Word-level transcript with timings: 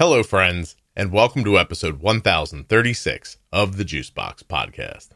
Hello, 0.00 0.22
friends, 0.22 0.76
and 0.96 1.12
welcome 1.12 1.44
to 1.44 1.58
episode 1.58 2.00
1036 2.00 3.36
of 3.52 3.76
the 3.76 3.84
Juicebox 3.84 4.42
Podcast. 4.44 5.08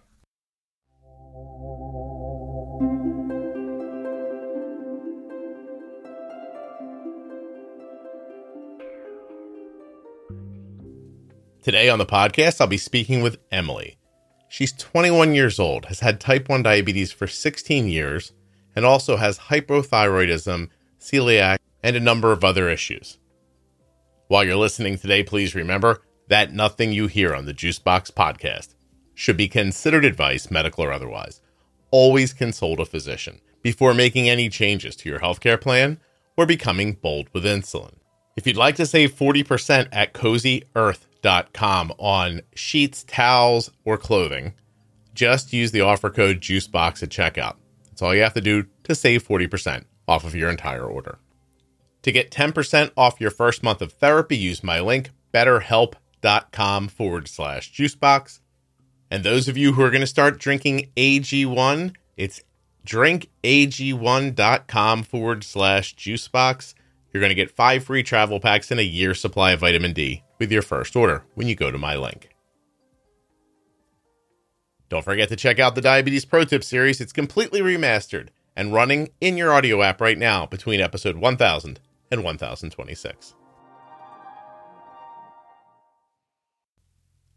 Today 11.62 11.89
on 11.89 11.98
the 11.98 12.05
podcast, 12.05 12.61
I'll 12.61 12.66
be 12.66 12.77
speaking 12.77 13.23
with 13.23 13.39
Emily. 13.51 13.96
She's 14.51 14.73
21 14.73 15.35
years 15.35 15.59
old, 15.59 15.87
has 15.87 16.01
had 16.01 16.21
type 16.21 16.51
1 16.51 16.62
diabetes 16.62 17.11
for 17.11 17.27
16 17.27 17.89
years, 17.89 18.35
and 18.77 18.85
also 18.85 19.16
has 19.16 19.39
hypothyroidism, 19.39 20.69
celiac, 21.01 21.57
and 21.82 21.96
a 21.96 22.01
number 22.01 22.32
of 22.32 22.45
other 22.45 22.69
issues. 22.69 23.16
While 24.29 24.45
you're 24.45 24.56
listening 24.56 24.96
today, 24.96 25.22
please 25.22 25.54
remember 25.54 26.00
that 26.29 26.52
nothing 26.52 26.92
you 26.92 27.09
hear 27.09 27.34
on 27.34 27.45
the 27.45 27.52
Juicebox 27.52 28.10
podcast 28.10 28.74
should 29.14 29.37
be 29.37 29.48
considered 29.48 30.05
advice, 30.05 30.50
medical 30.50 30.83
or 30.83 30.92
otherwise. 30.92 31.42
Always 31.91 32.33
consult 32.33 32.80
a 32.80 32.87
physician 32.87 33.41
before 33.62 33.92
making 33.92 34.28
any 34.28 34.48
changes 34.48 34.97
to 34.97 35.09
your 35.10 35.20
healthcare 35.20 35.60
plan 35.60 36.00
or 36.38 36.47
becoming 36.47 36.95
bold 36.95 37.28
with 37.34 37.45
insulin. 37.45 37.97
If 38.34 38.47
you'd 38.47 38.56
like 38.56 38.77
to 38.77 38.87
save 38.87 39.14
40% 39.14 39.88
at 39.92 40.14
cozyearth.com 40.14 41.92
on 41.98 42.41
sheets, 42.55 43.05
towels, 43.05 43.70
or 43.84 43.98
clothing, 43.98 44.55
just 45.12 45.52
use 45.52 45.70
the 45.70 45.83
offer 45.83 46.09
code 46.09 46.41
JUICEBOX 46.41 47.02
at 47.02 47.11
checkout. 47.11 47.56
That's 47.84 48.00
all 48.00 48.14
you 48.14 48.22
have 48.22 48.34
to 48.34 48.41
do 48.41 48.66
to 48.84 48.95
save 48.95 49.27
40% 49.27 49.84
off 50.09 50.25
of 50.25 50.34
your 50.34 50.50
entire 50.50 50.84
order. 50.84 51.19
To 52.04 52.12
get 52.12 52.30
10% 52.30 52.92
off 52.98 53.18
your 53.18 53.30
first 53.30 53.62
month 53.62 53.80
of 53.80 53.92
therapy, 53.92 54.36
use 54.36 54.62
my 54.62 54.78
link, 54.78 55.08
betterhelp.com 55.32 56.88
forward 56.88 57.28
slash 57.28 57.72
juicebox. 57.72 58.40
And 59.11 59.24
those 59.24 59.48
of 59.48 59.56
you 59.56 59.72
who 59.72 59.83
are 59.83 59.91
going 59.91 60.02
to 60.02 60.06
start 60.06 60.38
drinking 60.38 60.91
AG1, 60.98 61.94
it's 62.19 62.42
drinkag1.com 62.86 65.02
forward 65.05 65.44
slash 65.44 65.96
juicebox. 65.96 66.74
You're 67.11 67.22
going 67.22 67.30
to 67.30 67.34
get 67.34 67.50
five 67.50 67.84
free 67.84 68.02
travel 68.02 68.39
packs 68.39 68.70
and 68.70 68.78
a 68.78 68.84
year's 68.84 69.18
supply 69.18 69.52
of 69.52 69.61
vitamin 69.61 69.94
D 69.94 70.24
with 70.39 70.52
your 70.52 70.61
first 70.61 70.94
order 70.96 71.24
when 71.34 71.48
you 71.48 71.55
go 71.55 71.70
to 71.70 71.78
my 71.78 71.96
link. 71.96 72.28
Don't 74.91 75.05
forget 75.05 75.30
to 75.30 75.36
check 75.36 75.58
out 75.58 75.74
the 75.74 75.80
Diabetes 75.80 76.27
Pro 76.27 76.44
Tip 76.44 76.64
series. 76.64 77.00
It's 77.00 77.14
completely 77.14 77.62
remastered 77.62 78.28
and 78.55 78.74
running 78.74 79.08
in 79.22 79.39
your 79.39 79.55
audio 79.55 79.80
app 79.80 80.02
right 80.02 80.18
now 80.18 80.44
between 80.44 80.83
episode 80.83 81.16
1000 81.16 81.80
and 82.15 82.25
1026. 82.25 83.34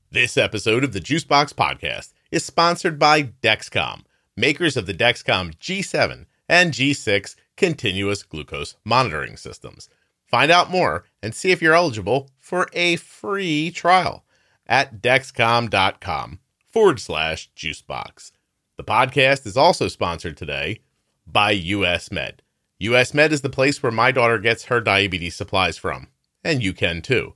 This 0.09 0.37
episode 0.37 0.85
of 0.85 0.93
the 0.93 1.01
Juicebox 1.01 1.53
Podcast 1.53 2.13
is 2.31 2.45
sponsored 2.45 2.97
by 2.97 3.23
Dexcom, 3.23 4.03
makers 4.37 4.77
of 4.77 4.85
the 4.85 4.93
Dexcom 4.93 5.57
G7 5.57 6.25
and 6.47 6.71
G6 6.71 7.35
continuous 7.57 8.23
glucose 8.23 8.75
monitoring 8.85 9.35
systems. 9.35 9.89
Find 10.25 10.51
out 10.51 10.69
more 10.69 11.03
and 11.21 11.33
see 11.33 11.51
if 11.51 11.61
you're 11.61 11.73
eligible 11.73 12.29
for 12.39 12.69
a 12.71 12.95
free 12.97 13.71
trial 13.71 14.23
at 14.65 15.01
dexcom.com 15.01 16.39
forward 16.69 16.99
slash 16.99 17.49
juicebox. 17.55 18.31
The 18.77 18.83
podcast 18.83 19.45
is 19.45 19.57
also 19.57 19.87
sponsored 19.87 20.37
today 20.37 20.81
by 21.25 21.51
US 21.51 22.11
Med. 22.11 22.43
US 22.79 23.13
Med 23.13 23.33
is 23.33 23.41
the 23.41 23.49
place 23.49 23.81
where 23.81 23.91
my 23.91 24.11
daughter 24.11 24.37
gets 24.37 24.65
her 24.65 24.79
diabetes 24.79 25.35
supplies 25.35 25.77
from, 25.77 26.09
and 26.43 26.63
you 26.63 26.73
can 26.73 27.01
too. 27.01 27.33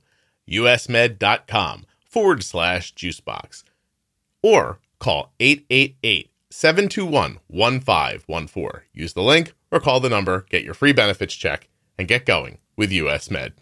usmed.com 0.48 1.86
forward 2.04 2.44
slash 2.44 2.94
juicebox. 2.94 3.64
Or 4.42 4.78
call 5.00 5.32
888 5.40 6.30
721 6.50 7.38
1514. 7.48 8.82
Use 8.92 9.12
the 9.14 9.22
link 9.22 9.54
or 9.72 9.80
call 9.80 9.98
the 9.98 10.08
number, 10.08 10.46
get 10.50 10.62
your 10.62 10.74
free 10.74 10.92
benefits 10.92 11.34
check, 11.34 11.68
and 11.98 12.06
get 12.06 12.26
going 12.26 12.58
with 12.76 12.92
US 12.92 13.30
Med. 13.30 13.54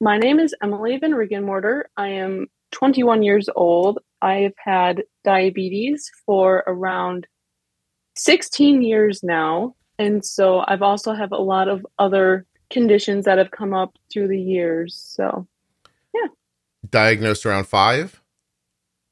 My 0.00 0.18
name 0.18 0.40
is 0.40 0.54
Emily 0.62 0.98
Van 0.98 1.12
Regenmorter. 1.12 1.84
I 1.96 2.08
am 2.08 2.48
21 2.72 3.22
years 3.22 3.48
old. 3.54 4.00
I've 4.20 4.54
had 4.58 5.04
diabetes 5.22 6.10
for 6.24 6.64
around 6.66 7.26
16 8.16 8.82
years 8.82 9.22
now. 9.22 9.74
And 9.98 10.24
so 10.24 10.62
I've 10.66 10.82
also 10.82 11.14
have 11.14 11.32
a 11.32 11.36
lot 11.38 11.68
of 11.68 11.86
other 11.98 12.46
conditions 12.70 13.24
that 13.24 13.38
have 13.38 13.50
come 13.50 13.72
up 13.72 13.94
through 14.12 14.28
the 14.28 14.40
years. 14.40 14.94
So, 14.94 15.46
yeah. 16.14 16.28
Diagnosed 16.90 17.46
around 17.46 17.66
five? 17.66 18.20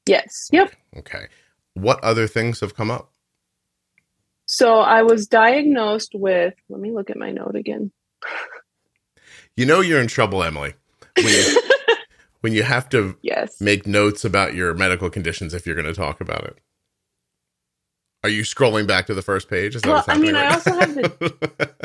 Yes. 0.05 0.49
Yep. 0.51 0.73
Okay. 0.97 1.27
What 1.73 2.03
other 2.03 2.27
things 2.27 2.59
have 2.59 2.75
come 2.75 2.91
up? 2.91 3.11
So 4.45 4.79
I 4.79 5.01
was 5.01 5.27
diagnosed 5.27 6.11
with, 6.13 6.53
let 6.69 6.79
me 6.79 6.91
look 6.91 7.09
at 7.09 7.17
my 7.17 7.31
note 7.31 7.55
again. 7.55 7.91
You 9.57 9.65
know 9.65 9.81
you're 9.81 9.99
in 10.01 10.07
trouble, 10.07 10.43
Emily. 10.43 10.73
When 11.17 11.27
you, 11.33 11.61
when 12.41 12.53
you 12.53 12.61
have 12.63 12.87
to 12.89 13.17
Yes. 13.23 13.59
make 13.59 13.87
notes 13.87 14.23
about 14.23 14.53
your 14.53 14.75
medical 14.75 15.09
conditions 15.09 15.53
if 15.55 15.65
you're 15.65 15.75
going 15.75 15.87
to 15.87 15.93
talk 15.93 16.21
about 16.21 16.43
it. 16.43 16.59
Are 18.25 18.29
you 18.29 18.41
scrolling 18.41 18.87
back 18.87 19.05
to 19.05 19.13
the 19.13 19.21
first 19.21 19.47
page? 19.51 19.75
Is 19.75 19.83
that 19.83 19.89
Well, 19.91 20.03
I 20.07 20.17
mean, 20.17 20.33
happening 20.33 20.71
I 20.71 20.81
also 20.81 21.11
right 21.11 21.59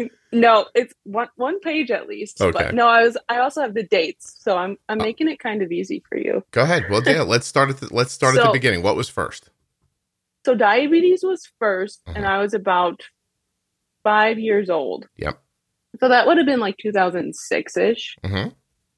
now? 0.00 0.06
No, 0.32 0.66
it's 0.74 0.94
one 1.04 1.28
one 1.36 1.60
page 1.60 1.90
at 1.90 2.08
least. 2.08 2.40
Okay. 2.40 2.52
But 2.52 2.74
no, 2.74 2.86
I 2.88 3.02
was 3.02 3.18
I 3.28 3.40
also 3.40 3.60
have 3.60 3.74
the 3.74 3.82
dates. 3.82 4.34
So 4.42 4.56
I'm 4.56 4.78
I'm 4.88 4.98
Oh. 4.98 5.04
making 5.04 5.28
it 5.28 5.38
kind 5.40 5.60
of 5.60 5.70
easy 5.72 6.02
for 6.08 6.16
you. 6.16 6.42
Go 6.52 6.62
ahead. 6.62 6.84
Well, 6.88 7.02
yeah, 7.04 7.20
let's 7.20 7.46
start 7.46 7.68
at 7.68 7.80
the, 7.80 7.92
let's 7.94 8.12
start 8.12 8.34
at 8.38 8.42
the 8.44 8.50
beginning. 8.50 8.82
What 8.82 8.96
was 8.96 9.10
first? 9.10 9.50
So 10.46 10.54
diabetes 10.54 11.22
was 11.22 11.46
1st 11.60 11.98
Mhm. 12.08 12.16
and 12.16 12.26
I 12.26 12.38
was 12.40 12.54
about 12.54 13.02
five 14.02 14.38
years 14.38 14.70
old. 14.70 15.06
Yep. 15.18 15.38
So 16.00 16.08
that 16.08 16.26
would 16.26 16.38
have 16.38 16.46
been 16.46 16.60
like 16.60 16.78
2006 16.78 17.76
ish 17.76 18.16
hmm 18.24 18.48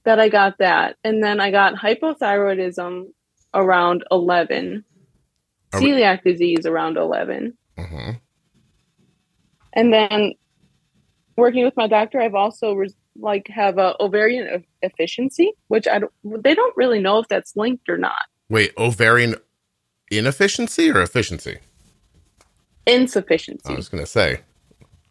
that 0.04 0.20
I 0.20 0.28
got 0.28 0.58
that. 0.58 0.96
And 1.02 1.22
then 1.24 1.40
I 1.40 1.50
got 1.50 1.74
hypothyroidism 1.74 3.06
around 3.54 4.04
11, 4.10 4.66
Are 4.66 4.70
we- 4.72 4.82
celiac 5.80 6.22
disease 6.24 6.66
around 6.66 6.96
11. 6.96 7.56
hmm 7.78 8.10
And 9.72 9.92
then 9.92 10.32
working 11.36 11.64
with 11.64 11.76
my 11.76 11.86
doctor, 11.86 12.20
I've 12.20 12.34
also 12.34 12.74
res- 12.74 12.94
like 13.18 13.48
have 13.48 13.78
a 13.78 13.94
ovarian 14.00 14.64
efficiency, 14.82 15.52
which 15.68 15.86
I 15.88 15.98
don't, 15.98 16.12
they 16.42 16.54
don't 16.54 16.76
really 16.76 17.00
know 17.00 17.18
if 17.18 17.28
that's 17.28 17.56
linked 17.56 17.88
or 17.88 17.98
not. 17.98 18.22
Wait, 18.48 18.72
ovarian 18.76 19.36
inefficiency 20.10 20.90
or 20.90 21.00
efficiency? 21.02 21.58
Insufficiency. 22.86 23.68
I 23.72 23.76
was 23.76 23.88
going 23.88 24.02
to 24.02 24.10
say. 24.10 24.40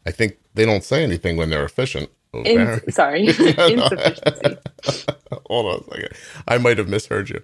I 0.06 0.12
think 0.12 0.38
they 0.54 0.66
don't 0.66 0.84
say 0.84 1.04
anything 1.04 1.38
when 1.38 1.50
they're 1.50 1.64
efficient. 1.66 2.10
In- 2.34 2.92
sorry, 2.92 3.28
insufficiency. 3.28 4.58
Hold 5.48 5.66
on 5.66 5.80
a 5.80 5.84
second. 5.84 6.10
I 6.48 6.58
might 6.58 6.78
have 6.78 6.88
misheard 6.88 7.30
you. 7.30 7.42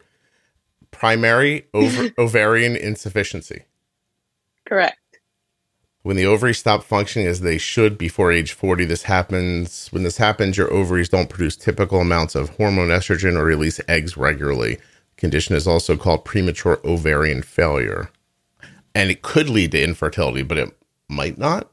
Primary 0.91 1.67
over- 1.73 2.11
ovarian 2.17 2.75
insufficiency. 2.75 3.63
Correct. 4.65 4.97
When 6.03 6.15
the 6.15 6.25
ovaries 6.25 6.57
stop 6.57 6.83
functioning 6.83 7.27
as 7.27 7.41
they 7.41 7.57
should 7.57 7.97
before 7.97 8.31
age 8.31 8.53
40, 8.53 8.85
this 8.85 9.03
happens. 9.03 9.89
When 9.91 10.03
this 10.03 10.17
happens, 10.17 10.57
your 10.57 10.71
ovaries 10.71 11.09
don't 11.09 11.29
produce 11.29 11.57
typical 11.57 11.99
amounts 11.99 12.33
of 12.35 12.49
hormone 12.51 12.87
estrogen 12.89 13.35
or 13.37 13.43
release 13.43 13.81
eggs 13.89 14.15
regularly. 14.15 14.77
Condition 15.17 15.55
is 15.55 15.67
also 15.67 15.97
called 15.97 16.23
premature 16.23 16.79
ovarian 16.85 17.41
failure. 17.41 18.09
And 18.95 19.09
it 19.11 19.21
could 19.21 19.49
lead 19.49 19.71
to 19.73 19.83
infertility, 19.83 20.43
but 20.43 20.57
it 20.57 20.69
might 21.09 21.37
not. 21.37 21.69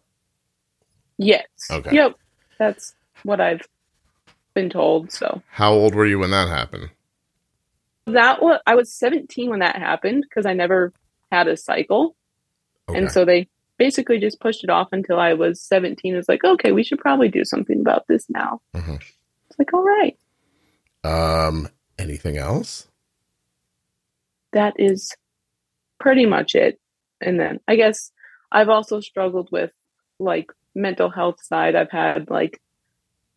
Yes. 1.17 1.47
Okay. 1.71 1.95
Yep. 1.95 2.17
That's 2.59 2.95
what 3.23 3.41
I've 3.41 3.63
been 4.55 4.69
told. 4.71 5.13
So 5.13 5.43
How 5.51 5.73
old 5.73 5.95
were 5.95 6.07
you 6.07 6.19
when 6.19 6.31
that 6.31 6.49
happened? 6.49 6.91
That 8.07 8.43
was 8.43 8.61
I 8.67 8.75
was 8.75 8.93
17 8.93 9.51
when 9.51 9.61
that 9.61 9.77
happened 9.77 10.25
because 10.29 10.47
I 10.47 10.53
never 10.53 10.93
had 11.33 11.49
a 11.49 11.57
cycle, 11.57 12.17
Okay. 12.89 12.99
and 12.99 13.11
so 13.11 13.25
they 13.25 13.49
basically 13.79 14.19
just 14.21 14.41
pushed 14.41 14.63
it 14.63 14.71
off 14.71 14.89
until 14.93 15.19
I 15.19 15.35
was 15.35 15.61
17. 15.61 16.15
It's 16.15 16.29
like, 16.29 16.45
okay, 16.45 16.71
we 16.73 16.85
should 16.85 16.99
probably 16.99 17.29
do 17.29 17.45
something 17.45 17.81
about 17.81 18.07
this 18.09 18.27
now. 18.31 18.61
Mhm. 18.75 19.03
It's 19.49 19.59
like, 19.59 19.73
all 19.75 19.83
right, 19.85 20.17
Um, 21.03 21.69
anything 21.99 22.37
else? 22.37 22.89
that 24.53 24.75
is 24.79 25.13
pretty 25.99 26.27
much 26.27 26.55
it. 26.55 26.79
And 27.21 27.41
then 27.41 27.59
I 27.67 27.75
guess 27.77 28.13
I've 28.53 28.69
also 28.69 29.01
struggled 29.01 29.49
with 29.51 29.73
like 30.21 30.53
mental 30.77 31.11
health 31.11 31.43
side. 31.43 31.75
I've 31.75 31.91
had 31.91 32.31
like 32.31 32.61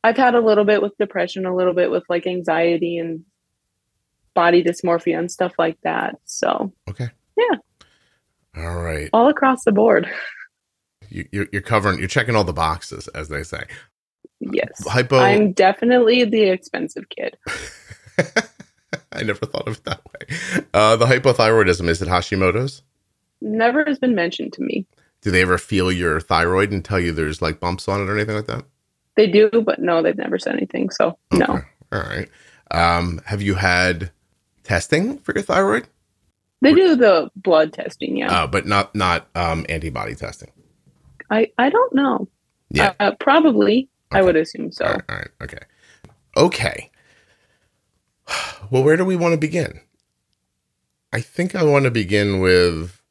I've 0.03 0.17
had 0.17 0.35
a 0.35 0.39
little 0.41 0.63
bit 0.63 0.81
with 0.81 0.95
depression, 0.99 1.45
a 1.47 1.55
little 1.55 1.73
bit 1.73 1.89
with 1.89 2.03
like 2.07 2.27
anxiety 2.27 2.97
and 2.99 3.25
body 4.37 4.63
dysmorphia 4.63 5.17
and 5.17 5.31
stuff 5.31 5.53
like 5.57 5.81
that. 5.81 6.19
So 6.25 6.71
Okay. 6.87 7.09
Yeah. 7.35 7.57
All 8.55 8.75
right. 8.75 9.09
all 9.11 9.27
across 9.27 9.63
the 9.65 9.71
board. 9.73 10.07
You, 11.09 11.25
you're, 11.31 11.47
you're 11.53 11.61
covering, 11.61 11.99
you're 11.99 12.09
checking 12.09 12.35
all 12.35 12.43
the 12.43 12.51
boxes, 12.51 13.07
as 13.15 13.29
they 13.29 13.41
say. 13.41 13.63
Yes. 14.41 14.85
Hypo. 14.85 15.17
I'm 15.17 15.53
definitely 15.53 16.25
the 16.25 16.49
expensive 16.49 17.05
kid. 17.07 17.37
I 19.13 19.23
never 19.23 19.45
thought 19.45 19.69
of 19.69 19.77
it 19.77 19.85
that 19.85 20.01
way. 20.03 20.65
Uh, 20.73 20.97
the 20.97 21.05
hypothyroidism 21.05 21.87
is 21.87 22.01
it 22.01 22.09
Hashimoto's? 22.09 22.81
Never 23.39 23.85
has 23.85 23.99
been 23.99 24.15
mentioned 24.15 24.51
to 24.53 24.61
me. 24.61 24.85
Do 25.21 25.31
they 25.31 25.43
ever 25.43 25.57
feel 25.57 25.93
your 25.93 26.19
thyroid 26.19 26.73
and 26.73 26.83
tell 26.83 26.99
you 26.99 27.13
there's 27.13 27.41
like 27.41 27.61
bumps 27.61 27.87
on 27.87 28.01
it 28.01 28.09
or 28.09 28.17
anything 28.17 28.35
like 28.35 28.47
that? 28.47 28.65
They 29.15 29.27
do, 29.27 29.49
but 29.65 29.79
no, 29.79 30.01
they've 30.01 30.17
never 30.17 30.37
said 30.37 30.57
anything. 30.57 30.89
So 30.89 31.17
no. 31.31 31.61
All 31.93 32.01
right. 32.01 32.27
Um, 32.71 33.21
have 33.25 33.41
you 33.41 33.55
had 33.55 34.11
testing 34.67 35.17
for 35.19 35.33
your 35.33 35.43
thyroid? 35.43 35.87
They 36.61 36.73
do 36.73 36.95
the 36.95 37.31
blood 37.35 37.71
testing, 37.71 38.17
yeah. 38.17 38.43
Uh, 38.43 38.47
but 38.47 38.65
not 38.65 38.93
not 38.93 39.27
um, 39.35 39.65
antibody 39.69 40.15
testing. 40.15 40.51
I 41.29 41.51
I 41.57 41.69
don't 41.69 41.93
know. 41.95 42.27
Yeah. 42.69 42.93
Uh, 42.99 43.11
probably. 43.19 43.89
I 44.11 44.21
would 44.21 44.35
assume 44.35 44.71
so. 44.71 44.85
All 44.85 44.91
right, 44.91 45.03
all 45.09 45.15
right. 45.15 45.29
Okay. 45.41 45.59
Okay. 46.35 46.91
Well, 48.69 48.83
where 48.83 48.97
do 48.97 49.05
we 49.05 49.15
want 49.15 49.31
to 49.31 49.37
begin? 49.37 49.79
I 51.13 51.21
think 51.21 51.55
I 51.55 51.63
want 51.63 51.85
to 51.85 51.91
begin 51.91 52.41
with 52.41 53.01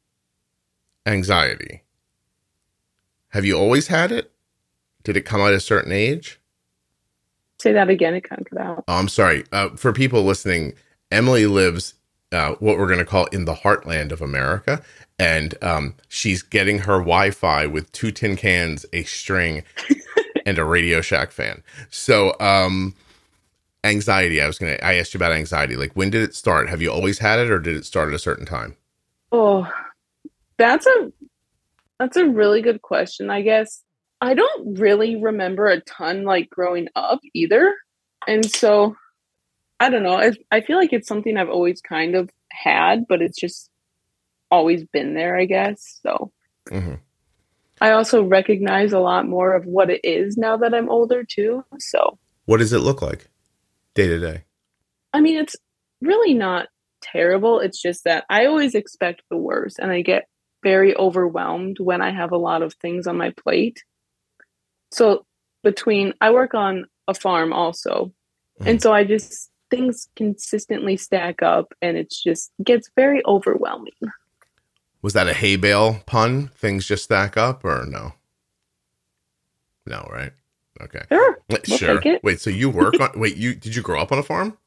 anxiety. 1.07 1.81
Have 3.29 3.43
you 3.43 3.57
always 3.57 3.87
had 3.87 4.11
it? 4.11 4.31
Did 5.03 5.17
it 5.17 5.21
come 5.21 5.41
at 5.41 5.53
a 5.53 5.59
certain 5.59 5.91
age? 5.91 6.39
Say 7.59 7.73
that 7.73 7.89
again. 7.89 8.13
It 8.13 8.21
kind 8.21 8.41
of 8.41 8.47
cut 8.47 8.61
out. 8.61 8.83
Oh, 8.87 8.93
I'm 8.93 9.07
sorry. 9.07 9.45
Uh, 9.51 9.69
for 9.69 9.91
people 9.93 10.21
listening, 10.21 10.73
Emily 11.11 11.45
lives 11.45 11.93
uh, 12.31 12.55
what 12.59 12.77
we're 12.77 12.87
going 12.87 12.99
to 12.99 13.05
call 13.05 13.25
in 13.27 13.45
the 13.45 13.53
heartland 13.53 14.11
of 14.11 14.21
America. 14.21 14.81
And 15.19 15.55
um, 15.63 15.95
she's 16.07 16.43
getting 16.43 16.79
her 16.79 16.99
Wi 16.99 17.31
Fi 17.31 17.65
with 17.65 17.91
two 17.91 18.11
tin 18.11 18.35
cans, 18.35 18.85
a 18.93 19.03
string, 19.03 19.63
and 20.45 20.59
a 20.59 20.63
Radio 20.63 21.01
Shack 21.01 21.31
fan. 21.31 21.63
So, 21.89 22.35
um, 22.39 22.93
anxiety. 23.83 24.41
I 24.41 24.47
was 24.47 24.59
going 24.59 24.75
to, 24.75 24.85
I 24.85 24.95
asked 24.95 25.13
you 25.13 25.17
about 25.17 25.31
anxiety. 25.31 25.75
Like, 25.75 25.93
when 25.93 26.09
did 26.09 26.21
it 26.21 26.35
start? 26.35 26.69
Have 26.69 26.81
you 26.81 26.91
always 26.91 27.19
had 27.19 27.39
it 27.39 27.49
or 27.49 27.59
did 27.59 27.75
it 27.75 27.85
start 27.85 28.09
at 28.09 28.13
a 28.13 28.19
certain 28.19 28.45
time? 28.45 28.75
Oh, 29.31 29.67
that's 30.57 30.85
a 30.85 31.11
that's 31.99 32.17
a 32.17 32.27
really 32.27 32.61
good 32.61 32.81
question. 32.81 33.29
I 33.29 33.41
guess 33.41 33.81
I 34.21 34.33
don't 34.33 34.79
really 34.79 35.15
remember 35.15 35.67
a 35.67 35.81
ton 35.81 36.23
like 36.23 36.49
growing 36.49 36.87
up 36.95 37.19
either, 37.33 37.73
and 38.27 38.49
so 38.49 38.95
I 39.79 39.89
don't 39.89 40.03
know. 40.03 40.17
I, 40.17 40.31
I 40.51 40.61
feel 40.61 40.77
like 40.77 40.93
it's 40.93 41.07
something 41.07 41.37
I've 41.37 41.49
always 41.49 41.81
kind 41.81 42.15
of 42.15 42.29
had, 42.51 43.07
but 43.07 43.21
it's 43.21 43.39
just 43.39 43.69
always 44.49 44.83
been 44.85 45.13
there. 45.13 45.37
I 45.37 45.45
guess 45.45 45.99
so. 46.03 46.31
hmm 46.69 46.95
I 47.79 47.91
also 47.91 48.23
recognize 48.23 48.91
a 48.91 48.99
lot 48.99 49.27
more 49.27 49.53
of 49.53 49.65
what 49.65 49.91
it 49.91 50.01
is 50.03 50.35
now 50.35 50.57
that 50.57 50.73
I'm 50.73 50.89
older 50.89 51.23
too. 51.23 51.63
So 51.77 52.17
What 52.45 52.57
does 52.57 52.73
it 52.73 52.79
look 52.79 53.03
like 53.03 53.29
day 53.93 54.07
to 54.07 54.19
day? 54.19 54.45
I 55.13 55.21
mean, 55.21 55.37
it's 55.37 55.55
really 56.01 56.33
not 56.33 56.69
terrible. 57.01 57.59
It's 57.59 57.79
just 57.79 58.03
that 58.05 58.25
I 58.31 58.47
always 58.47 58.73
expect 58.73 59.21
the 59.29 59.37
worst 59.37 59.77
and 59.77 59.91
I 59.91 60.01
get 60.01 60.27
very 60.63 60.95
overwhelmed 60.97 61.77
when 61.79 62.01
I 62.01 62.09
have 62.11 62.31
a 62.31 62.37
lot 62.37 62.63
of 62.63 62.73
things 62.73 63.05
on 63.05 63.15
my 63.15 63.31
plate. 63.31 63.83
So, 64.91 65.25
between 65.63 66.13
I 66.19 66.31
work 66.31 66.53
on 66.55 66.85
a 67.07 67.13
farm 67.13 67.53
also. 67.53 68.11
And 68.65 68.81
so 68.81 68.91
I 68.91 69.03
just 69.03 69.51
things 69.69 70.09
consistently 70.15 70.97
stack 70.97 71.41
up 71.41 71.73
and 71.81 71.97
it's 71.97 72.21
just 72.21 72.51
gets 72.63 72.89
very 72.95 73.25
overwhelming. 73.25 73.93
Was 75.01 75.13
that 75.13 75.27
a 75.27 75.33
hay 75.33 75.55
bale 75.55 76.01
pun? 76.05 76.49
Things 76.55 76.85
just 76.85 77.03
stack 77.03 77.37
up 77.37 77.63
or 77.63 77.85
no? 77.87 78.13
No, 79.85 80.07
right? 80.11 80.33
Okay. 80.81 81.03
Sure. 81.09 81.39
Wait, 81.49 81.61
We'll 81.67 81.77
sure. 81.77 82.01
Wait, 82.23 82.41
so 82.41 82.49
you 82.49 82.69
work 82.69 82.99
on 82.99 83.11
wait, 83.15 83.37
you 83.37 83.55
did 83.55 83.75
you 83.75 83.81
grow 83.81 84.01
up 84.01 84.11
on 84.11 84.19
a 84.19 84.23
farm? 84.23 84.57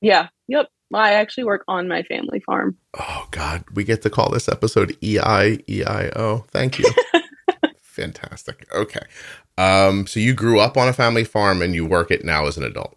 Yeah. 0.00 0.28
Yep. 0.48 0.68
I 0.92 1.14
actually 1.14 1.44
work 1.44 1.64
on 1.68 1.86
my 1.88 2.02
family 2.02 2.40
farm. 2.40 2.76
Oh 2.98 3.28
God, 3.30 3.64
we 3.72 3.84
get 3.84 4.02
to 4.02 4.10
call 4.10 4.30
this 4.30 4.48
episode 4.48 4.96
E 5.02 5.18
I 5.22 5.58
E 5.68 5.84
I 5.84 6.08
O. 6.16 6.44
Thank 6.48 6.78
you. 6.78 6.90
Fantastic. 7.80 8.66
Okay. 8.74 9.00
Um, 9.58 10.06
so 10.06 10.20
you 10.20 10.32
grew 10.32 10.58
up 10.58 10.76
on 10.76 10.88
a 10.88 10.92
family 10.92 11.24
farm 11.24 11.60
and 11.62 11.74
you 11.74 11.84
work 11.84 12.10
it 12.10 12.24
now 12.24 12.46
as 12.46 12.56
an 12.56 12.64
adult. 12.64 12.96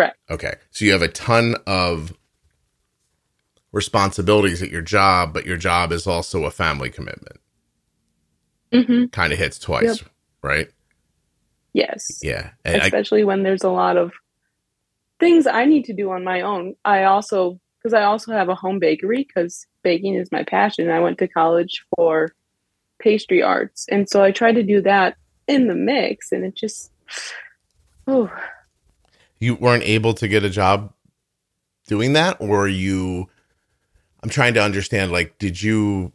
Correct. 0.00 0.18
Okay. 0.30 0.54
So 0.70 0.86
you 0.86 0.92
have 0.92 1.02
a 1.02 1.08
ton 1.08 1.56
of 1.66 2.14
responsibilities 3.70 4.62
at 4.62 4.70
your 4.70 4.80
job, 4.80 5.34
but 5.34 5.44
your 5.44 5.58
job 5.58 5.92
is 5.92 6.06
also 6.06 6.44
a 6.44 6.50
family 6.50 6.88
commitment. 6.88 7.38
hmm 8.72 9.06
Kind 9.06 9.34
of 9.34 9.38
hits 9.38 9.58
twice, 9.58 10.02
right? 10.42 10.70
Yes. 11.74 12.20
Yeah. 12.22 12.52
And 12.64 12.80
I, 12.80 12.86
especially 12.86 13.24
when 13.24 13.42
there's 13.42 13.62
a 13.62 13.68
lot 13.70 13.98
of 13.98 14.12
things 15.18 15.46
I 15.46 15.66
need 15.66 15.84
to 15.84 15.92
do 15.92 16.10
on 16.10 16.24
my 16.24 16.40
own. 16.40 16.76
I 16.82 17.04
also 17.04 17.60
because 17.78 17.92
I 17.92 18.04
also 18.04 18.32
have 18.32 18.48
a 18.48 18.54
home 18.54 18.78
bakery 18.78 19.26
because 19.26 19.66
baking 19.82 20.14
is 20.14 20.32
my 20.32 20.44
passion. 20.44 20.90
I 20.90 21.00
went 21.00 21.18
to 21.18 21.28
college 21.28 21.84
for 21.94 22.34
pastry 22.98 23.42
arts, 23.42 23.86
and 23.90 24.08
so 24.08 24.22
I 24.22 24.30
try 24.30 24.52
to 24.52 24.62
do 24.62 24.80
that 24.82 25.16
in 25.46 25.68
the 25.68 25.74
mix, 25.74 26.32
and 26.32 26.44
it 26.44 26.54
just 26.54 26.90
oh 28.06 28.30
you 29.40 29.54
weren't 29.54 29.82
able 29.82 30.14
to 30.14 30.28
get 30.28 30.44
a 30.44 30.50
job 30.50 30.92
doing 31.86 32.12
that? 32.12 32.36
Or 32.40 32.68
you 32.68 33.28
i'm 34.22 34.30
trying 34.30 34.52
to 34.54 34.62
understand 34.62 35.10
like 35.10 35.38
did 35.38 35.62
you 35.62 36.12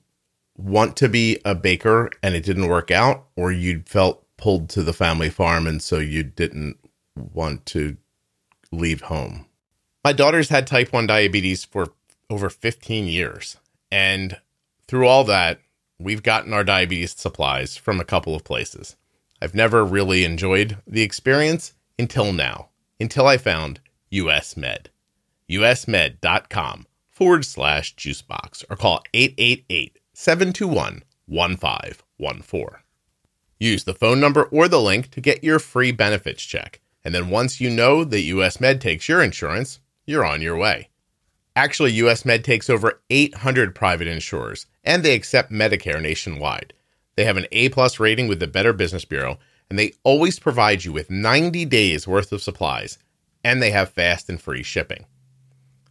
want 0.57 0.95
to 0.95 1.09
be 1.09 1.39
a 1.43 1.55
baker 1.55 2.09
and 2.23 2.35
it 2.35 2.45
didn't 2.45 2.67
work 2.67 2.91
out? 2.91 3.25
Or 3.35 3.51
you 3.51 3.83
felt 3.85 4.25
pulled 4.37 4.69
to 4.69 4.83
the 4.83 4.93
family 4.93 5.29
farm 5.29 5.67
and 5.67 5.81
so 5.81 5.99
you 5.99 6.23
didn't 6.23 6.77
want 7.15 7.65
to 7.67 7.97
leave 8.71 9.01
home? 9.01 9.47
My 10.03 10.13
daughter's 10.13 10.49
had 10.49 10.67
type 10.67 10.93
1 10.93 11.07
diabetes 11.07 11.65
for 11.65 11.87
over 12.29 12.49
15 12.49 13.07
years. 13.07 13.57
And 13.91 14.37
through 14.87 15.07
all 15.07 15.23
that 15.25 15.59
we've 15.99 16.23
gotten 16.23 16.53
our 16.53 16.63
diabetes 16.63 17.15
supplies 17.17 17.75
from 17.77 17.99
a 17.99 18.05
couple 18.05 18.35
of 18.35 18.43
places. 18.43 18.95
I've 19.41 19.55
never 19.55 19.83
really 19.83 20.23
enjoyed 20.23 20.77
the 20.87 21.01
experience 21.01 21.73
until 21.97 22.31
now 22.33 22.69
until 22.99 23.27
I 23.27 23.37
found 23.37 23.79
US 24.09 24.55
Med. 24.55 24.89
usmed.com 25.49 26.85
forward 27.07 27.45
slash 27.45 27.95
juicebox 27.95 28.63
or 28.69 28.75
call 28.75 29.03
888 29.13 29.99
721 30.13 31.03
1514. 31.27 32.81
Use 33.59 33.83
the 33.83 33.93
phone 33.93 34.19
number 34.19 34.43
or 34.43 34.67
the 34.67 34.81
link 34.81 35.11
to 35.11 35.21
get 35.21 35.43
your 35.43 35.59
free 35.59 35.91
benefits 35.91 36.43
check. 36.43 36.81
And 37.03 37.15
then 37.15 37.29
once 37.29 37.61
you 37.61 37.69
know 37.69 38.03
that 38.03 38.21
US 38.21 38.59
Med 38.59 38.81
takes 38.81 39.07
your 39.07 39.21
insurance, 39.21 39.79
you're 40.05 40.25
on 40.25 40.41
your 40.41 40.57
way. 40.57 40.89
Actually, 41.55 41.93
US 41.93 42.25
Med 42.25 42.43
takes 42.43 42.69
over 42.69 43.01
800 43.09 43.73
private 43.73 44.07
insurers 44.07 44.65
and 44.83 45.03
they 45.03 45.15
accept 45.15 45.51
Medicare 45.51 46.01
nationwide. 46.01 46.73
They 47.15 47.23
have 47.23 47.37
an 47.37 47.47
A 47.51 47.69
plus 47.69 47.99
rating 47.99 48.27
with 48.27 48.39
the 48.39 48.47
Better 48.47 48.73
Business 48.73 49.05
Bureau 49.05 49.39
and 49.69 49.79
they 49.79 49.93
always 50.03 50.39
provide 50.39 50.83
you 50.83 50.93
with 50.93 51.09
90 51.09 51.65
days 51.65 52.07
worth 52.07 52.31
of 52.31 52.41
supplies, 52.41 52.97
and 53.43 53.61
they 53.61 53.71
have 53.71 53.89
fast 53.89 54.29
and 54.29 54.41
free 54.41 54.63
shipping. 54.63 55.05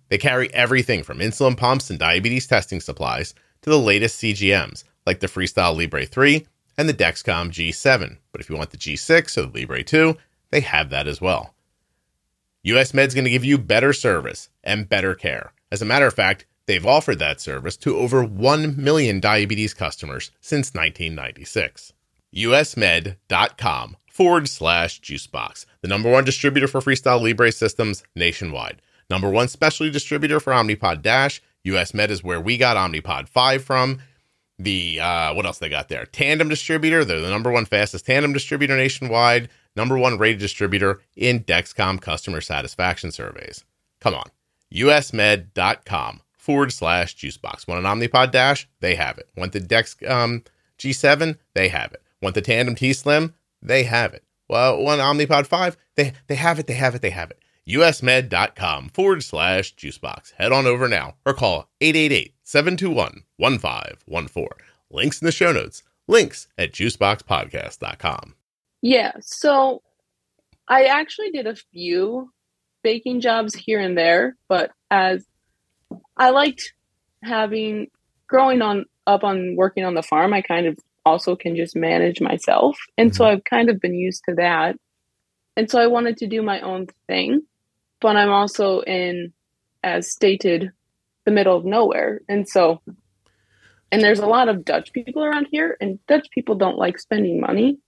They 0.09 0.19
carry 0.19 0.52
everything 0.52 1.02
from 1.02 1.19
insulin 1.19 1.57
pumps 1.57 1.90
and 1.90 1.99
diabetes 1.99 2.47
testing 2.47 2.81
supplies 2.81 3.35
to 3.62 3.71
the 3.71 3.78
latest 3.78 4.21
CGMs, 4.21 4.85
like 5.07 5.21
the 5.21 5.26
Freestyle 5.26 5.76
Libre 5.76 6.07
3 6.07 6.47
and 6.76 6.88
the 6.88 6.95
Dexcom 6.95 7.50
G7. 7.50 8.19
But 8.31 8.40
if 8.40 8.50
you 8.50 8.57
want 8.57 8.71
the 8.71 8.76
G6 8.76 9.38
or 9.38 9.47
the 9.47 9.61
Libre 9.61 9.83
2, 9.83 10.16
they 10.50 10.61
have 10.61 10.90
that 10.90 11.09
as 11.09 11.21
well. 11.21 11.54
US 12.62 12.95
Med's 12.95 13.14
going 13.14 13.25
to 13.25 13.31
give 13.31 13.45
you 13.45 13.59
better 13.59 13.93
service 13.93 14.50
and 14.62 14.88
better 14.88 15.14
care. 15.14 15.52
As 15.73 15.83
a 15.83 15.87
matter 15.87 16.07
of 16.07 16.14
fact, 16.14 16.47
they've 16.66 16.87
offered 16.87 17.19
that 17.19 17.40
service 17.40 17.76
to 17.78 17.97
over 17.97 18.23
1 18.23 18.83
million 18.83 19.21
diabetes 19.21 19.75
customers 19.75 20.31
since 20.40 20.75
1996 20.75 21.94
usmed.com 22.35 23.97
forward 24.11 24.49
slash 24.49 25.00
juicebox, 25.00 25.67
the 25.81 25.88
number 25.88 26.11
one 26.11 26.25
distributor 26.25 26.69
for 26.69 26.81
Freestyle 26.81 27.21
Libre 27.21 27.53
systems 27.53 28.05
nationwide. 28.14 28.81
Number 29.11 29.29
one 29.29 29.49
specialty 29.49 29.91
distributor 29.91 30.41
for 30.41 30.53
Omnipod 30.53 31.03
Dash. 31.03 31.43
US 31.64 31.95
Med 31.95 32.11
is 32.11 32.23
where 32.23 32.41
we 32.41 32.57
got 32.57 32.76
Omnipod 32.76 33.29
5 33.29 33.64
from. 33.64 34.00
The, 34.59 35.00
uh, 35.00 35.35
what 35.35 35.47
else 35.47 35.59
they 35.59 35.69
got 35.69 35.88
there? 35.88 36.07
Tandem 36.07 36.49
distributor. 36.49 37.05
They're 37.05 37.21
the 37.21 37.31
number 37.31 37.50
one 37.50 37.64
fastest 37.64 38.07
tandem 38.07 38.33
distributor 38.33 38.76
nationwide. 38.76 39.49
Number 39.76 39.99
one 39.99 40.19
rated 40.19 40.41
distributor 40.41 41.00
in 41.17 41.43
Dexcom 41.43 42.00
customer 42.00 42.41
satisfaction 42.41 43.11
surveys. 43.11 43.64
Come 44.00 44.14
on. 44.14 44.26
usmed.com 44.73 46.21
forward 46.33 46.73
slash 46.73 47.17
juicebox. 47.17 47.67
Want 47.67 47.85
an 47.85 47.91
Omnipod 47.91 48.31
Dash? 48.31 48.69
They 48.81 48.95
have 48.95 49.19
it. 49.19 49.29
Want 49.37 49.53
the 49.53 49.61
Dexcom 49.61 50.47
G7? 50.79 51.38
They 51.55 51.69
have 51.69 51.93
it. 51.93 52.03
Want 52.25 52.35
the 52.35 52.40
Tandem 52.40 52.75
T 52.75 52.95
Slim? 52.95 53.35
They 53.61 53.83
have 53.83 54.14
it. 54.14 54.25
Well, 54.49 54.83
one 54.83 54.99
Omnipod 54.99 55.47
5? 55.47 55.76
They, 55.95 56.14
they 56.26 56.37
have 56.37 56.59
it, 56.59 56.66
they 56.66 56.73
have 56.73 56.95
it, 56.95 57.02
they 57.02 57.11
have 57.11 57.31
it. 57.31 57.38
usmed.com 57.69 58.88
forward 58.95 59.23
slash 59.23 59.76
juicebox. 59.76 60.33
Head 60.38 60.50
on 60.50 60.64
over 60.64 60.88
now 60.88 61.16
or 61.26 61.35
call 61.35 61.69
888 61.83 62.35
721 62.43 63.25
1514. 63.37 64.49
Links 64.90 65.21
in 65.21 65.26
the 65.26 65.33
show 65.33 65.52
notes. 65.52 65.83
Links 66.09 66.49
at 66.57 66.73
juiceboxpodcast.com. 66.73 68.35
Yeah. 68.81 69.12
So 69.21 69.83
I 70.66 70.85
actually 70.85 71.31
did 71.31 71.47
a 71.47 71.57
few 71.57 72.33
baking 72.83 73.21
jobs 73.21 73.54
here 73.54 73.81
and 73.81 73.99
there, 73.99 74.35
but 74.49 74.71
as 74.90 75.26
I 76.16 76.31
liked 76.31 76.73
having 77.23 77.88
growing 78.26 78.62
on 78.62 78.87
up 79.07 79.25
on 79.25 79.57
working 79.57 79.85
on 79.85 79.93
the 79.93 80.02
farm, 80.02 80.33
I 80.33 80.40
kind 80.40 80.66
of 80.66 80.78
also 81.04 81.37
can 81.37 81.56
just 81.56 81.76
manage 81.76 82.20
myself. 82.20 82.78
And 82.96 83.11
mm-hmm. 83.11 83.16
so 83.16 83.25
I've 83.26 83.44
kind 83.44 83.70
of 83.70 83.80
been 83.80 83.94
used 83.94 84.23
to 84.28 84.34
that. 84.37 84.76
And 85.56 85.70
so 85.70 85.78
I 85.78 85.87
wanted 85.87 86.16
to 86.18 86.26
do 86.26 86.42
my 86.42 86.61
own 86.61 86.88
thing, 87.06 87.42
but 88.00 88.16
I'm 88.16 88.30
also 88.30 88.80
in, 88.80 89.32
as 89.82 90.11
stated, 90.11 90.73
the 91.25 91.30
middle 91.30 91.56
of 91.56 91.64
nowhere. 91.64 92.20
And 92.28 92.49
so, 92.49 92.80
and 93.92 94.02
there's 94.02 94.18
a 94.18 94.26
lot 94.26 94.49
of 94.49 94.64
Dutch 94.64 94.92
people 94.92 95.23
around 95.25 95.46
here, 95.50 95.76
and 95.80 96.04
Dutch 96.06 96.28
people 96.30 96.56
don't 96.56 96.78
like 96.78 96.99
spending 96.99 97.40
money. 97.40 97.78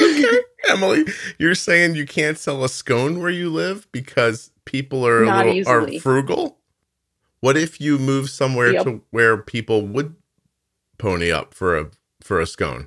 Emily, 0.68 1.04
you're 1.38 1.54
saying 1.54 1.96
you 1.96 2.06
can't 2.06 2.38
sell 2.38 2.62
a 2.64 2.68
scone 2.68 3.20
where 3.20 3.30
you 3.30 3.50
live 3.50 3.90
because 3.92 4.52
people 4.64 5.06
are 5.06 5.24
Not 5.24 5.46
a 5.46 5.52
little, 5.52 5.72
are 5.72 6.00
frugal? 6.00 6.58
What 7.40 7.56
if 7.56 7.80
you 7.80 7.98
move 7.98 8.30
somewhere 8.30 8.72
yep. 8.72 8.84
to 8.84 9.02
where 9.10 9.36
people 9.36 9.84
would 9.84 10.14
pony 11.02 11.32
up 11.32 11.52
for 11.52 11.76
a 11.76 11.90
for 12.22 12.40
a 12.40 12.46
scone? 12.46 12.86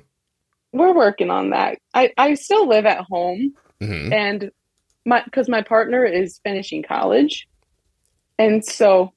We're 0.72 0.94
working 0.94 1.30
on 1.30 1.50
that. 1.50 1.78
I 1.94 2.12
I 2.16 2.34
still 2.34 2.66
live 2.66 2.86
at 2.86 3.04
home, 3.04 3.54
mm-hmm. 3.80 4.12
and 4.12 4.50
my 5.04 5.22
because 5.22 5.48
my 5.48 5.62
partner 5.62 6.04
is 6.04 6.40
finishing 6.42 6.82
college, 6.82 7.46
and 8.38 8.64
so 8.64 9.12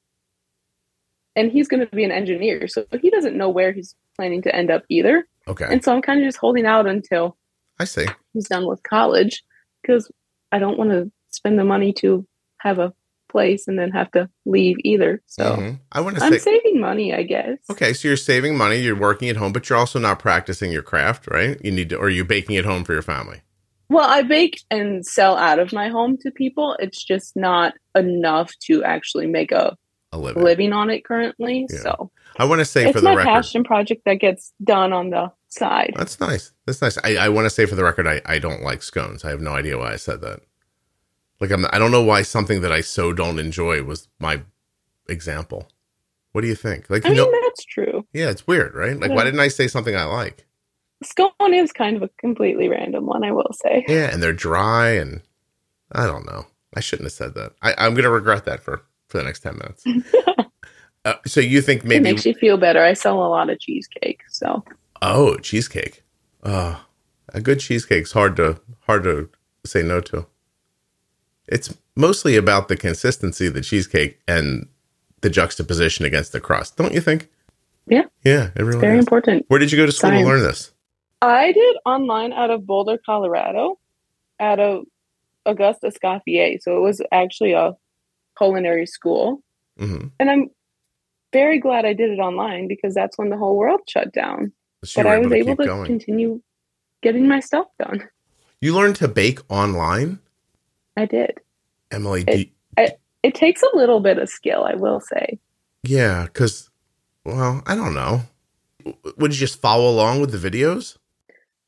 and 1.36 1.50
he's 1.51 1.70
going 1.70 1.79
to 1.79 1.96
be 1.96 2.03
an 2.03 2.12
engineer, 2.12 2.68
so 2.68 2.86
he 3.01 3.10
doesn't 3.10 3.38
know 3.38 3.50
where 3.50 3.72
he's 3.72 3.96
planning 4.18 4.41
to 4.41 4.53
end 4.53 4.70
up 4.70 4.84
either. 4.89 5.25
Okay. 5.48 5.65
And 5.70 5.82
so 5.84 5.96
I'm 5.96 6.01
kind 6.01 6.20
of 6.20 6.27
just 6.27 6.38
holding 6.38 6.65
out 6.65 6.86
until 6.86 7.38
I 7.79 7.86
see 7.86 8.06
he's 8.34 8.50
done 8.50 8.68
with 8.68 8.84
college 8.84 9.44
because 9.82 10.12
I 10.51 10.60
don't 10.60 10.77
want 10.77 10.91
to 10.91 11.10
spend 11.29 11.58
the 11.58 11.63
money 11.63 11.94
to 11.94 12.27
have 12.58 12.79
a 12.79 12.94
place 13.29 13.67
and 13.67 13.77
then 13.77 13.91
have 13.91 14.12
to 14.12 14.29
leave 14.45 14.77
either. 14.83 15.21
So 15.27 15.55
mm-hmm. 15.55 15.75
I 15.91 16.01
want 16.01 16.17
to. 16.17 16.24
I'm 16.24 16.33
say, 16.33 16.39
saving 16.39 16.79
money, 16.79 17.13
I 17.13 17.24
guess. 17.24 17.57
Okay, 17.71 17.93
so 17.93 18.07
you're 18.07 18.17
saving 18.17 18.57
money. 18.57 18.77
You're 18.77 19.00
working 19.00 19.29
at 19.29 19.38
home, 19.38 19.53
but 19.53 19.69
you're 19.69 19.79
also 19.79 20.00
not 20.00 20.19
practicing 20.19 20.71
your 20.71 20.81
craft, 20.81 21.27
right? 21.27 21.59
You 21.63 21.71
need 21.71 21.89
to, 21.89 21.98
or 21.98 22.05
are 22.05 22.09
you 22.09 22.25
baking 22.25 22.57
at 22.57 22.65
home 22.65 22.83
for 22.83 22.93
your 22.93 23.01
family? 23.01 23.41
Well, 23.89 24.07
I 24.07 24.21
bake 24.21 24.62
and 24.69 25.05
sell 25.05 25.36
out 25.36 25.57
of 25.57 25.74
my 25.74 25.89
home 25.89 26.17
to 26.21 26.31
people. 26.31 26.75
It's 26.79 27.03
just 27.03 27.36
not 27.36 27.74
enough 27.95 28.51
to 28.65 28.83
actually 28.83 29.25
make 29.25 29.51
a, 29.51 29.75
a 30.12 30.17
living. 30.17 30.43
living. 30.43 30.74
on 30.74 30.89
it 30.91 31.03
currently. 31.03 31.65
Yeah. 31.71 31.79
So 31.79 32.12
I 32.38 32.45
want 32.45 32.59
to 32.59 32.65
say 32.65 32.86
it's 32.86 32.93
for 32.93 33.01
the 33.01 33.09
my 33.09 33.15
record, 33.15 33.29
passion 33.29 33.63
project 33.63 34.03
that 34.05 34.15
gets 34.15 34.53
done 34.63 34.93
on 34.93 35.09
the 35.09 35.31
side. 35.48 35.93
That's 35.95 36.19
nice. 36.19 36.53
That's 36.67 36.81
nice. 36.81 37.00
I, 37.03 37.15
I 37.15 37.29
want 37.29 37.45
to 37.45 37.50
say 37.50 37.65
for 37.65 37.75
the 37.75 37.83
record, 37.83 38.07
I, 38.07 38.21
I 38.25 38.38
don't 38.38 38.62
like 38.62 38.83
scones. 38.83 39.25
I 39.25 39.31
have 39.31 39.41
no 39.41 39.51
idea 39.51 39.77
why 39.77 39.93
I 39.93 39.95
said 39.95 40.21
that. 40.21 40.41
Like 41.39 41.51
I'm, 41.51 41.65
I 41.72 41.79
don't 41.79 41.91
know 41.91 42.03
why 42.03 42.22
something 42.22 42.62
that 42.62 42.72
I 42.72 42.81
so 42.81 43.13
don't 43.13 43.39
enjoy 43.39 43.84
was 43.84 44.08
my 44.19 44.41
example. 45.08 45.69
What 46.31 46.41
do 46.41 46.48
you 46.48 46.55
think? 46.55 46.89
Like, 46.89 47.05
I 47.05 47.10
mean, 47.10 47.41
that's 47.43 47.65
true. 47.65 48.05
Yeah, 48.13 48.29
it's 48.29 48.46
weird, 48.46 48.75
right? 48.75 49.00
Like, 49.00 49.10
yeah. 49.10 49.15
why 49.15 49.24
didn't 49.24 49.39
I 49.39 49.48
say 49.48 49.67
something 49.67 49.96
I 49.96 50.03
like? 50.03 50.46
Scone 51.03 51.53
is 51.53 51.72
kind 51.72 51.98
of 51.98 52.03
a 52.03 52.10
completely 52.19 52.67
random 52.67 53.05
one, 53.05 53.24
I 53.24 53.31
will 53.31 53.51
say. 53.53 53.86
Yeah, 53.88 54.12
and 54.12 54.22
they're 54.22 54.34
dry, 54.34 54.89
and 54.89 55.22
I 55.91 56.05
don't 56.05 56.25
know. 56.25 56.46
I 56.75 56.81
shouldn't 56.81 57.05
have 57.05 57.13
said 57.13 57.34
that. 57.36 57.53
I, 57.62 57.74
am 57.86 57.93
going 57.93 58.03
to 58.03 58.12
regret 58.12 58.46
that 58.46 58.62
for 58.62 58.84
for 59.08 59.17
the 59.17 59.24
next 59.24 59.39
ten 59.39 59.58
minutes. 59.58 59.84
uh, 61.05 61.13
so 61.25 61.39
you 61.39 61.62
think 61.62 61.84
maybe 61.84 62.10
it 62.10 62.13
makes 62.13 62.25
you 62.25 62.36
feel 62.36 62.58
better? 62.58 62.84
I 62.84 62.93
sell 62.93 63.25
a 63.25 63.27
lot 63.27 63.50
of 63.50 63.60
cheesecake, 63.60 64.22
so 64.29 64.63
Oh, 65.01 65.38
cheesecake. 65.38 66.03
Uh, 66.43 66.79
a 67.34 67.41
good 67.41 67.60
cheesecake's 67.60 68.12
hard 68.12 68.36
to 68.36 68.60
hard 68.81 69.03
to 69.03 69.29
say 69.65 69.81
no 69.81 70.01
to. 70.01 70.27
It's 71.51 71.75
mostly 71.96 72.36
about 72.36 72.68
the 72.68 72.77
consistency 72.77 73.48
of 73.48 73.53
the 73.53 73.62
cheesecake 73.62 74.20
and 74.27 74.68
the 75.22 75.29
juxtaposition 75.29 76.06
against 76.06 76.32
the 76.32 76.39
crust, 76.39 76.77
don't 76.77 76.94
you 76.94 77.01
think? 77.01 77.29
Yeah. 77.88 78.03
Yeah, 78.24 78.51
it 78.56 78.62
really 78.62 78.79
very 78.79 78.98
is. 78.98 79.03
important. 79.03 79.46
Where 79.48 79.60
did 79.60 79.72
you 79.72 79.77
go 79.77 79.86
to 79.86 79.91
school 79.91 80.12
Science. 80.12 80.24
to 80.24 80.29
learn 80.29 80.44
this? 80.44 80.72
I 81.22 81.51
did 81.51 81.75
online 81.86 82.32
out 82.32 82.51
of 82.51 82.65
Boulder, 82.65 82.98
Colorado, 83.03 83.79
out 84.39 84.60
of 84.60 84.86
Auguste 85.46 85.82
Escoffier. 85.84 86.62
So 86.62 86.77
it 86.77 86.82
was 86.82 87.01
actually 87.12 87.53
a 87.53 87.75
culinary 88.38 88.86
school. 88.86 89.44
Mm-hmm. 89.79 90.08
And 90.20 90.29
I'm 90.29 90.50
very 91.34 91.60
glad 91.60 91.86
I 91.86 91.94
did 91.94 92.12
it 92.12 92.20
online 92.20 92.68
because 92.68 92.94
that's 92.94 93.18
when 93.18 93.29
the 93.29 93.38
whole 93.38 93.58
world 93.58 93.82
shut 93.88 94.13
down. 94.13 94.53
So 94.84 95.03
but 95.03 95.10
I 95.10 95.18
was 95.18 95.32
able 95.32 95.56
to 95.58 95.65
going. 95.65 95.86
continue 95.86 96.41
getting 97.01 97.27
my 97.27 97.39
stuff 97.39 97.68
done. 97.79 98.08
You 98.62 98.75
learned 98.75 98.96
to 98.98 99.08
bake 99.08 99.39
online? 99.50 100.20
I 101.00 101.06
did. 101.06 101.39
Emily, 101.91 102.24
it, 102.27 102.39
you... 102.39 102.46
I, 102.77 102.89
it 103.24 103.36
takes 103.36 103.63
a 103.63 103.75
little 103.75 104.00
bit 104.00 104.18
of 104.18 104.29
skill, 104.29 104.63
I 104.63 104.75
will 104.75 105.00
say. 105.00 105.39
Yeah, 105.84 106.25
because, 106.25 106.70
well, 107.25 107.63
I 107.65 107.75
don't 107.75 107.94
know. 107.94 108.22
Would 109.18 109.34
you 109.34 109.39
just 109.39 109.62
follow 109.62 109.89
along 109.89 110.22
with 110.22 110.32
the 110.32 110.50
videos? 110.50 110.98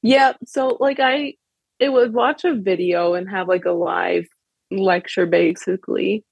Yeah. 0.02 0.34
So, 0.46 0.78
like, 0.80 1.00
I 1.00 1.36
it 1.82 1.92
would 1.92 2.14
watch 2.14 2.46
a 2.46 2.54
video 2.54 3.16
and 3.16 3.28
have 3.30 3.48
like 3.48 3.66
a 3.66 3.72
live 3.72 4.28
lecture 4.70 5.26
basically. 5.26 6.24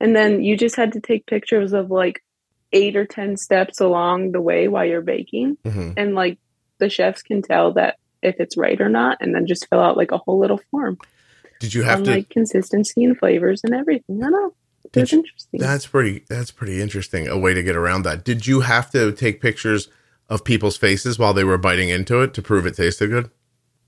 And 0.00 0.16
then 0.16 0.42
you 0.42 0.56
just 0.56 0.74
had 0.74 0.92
to 0.92 1.00
take 1.00 1.26
pictures 1.26 1.74
of 1.74 1.90
like 1.90 2.24
eight 2.72 2.96
or 2.96 3.04
10 3.04 3.36
steps 3.36 3.78
along 3.78 4.32
the 4.32 4.40
way 4.40 4.68
while 4.68 4.86
you're 4.86 5.02
baking. 5.02 5.58
Mm-hmm. 5.64 5.92
And 5.98 6.14
like 6.14 6.38
the 6.78 6.88
chefs 6.88 7.22
can 7.22 7.42
tell 7.42 7.74
that 7.74 7.98
if 8.22 8.36
it's 8.40 8.56
right 8.56 8.80
or 8.80 8.88
not, 8.88 9.18
and 9.20 9.34
then 9.34 9.46
just 9.46 9.68
fill 9.68 9.80
out 9.80 9.96
like 9.96 10.10
a 10.10 10.18
whole 10.18 10.38
little 10.38 10.60
form. 10.70 10.98
Did 11.60 11.74
you 11.74 11.82
have 11.82 12.00
on, 12.00 12.04
to 12.04 12.10
like 12.12 12.28
consistency 12.30 13.04
and 13.04 13.16
flavors 13.18 13.62
and 13.64 13.74
everything? 13.74 14.22
I 14.22 14.28
know. 14.28 14.54
It's 14.94 15.12
interesting. 15.12 15.60
That's 15.60 15.86
pretty. 15.86 16.24
That's 16.28 16.50
pretty 16.50 16.80
interesting. 16.80 17.28
A 17.28 17.38
way 17.38 17.54
to 17.54 17.62
get 17.62 17.76
around 17.76 18.02
that. 18.02 18.24
Did 18.24 18.46
you 18.46 18.60
have 18.60 18.90
to 18.92 19.12
take 19.12 19.40
pictures 19.40 19.88
of 20.28 20.44
people's 20.44 20.76
faces 20.76 21.18
while 21.18 21.34
they 21.34 21.44
were 21.44 21.58
biting 21.58 21.88
into 21.88 22.22
it 22.22 22.34
to 22.34 22.42
prove 22.42 22.66
it 22.66 22.76
tasted 22.76 23.08
good? 23.08 23.30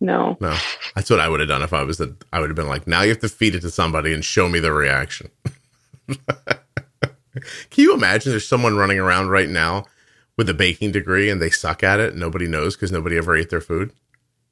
No. 0.00 0.36
No. 0.40 0.56
That's 0.94 1.10
what 1.10 1.20
I 1.20 1.28
would 1.28 1.40
have 1.40 1.48
done 1.48 1.62
if 1.62 1.72
I 1.72 1.82
was 1.82 1.98
the. 1.98 2.16
I 2.32 2.40
would 2.40 2.50
have 2.50 2.56
been 2.56 2.68
like, 2.68 2.86
now 2.86 3.02
you 3.02 3.08
have 3.08 3.18
to 3.20 3.28
feed 3.28 3.54
it 3.54 3.60
to 3.60 3.70
somebody 3.70 4.12
and 4.12 4.24
show 4.24 4.48
me 4.48 4.60
the 4.60 4.72
reaction. 4.72 5.30
Can 7.70 7.84
you 7.84 7.94
imagine 7.94 8.30
there's 8.30 8.48
someone 8.48 8.76
running 8.76 8.98
around 8.98 9.28
right 9.28 9.48
now 9.48 9.86
with 10.36 10.48
a 10.48 10.54
baking 10.54 10.92
degree 10.92 11.30
and 11.30 11.40
they 11.40 11.50
suck 11.50 11.82
at 11.82 12.00
it 12.00 12.10
and 12.10 12.20
nobody 12.20 12.46
knows 12.46 12.76
because 12.76 12.92
nobody 12.92 13.16
ever 13.16 13.36
ate 13.36 13.50
their 13.50 13.60
food? 13.60 13.92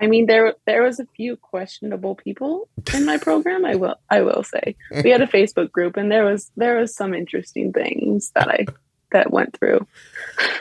I 0.00 0.07
mean, 0.07 0.26
there 0.26 0.55
there 0.67 0.83
was 0.83 1.00
a 1.00 1.07
few 1.17 1.37
questionable 1.37 2.15
people 2.15 2.69
in 2.95 3.07
my 3.07 3.19
program. 3.19 3.65
I 3.65 3.76
will 3.76 3.97
I 4.11 4.21
will 4.21 4.43
say 4.43 4.76
we 5.03 5.11
had 5.11 5.23
a 5.23 5.26
Facebook 5.26 5.73
group 5.73 5.97
and 5.97 6.11
there 6.12 6.25
was 6.25 6.50
there 6.57 6.79
was 6.79 6.95
some 6.95 7.15
interesting 7.15 7.73
things 7.73 8.31
that 8.35 8.49
I 8.49 8.67
that 9.12 9.33
went 9.33 9.57
through. 9.57 9.87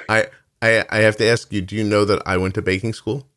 I 0.07 0.27
I 0.61 0.85
I 0.89 0.97
have 0.99 1.17
to 1.17 1.25
ask 1.25 1.51
you. 1.51 1.61
Do 1.61 1.75
you 1.75 1.83
know 1.83 2.05
that 2.05 2.21
I 2.25 2.37
went 2.37 2.55
to 2.55 2.61
baking 2.61 2.93
school? 2.93 3.27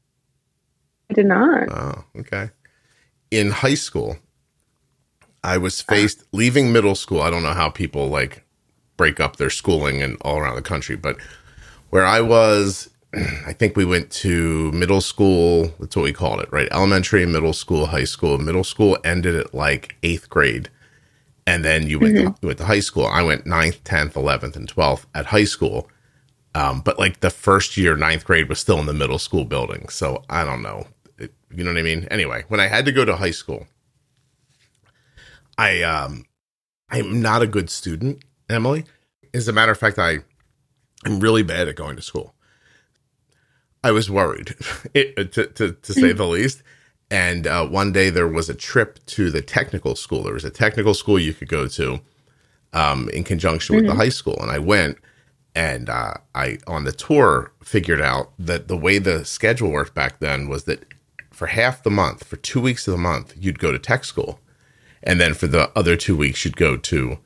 I 1.11 1.15
did 1.15 1.27
not. 1.27 1.69
Oh, 1.71 2.05
okay. 2.21 2.51
In 3.31 3.51
high 3.51 3.75
school, 3.75 4.19
I 5.43 5.59
was 5.59 5.81
faced 5.81 6.25
leaving 6.33 6.73
middle 6.73 6.95
school. 6.95 7.23
I 7.23 7.31
don't 7.31 7.43
know 7.43 7.55
how 7.55 7.71
people 7.71 8.09
like 8.09 8.45
break 8.97 9.21
up 9.21 9.37
their 9.37 9.51
schooling 9.51 10.03
and 10.03 10.17
all 10.21 10.39
around 10.39 10.57
the 10.57 10.63
country. 10.63 10.97
But 10.97 11.17
where 11.91 12.05
I 12.05 12.21
was, 12.21 12.91
I 13.15 13.53
think 13.53 13.77
we 13.77 13.85
went 13.85 14.11
to 14.11 14.71
middle 14.73 15.01
school. 15.01 15.73
That's 15.81 15.97
what 15.97 16.03
we 16.03 16.13
called 16.13 16.41
it, 16.41 16.53
right? 16.53 16.69
Elementary, 16.71 17.25
middle 17.27 17.53
school, 17.53 17.87
high 17.87 18.05
school. 18.05 18.39
Middle 18.39 18.65
school 18.65 18.99
ended 19.05 19.35
at 19.35 19.55
like 19.55 19.97
eighth 20.03 20.29
grade. 20.29 20.69
And 21.47 21.65
then 21.65 21.87
you 21.87 21.99
went, 21.99 22.15
mm-hmm. 22.15 22.27
to, 22.27 22.39
you 22.43 22.47
went 22.49 22.59
to 22.59 22.67
high 22.67 22.81
school. 22.81 23.07
I 23.07 23.23
went 23.23 23.47
ninth, 23.47 23.83
10th, 23.85 24.13
11th, 24.13 24.57
and 24.57 24.69
12th 24.73 25.07
at 25.15 25.27
high 25.27 25.45
school. 25.45 25.89
Um, 26.55 26.81
but 26.81 26.99
like 26.99 27.21
the 27.21 27.31
first 27.31 27.77
year, 27.77 27.97
ninth 27.97 28.25
grade 28.25 28.49
was 28.49 28.59
still 28.59 28.79
in 28.79 28.87
the 28.87 28.93
middle 28.93 29.19
school 29.19 29.45
building. 29.45 29.89
So 29.89 30.25
I 30.29 30.45
don't 30.45 30.61
know. 30.61 30.87
It, 31.19 31.33
you 31.51 31.65
know 31.65 31.71
what 31.71 31.79
I 31.79 31.83
mean? 31.83 32.07
Anyway, 32.11 32.45
when 32.49 32.61
I 32.61 32.67
had 32.67 32.85
to 32.85 32.93
go 32.93 33.05
to 33.07 33.17
high 33.17 33.31
school, 33.31 33.67
I, 35.57 35.83
um, 35.83 36.27
I'm 36.91 37.23
not 37.23 37.43
a 37.43 37.47
good 37.47 37.71
student. 37.71 38.23
Emily. 38.49 38.85
As 39.35 39.49
a 39.49 39.53
matter 39.53 39.73
of 39.73 39.79
fact, 39.79 39.99
I 39.99 40.19
am 41.05 41.21
really 41.21 41.43
bad 41.43 41.69
at 41.69 41.77
going 41.77 41.97
to 41.97 42.03
school. 42.03 42.35
I 43.85 43.93
was 43.93 44.11
worried, 44.11 44.55
it, 44.95 45.33
to, 45.33 45.47
to, 45.47 45.73
to 45.73 45.93
say 45.93 46.13
the 46.13 46.27
least. 46.27 46.63
And 47.11 47.47
uh, 47.47 47.67
one 47.67 47.93
day 47.93 48.11
there 48.11 48.29
was 48.29 48.51
a 48.51 48.55
trip 48.55 48.99
to 49.07 49.31
the 49.31 49.41
technical 49.41 49.97
school. 49.97 50.25
There 50.25 50.35
was 50.35 50.45
a 50.45 50.51
technical 50.51 50.95
school 50.95 51.19
you 51.19 51.33
could 51.33 51.49
go 51.49 51.67
to 51.69 52.01
um, 52.73 53.09
in 53.11 53.25
conjunction 53.25 53.77
with 53.77 53.85
mm-hmm. 53.85 53.97
the 53.97 54.05
high 54.05 54.11
school. 54.11 54.37
And 54.41 54.51
I 54.51 54.59
went 54.59 54.99
and 55.55 55.89
uh, 55.89 56.15
I, 56.35 56.59
on 56.67 56.85
the 56.85 56.93
tour, 56.93 57.53
figured 57.65 58.01
out 58.01 58.33
that 58.39 58.69
the 58.69 58.77
way 58.77 58.99
the 58.99 59.25
schedule 59.25 59.71
worked 59.71 59.95
back 59.95 60.21
then 60.21 60.49
was 60.49 60.65
that 60.65 60.85
for 61.33 61.47
half 61.47 61.83
the 61.83 61.91
month, 61.91 62.25
for 62.25 62.37
two 62.37 62.61
weeks 62.61 62.87
of 62.87 62.93
the 62.93 62.99
month, 62.99 63.35
you'd 63.39 63.59
go 63.59 63.73
to 63.73 63.79
tech 63.79 64.05
school. 64.05 64.41
And 65.03 65.21
then 65.21 65.35
for 65.35 65.47
the 65.47 65.71
other 65.77 65.97
two 65.97 66.17
weeks, 66.17 66.45
you'd 66.45 66.57
go 66.57 66.77
to 66.77 67.19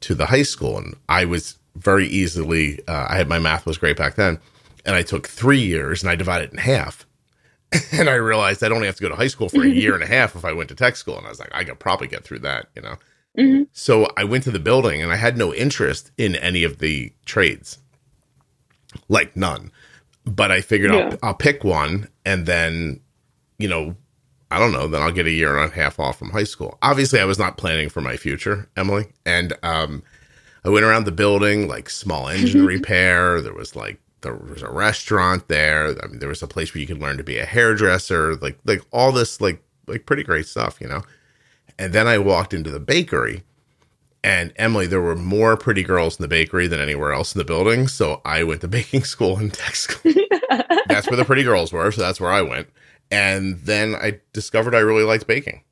to 0.00 0.14
the 0.14 0.26
high 0.26 0.42
school, 0.42 0.76
and 0.76 0.94
I 1.08 1.24
was 1.24 1.56
very 1.74 2.06
easily. 2.06 2.86
Uh, 2.86 3.06
I 3.08 3.16
had 3.16 3.28
my 3.28 3.38
math 3.38 3.64
was 3.64 3.78
great 3.78 3.96
back 3.96 4.14
then, 4.14 4.38
and 4.86 4.94
I 4.96 5.02
took 5.02 5.26
three 5.28 5.60
years 5.60 6.02
and 6.02 6.10
I 6.10 6.14
divided 6.16 6.44
it 6.48 6.52
in 6.52 6.58
half. 6.58 7.04
and 7.92 8.08
I 8.08 8.14
realized 8.14 8.62
I'd 8.62 8.72
only 8.72 8.86
have 8.86 8.96
to 8.96 9.02
go 9.02 9.08
to 9.08 9.16
high 9.16 9.26
school 9.26 9.48
for 9.48 9.62
a 9.64 9.68
year 9.68 9.94
and 9.94 10.02
a 10.02 10.06
half 10.06 10.36
if 10.36 10.44
I 10.44 10.52
went 10.52 10.68
to 10.68 10.74
tech 10.76 10.96
school. 10.96 11.18
And 11.18 11.26
I 11.26 11.30
was 11.30 11.40
like, 11.40 11.50
I 11.52 11.64
could 11.64 11.80
probably 11.80 12.06
get 12.06 12.22
through 12.24 12.38
that, 12.40 12.68
you 12.76 12.82
know? 12.82 12.96
hmm 13.36 13.62
So 13.72 14.08
I 14.16 14.24
went 14.24 14.44
to 14.44 14.50
the 14.52 14.60
building 14.60 15.02
and 15.02 15.12
I 15.12 15.16
had 15.16 15.36
no 15.36 15.52
interest 15.52 16.12
in 16.16 16.36
any 16.36 16.62
of 16.62 16.78
the 16.78 17.12
trades, 17.24 17.78
like 19.08 19.36
none. 19.36 19.72
But 20.24 20.50
I 20.50 20.60
figured 20.60 20.92
Yeah. 20.92 21.10
I'll, 21.22 21.30
I'll 21.30 21.34
pick 21.34 21.64
one 21.64 22.08
and 22.24 22.46
then, 22.46 23.00
you 23.58 23.68
know, 23.68 23.96
I 24.50 24.60
don't 24.60 24.72
know, 24.72 24.86
then 24.86 25.02
I'll 25.02 25.12
get 25.12 25.26
a 25.26 25.30
year 25.32 25.56
and 25.58 25.70
a 25.70 25.74
half 25.74 25.98
off 25.98 26.18
from 26.20 26.30
high 26.30 26.44
school. 26.44 26.78
Obviously, 26.80 27.18
I 27.18 27.24
was 27.24 27.38
not 27.38 27.56
planning 27.56 27.88
for 27.88 28.00
my 28.00 28.16
future, 28.16 28.68
Emily. 28.76 29.06
And 29.24 29.52
um, 29.64 30.04
I 30.64 30.68
went 30.68 30.84
around 30.84 31.04
the 31.04 31.12
building, 31.12 31.66
like 31.66 31.90
small 31.90 32.28
engine 32.28 32.64
repair. 32.74 33.40
There 33.40 33.52
was 33.52 33.74
like, 33.74 34.00
there 34.26 34.34
was 34.52 34.62
a 34.62 34.70
restaurant 34.70 35.48
there. 35.48 35.96
I 36.02 36.06
mean, 36.08 36.18
there 36.18 36.28
was 36.28 36.42
a 36.42 36.46
place 36.46 36.72
where 36.74 36.80
you 36.80 36.86
could 36.86 37.00
learn 37.00 37.16
to 37.18 37.24
be 37.24 37.38
a 37.38 37.44
hairdresser, 37.46 38.36
like, 38.36 38.58
like 38.64 38.82
all 38.90 39.12
this, 39.12 39.40
like, 39.40 39.62
like 39.86 40.04
pretty 40.06 40.22
great 40.24 40.46
stuff, 40.46 40.78
you 40.80 40.88
know? 40.88 41.02
And 41.78 41.92
then 41.92 42.06
I 42.06 42.18
walked 42.18 42.52
into 42.54 42.70
the 42.70 42.80
bakery 42.80 43.42
and 44.24 44.52
Emily, 44.56 44.86
there 44.88 45.00
were 45.00 45.14
more 45.14 45.56
pretty 45.56 45.84
girls 45.84 46.18
in 46.18 46.22
the 46.22 46.28
bakery 46.28 46.66
than 46.66 46.80
anywhere 46.80 47.12
else 47.12 47.32
in 47.34 47.38
the 47.38 47.44
building. 47.44 47.86
So 47.86 48.20
I 48.24 48.42
went 48.42 48.60
to 48.62 48.68
baking 48.78 49.04
school 49.04 49.36
and 49.38 49.52
tech 49.54 49.76
school. 49.76 50.12
that's 50.88 51.08
where 51.08 51.16
the 51.16 51.24
pretty 51.24 51.44
girls 51.44 51.72
were. 51.72 51.92
So 51.92 52.00
that's 52.00 52.20
where 52.20 52.32
I 52.32 52.42
went. 52.42 52.68
And 53.10 53.58
then 53.60 53.94
I 53.94 54.18
discovered 54.32 54.74
I 54.74 54.80
really 54.80 55.04
liked 55.04 55.26
baking. 55.28 55.62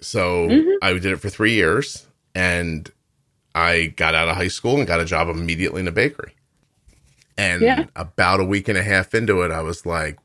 So 0.00 0.48
Mhm. 0.48 0.74
I 0.82 0.92
did 0.92 1.06
it 1.06 1.20
for 1.20 1.30
three 1.30 1.52
years 1.54 2.06
and 2.34 2.90
I 3.54 3.86
got 3.96 4.14
out 4.14 4.28
of 4.28 4.36
high 4.36 4.48
school 4.48 4.76
and 4.78 4.86
got 4.86 5.00
a 5.00 5.04
job 5.06 5.28
immediately 5.28 5.80
in 5.80 5.88
a 5.88 5.92
bakery. 5.92 6.34
And 7.36 7.62
Yeah. 7.62 7.86
about 7.96 8.40
a 8.40 8.44
week 8.44 8.68
and 8.68 8.78
a 8.78 8.82
half 8.82 9.14
into 9.14 9.42
it, 9.42 9.50
I 9.50 9.62
was 9.62 9.86
like, 9.86 10.18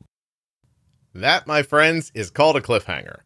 that, 1.14 1.46
my 1.46 1.62
friends, 1.62 2.12
is 2.14 2.30
called 2.30 2.56
a 2.56 2.60
cliffhanger. 2.60 3.20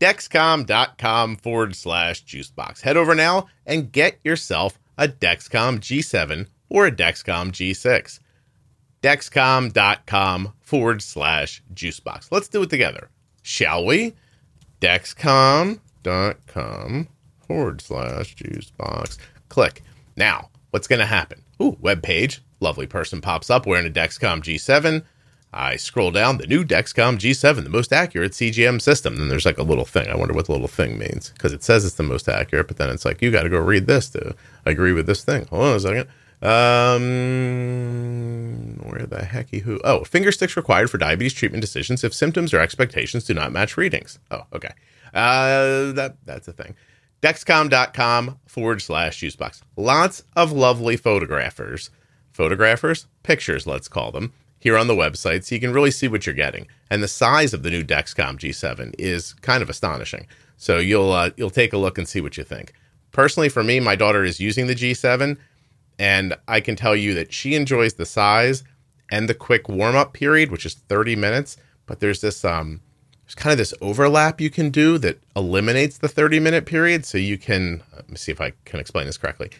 Dexcom.com 0.00 1.36
forward 1.36 1.76
slash 1.76 2.24
juicebox. 2.24 2.80
Head 2.80 2.96
over 2.96 3.14
now 3.14 3.46
and 3.66 3.92
get 3.92 4.18
yourself 4.24 4.78
a 4.98 5.06
Dexcom 5.08 5.78
G7 5.78 6.46
or 6.68 6.86
a 6.86 6.92
Dexcom 6.92 7.52
G6. 7.52 8.18
Dexcom.com 9.02 10.52
forward 10.60 11.02
slash 11.02 11.62
juicebox. 11.72 12.28
Let's 12.30 12.48
do 12.48 12.62
it 12.62 12.70
together, 12.70 13.08
shall 13.42 13.84
we? 13.84 14.14
Dexcom.com 14.80 15.78
forward 17.46 17.80
slash 17.80 18.36
juicebox. 18.36 19.18
Click. 19.48 19.82
Now, 20.16 20.50
what's 20.70 20.86
going 20.86 21.00
to 21.00 21.06
happen? 21.06 21.42
Ooh, 21.62 21.76
web 21.80 22.02
page. 22.02 22.42
Lovely 22.60 22.86
person 22.86 23.20
pops 23.20 23.50
up 23.50 23.66
wearing 23.66 23.86
a 23.86 23.90
Dexcom 23.90 24.42
G7. 24.42 25.02
I 25.52 25.74
scroll 25.76 26.12
down 26.12 26.38
the 26.38 26.46
new 26.46 26.64
Dexcom 26.64 27.18
G7, 27.18 27.64
the 27.64 27.70
most 27.70 27.92
accurate 27.92 28.32
CGM 28.32 28.80
system. 28.80 29.16
Then 29.16 29.28
there's 29.28 29.46
like 29.46 29.58
a 29.58 29.64
little 29.64 29.84
thing. 29.84 30.08
I 30.08 30.14
wonder 30.14 30.32
what 30.34 30.46
the 30.46 30.52
little 30.52 30.68
thing 30.68 30.96
means 30.96 31.30
because 31.30 31.52
it 31.52 31.64
says 31.64 31.84
it's 31.84 31.96
the 31.96 32.04
most 32.04 32.28
accurate, 32.28 32.68
but 32.68 32.76
then 32.76 32.90
it's 32.90 33.04
like 33.04 33.20
you 33.20 33.32
got 33.32 33.42
to 33.42 33.48
go 33.48 33.58
read 33.58 33.88
this 33.88 34.08
to 34.10 34.36
agree 34.64 34.92
with 34.92 35.06
this 35.06 35.24
thing. 35.24 35.46
Hold 35.46 35.64
on 35.64 35.76
a 35.76 35.80
second. 35.80 36.08
Um, 36.42 37.10
where 38.82 39.06
the 39.06 39.18
hecky 39.18 39.60
who? 39.62 39.80
Oh, 39.84 40.04
finger 40.04 40.32
sticks 40.32 40.56
required 40.56 40.90
for 40.90 40.98
diabetes 40.98 41.34
treatment 41.34 41.60
decisions 41.60 42.04
if 42.04 42.14
symptoms 42.14 42.54
or 42.54 42.60
expectations 42.60 43.24
do 43.24 43.34
not 43.34 43.52
match 43.52 43.76
readings. 43.76 44.18
Oh, 44.30 44.42
okay. 44.52 44.72
Uh, 45.12 45.92
that 45.92 46.16
that's 46.24 46.48
a 46.48 46.52
thing. 46.52 46.76
Dexcom.com 47.22 48.38
forward 48.46 48.80
slash 48.80 49.20
juicebox. 49.20 49.60
Lots 49.76 50.24
of 50.34 50.52
lovely 50.52 50.96
photographers, 50.96 51.90
photographers, 52.40 53.06
pictures, 53.22 53.66
let's 53.66 53.86
call 53.86 54.10
them, 54.10 54.32
here 54.58 54.78
on 54.78 54.86
the 54.86 54.94
website, 54.94 55.44
so 55.44 55.54
you 55.54 55.60
can 55.60 55.74
really 55.74 55.90
see 55.90 56.08
what 56.08 56.24
you're 56.24 56.34
getting. 56.34 56.66
And 56.90 57.02
the 57.02 57.08
size 57.08 57.52
of 57.52 57.62
the 57.62 57.70
new 57.70 57.84
Dexcom 57.84 58.38
G7 58.38 58.94
is 58.98 59.34
kind 59.34 59.62
of 59.62 59.68
astonishing. 59.68 60.26
So 60.56 60.78
you'll 60.78 61.12
uh, 61.12 61.30
you'll 61.36 61.50
take 61.50 61.74
a 61.74 61.78
look 61.78 61.98
and 61.98 62.08
see 62.08 62.22
what 62.22 62.38
you 62.38 62.44
think. 62.44 62.72
Personally, 63.12 63.50
for 63.50 63.62
me, 63.62 63.78
my 63.78 63.94
daughter 63.94 64.24
is 64.24 64.40
using 64.40 64.68
the 64.68 64.74
G7, 64.74 65.36
and 65.98 66.34
I 66.48 66.60
can 66.60 66.76
tell 66.76 66.96
you 66.96 67.12
that 67.12 67.30
she 67.30 67.54
enjoys 67.54 67.94
the 67.94 68.06
size 68.06 68.64
and 69.10 69.28
the 69.28 69.34
quick 69.34 69.68
warm 69.68 69.96
up 69.96 70.14
period, 70.14 70.50
which 70.50 70.64
is 70.64 70.74
30 70.74 71.16
minutes. 71.16 71.58
But 71.84 72.00
there's 72.00 72.22
this 72.22 72.42
um, 72.42 72.80
there's 73.24 73.34
kind 73.34 73.52
of 73.52 73.58
this 73.58 73.74
overlap 73.82 74.40
you 74.40 74.48
can 74.48 74.70
do 74.70 74.96
that 74.98 75.20
eliminates 75.36 75.98
the 75.98 76.08
30 76.08 76.40
minute 76.40 76.64
period. 76.64 77.04
So 77.04 77.18
you 77.18 77.36
can 77.36 77.82
let 77.94 78.08
me 78.08 78.16
see 78.16 78.32
if 78.32 78.40
I 78.40 78.52
can 78.64 78.80
explain 78.80 79.04
this 79.04 79.18
correctly. 79.18 79.50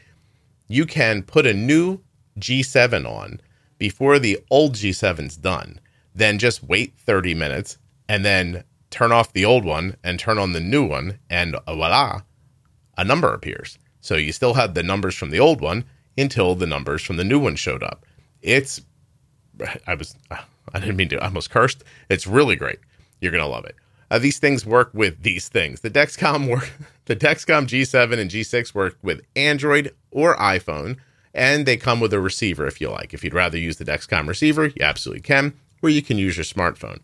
You 0.66 0.86
can 0.86 1.22
put 1.22 1.46
a 1.46 1.52
new 1.52 2.00
G7 2.40 3.08
on 3.08 3.40
before 3.78 4.18
the 4.18 4.38
old 4.50 4.74
G7's 4.74 5.36
done, 5.36 5.80
then 6.14 6.38
just 6.38 6.62
wait 6.62 6.94
30 6.98 7.34
minutes 7.34 7.78
and 8.08 8.24
then 8.24 8.64
turn 8.90 9.12
off 9.12 9.32
the 9.32 9.44
old 9.44 9.64
one 9.64 9.96
and 10.02 10.18
turn 10.18 10.38
on 10.38 10.52
the 10.52 10.60
new 10.60 10.84
one, 10.84 11.18
and 11.30 11.56
voila, 11.66 12.22
a 12.98 13.04
number 13.04 13.32
appears. 13.32 13.78
So 14.00 14.16
you 14.16 14.32
still 14.32 14.54
had 14.54 14.74
the 14.74 14.82
numbers 14.82 15.14
from 15.14 15.30
the 15.30 15.40
old 15.40 15.60
one 15.60 15.84
until 16.18 16.54
the 16.54 16.66
numbers 16.66 17.02
from 17.02 17.16
the 17.16 17.24
new 17.24 17.38
one 17.38 17.56
showed 17.56 17.82
up. 17.82 18.04
It's, 18.42 18.80
I 19.86 19.94
was, 19.94 20.16
I 20.30 20.80
didn't 20.80 20.96
mean 20.96 21.08
to, 21.10 21.22
I 21.22 21.26
almost 21.26 21.50
cursed. 21.50 21.84
It's 22.08 22.26
really 22.26 22.56
great. 22.56 22.78
You're 23.20 23.32
going 23.32 23.44
to 23.44 23.48
love 23.48 23.64
it. 23.64 23.76
Uh, 24.10 24.18
these 24.18 24.38
things 24.38 24.66
work 24.66 24.90
with 24.92 25.22
these 25.22 25.48
things. 25.48 25.80
The 25.80 25.90
Dexcom 25.90 26.48
work, 26.48 26.70
the 27.04 27.16
Dexcom 27.16 27.66
G7 27.66 28.18
and 28.18 28.30
G6 28.30 28.74
work 28.74 28.98
with 29.02 29.20
Android 29.36 29.94
or 30.10 30.36
iPhone, 30.36 30.96
and 31.34 31.66
they 31.66 31.76
come 31.76 32.00
with 32.00 32.12
a 32.12 32.20
receiver 32.20 32.66
if 32.66 32.80
you 32.80 32.88
like. 32.90 33.14
If 33.14 33.22
you'd 33.22 33.34
rather 33.34 33.58
use 33.58 33.76
the 33.76 33.84
Dexcom 33.84 34.26
receiver, 34.26 34.66
you 34.66 34.82
absolutely 34.82 35.22
can, 35.22 35.54
or 35.82 35.88
you 35.88 36.02
can 36.02 36.18
use 36.18 36.36
your 36.36 36.44
smartphone. 36.44 37.00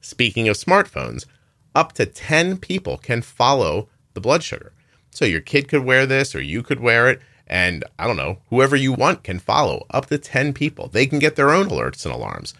Speaking 0.00 0.48
of 0.48 0.56
smartphones, 0.56 1.26
up 1.74 1.92
to 1.94 2.06
10 2.06 2.58
people 2.58 2.98
can 2.98 3.22
follow 3.22 3.88
the 4.14 4.20
blood 4.20 4.42
sugar. 4.42 4.72
So 5.10 5.24
your 5.24 5.40
kid 5.40 5.68
could 5.68 5.84
wear 5.84 6.06
this 6.06 6.34
or 6.34 6.40
you 6.40 6.62
could 6.62 6.80
wear 6.80 7.08
it. 7.08 7.20
And 7.46 7.84
I 7.98 8.06
don't 8.06 8.16
know, 8.16 8.38
whoever 8.48 8.76
you 8.76 8.92
want 8.92 9.24
can 9.24 9.38
follow 9.38 9.84
up 9.90 10.06
to 10.06 10.18
10 10.18 10.52
people. 10.52 10.88
They 10.88 11.06
can 11.06 11.18
get 11.18 11.36
their 11.36 11.50
own 11.50 11.68
alerts 11.68 12.04
and 12.04 12.14
alarms. 12.14 12.54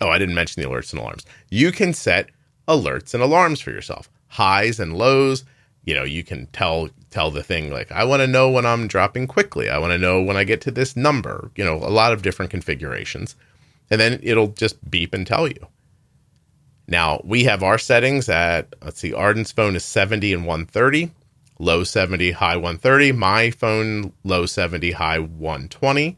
Oh, 0.00 0.08
I 0.08 0.18
didn't 0.18 0.34
mention 0.34 0.62
the 0.62 0.68
alerts 0.68 0.92
and 0.92 1.00
alarms. 1.00 1.24
You 1.48 1.70
can 1.70 1.94
set 1.94 2.30
alerts 2.66 3.14
and 3.14 3.22
alarms 3.22 3.60
for 3.60 3.70
yourself, 3.70 4.10
highs 4.28 4.80
and 4.80 4.96
lows. 4.96 5.44
You 5.84 5.94
know, 5.94 6.04
you 6.04 6.22
can 6.22 6.46
tell 6.48 6.88
tell 7.10 7.30
the 7.30 7.42
thing 7.42 7.70
like, 7.70 7.92
I 7.92 8.04
want 8.04 8.20
to 8.20 8.26
know 8.26 8.50
when 8.50 8.64
I'm 8.66 8.88
dropping 8.88 9.26
quickly. 9.26 9.68
I 9.68 9.78
want 9.78 9.92
to 9.92 9.98
know 9.98 10.22
when 10.22 10.36
I 10.36 10.44
get 10.44 10.60
to 10.62 10.70
this 10.70 10.96
number. 10.96 11.50
You 11.56 11.64
know, 11.64 11.76
a 11.76 11.90
lot 11.90 12.12
of 12.12 12.22
different 12.22 12.50
configurations. 12.50 13.36
And 13.90 14.00
then 14.00 14.20
it'll 14.22 14.48
just 14.48 14.90
beep 14.90 15.12
and 15.12 15.26
tell 15.26 15.46
you. 15.46 15.66
Now, 16.88 17.20
we 17.24 17.44
have 17.44 17.62
our 17.62 17.78
settings 17.78 18.28
at, 18.28 18.74
let's 18.82 19.00
see, 19.00 19.12
Arden's 19.12 19.52
phone 19.52 19.76
is 19.76 19.84
70 19.84 20.32
and 20.32 20.46
130, 20.46 21.10
low 21.58 21.84
70, 21.84 22.32
high 22.32 22.56
130. 22.56 23.12
My 23.12 23.50
phone, 23.50 24.12
low 24.24 24.46
70, 24.46 24.92
high 24.92 25.18
120. 25.18 26.16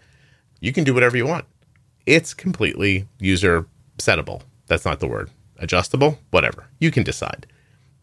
You 0.60 0.72
can 0.72 0.84
do 0.84 0.94
whatever 0.94 1.16
you 1.16 1.26
want. 1.26 1.44
It's 2.06 2.32
completely 2.34 3.06
user 3.18 3.66
settable. 3.98 4.42
That's 4.66 4.84
not 4.84 5.00
the 5.00 5.08
word. 5.08 5.30
Adjustable, 5.58 6.18
whatever. 6.30 6.66
You 6.78 6.90
can 6.90 7.02
decide. 7.02 7.46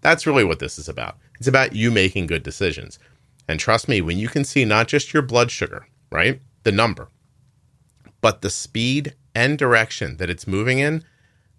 That's 0.02 0.28
really 0.28 0.43
what 0.43 0.60
this 0.60 0.78
is 0.78 0.89
about. 0.89 1.17
It's 1.41 1.47
about 1.47 1.73
you 1.75 1.89
making 1.89 2.27
good 2.27 2.43
decisions. 2.43 2.99
And 3.47 3.60
trust 3.60 3.88
me, 3.88 3.99
when 3.99 4.19
you 4.19 4.27
can 4.27 4.43
see 4.43 4.63
not 4.63 4.88
just 4.88 5.12
your 5.12 5.23
blood 5.23 5.49
sugar, 5.49 5.88
right? 6.12 6.39
The 6.62 6.71
number, 6.71 7.10
but 8.21 8.43
the 8.43 8.51
speed 8.51 9.15
and 9.34 9.58
direction 9.58 10.17
that 10.17 10.30
it's 10.30 10.45
moving 10.45 10.77
in, 10.77 11.04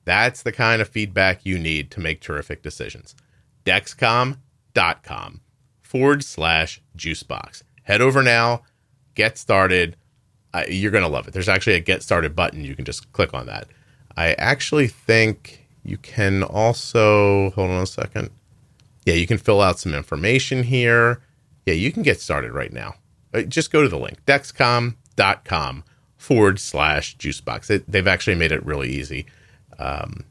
that's 0.05 0.41
the 0.41 0.53
kind 0.53 0.81
of 0.81 0.89
feedback 0.89 1.45
you 1.45 1.59
need 1.59 1.91
to 1.91 2.01
make 2.01 2.21
terrific 2.21 2.63
decisions. 2.63 3.17
Dexcom.com 3.65 5.41
forward 5.81 6.23
slash 6.23 6.81
juicebox. 6.97 7.65
Head 7.83 8.01
over 8.01 8.23
now, 8.23 8.63
get 9.17 9.37
started. 9.37 9.97
Uh, 10.55 10.63
you're 10.69 10.93
going 10.93 11.03
to 11.03 11.11
love 11.11 11.27
it. 11.27 11.35
There's 11.35 11.49
actually 11.49 11.75
a 11.75 11.81
get 11.81 12.05
started 12.05 12.37
button. 12.37 12.65
You 12.65 12.77
can 12.77 12.85
just 12.85 13.11
click 13.11 13.35
on 13.35 13.47
that. 13.47 13.67
I 14.17 14.35
actually 14.35 14.87
think 14.87 15.67
you 15.83 15.97
can 15.97 16.45
also, 16.45 17.51
hold 17.57 17.71
on 17.71 17.83
a 17.83 17.87
second. 17.87 18.31
Yeah, 19.05 19.15
you 19.15 19.27
can 19.27 19.39
fill 19.39 19.61
out 19.61 19.79
some 19.79 19.95
information 19.95 20.65
here. 20.65 21.23
Yeah, 21.67 21.75
you 21.75 21.93
can 21.93 22.03
get 22.03 22.21
started 22.21 22.53
right 22.53 22.73
now. 22.73 22.95
Uh, 23.35 23.43
Just 23.43 23.73
go 23.73 23.83
to 23.83 23.89
the 23.89 23.99
link, 23.99 24.25
dexcom.com 24.27 25.85
forward 26.17 26.61
slash 26.61 27.17
juicebox. 27.17 27.85
They've 27.89 28.07
actually 28.07 28.37
made 28.37 28.53
it 28.53 28.65
really 28.65 28.91
easy. 28.91 29.27
Um, 29.79 30.25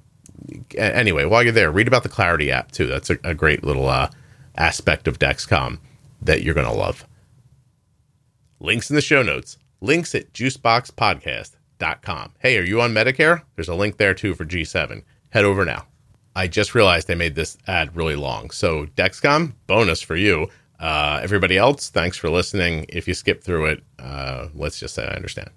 anyway, 0.77 1.25
while 1.25 1.43
you're 1.43 1.51
there, 1.51 1.71
read 1.71 1.87
about 1.87 2.03
the 2.03 2.09
Clarity 2.09 2.51
app 2.51 2.71
too. 2.71 2.87
That's 2.87 3.09
a, 3.09 3.17
a 3.23 3.33
great 3.33 3.63
little 3.63 3.89
uh, 3.89 4.09
aspect 4.55 5.07
of 5.07 5.19
Dexcom 5.19 5.79
that 6.21 6.43
you're 6.43 6.53
going 6.53 6.67
to 6.67 6.73
love. 6.73 7.05
Links 8.59 8.89
in 8.89 8.95
the 8.95 9.01
show 9.01 9.23
notes. 9.23 9.57
Links 9.81 10.13
at 10.15 10.31
juiceboxpodcast.com. 10.33 12.33
Hey, 12.39 12.57
are 12.57 12.63
you 12.63 12.79
on 12.79 12.93
Medicare? 12.93 13.41
There's 13.55 13.69
a 13.69 13.75
link 13.75 13.97
there 13.97 14.13
too 14.13 14.35
for 14.35 14.45
G7. 14.45 15.03
Head 15.31 15.45
over 15.45 15.65
now. 15.65 15.87
I 16.35 16.47
just 16.47 16.75
realized 16.75 17.11
I 17.11 17.15
made 17.15 17.35
this 17.35 17.57
ad 17.67 17.95
really 17.95 18.15
long. 18.15 18.51
So, 18.51 18.85
Dexcom, 18.85 19.53
bonus 19.67 20.01
for 20.01 20.15
you. 20.15 20.47
Uh, 20.79 21.19
everybody 21.21 21.57
else, 21.57 21.89
thanks 21.89 22.17
for 22.17 22.29
listening. 22.29 22.85
If 22.89 23.07
you 23.07 23.13
skip 23.13 23.43
through 23.43 23.67
it, 23.67 23.83
uh, 23.99 24.47
let's 24.55 24.79
just 24.79 24.95
say 24.95 25.05
I 25.05 25.13
understand. 25.13 25.49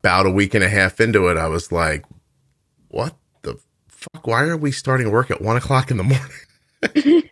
About 0.00 0.26
a 0.26 0.30
week 0.30 0.54
and 0.54 0.62
a 0.62 0.68
half 0.68 1.00
into 1.00 1.28
it, 1.28 1.36
I 1.36 1.48
was 1.48 1.72
like, 1.72 2.04
what 2.88 3.16
the 3.42 3.58
fuck, 3.88 4.26
why 4.26 4.44
are 4.44 4.56
we 4.56 4.70
starting 4.70 5.10
work 5.10 5.30
at 5.30 5.42
one 5.42 5.56
o'clock 5.56 5.90
in 5.90 5.96
the 5.96 6.04
morning? 6.04 6.30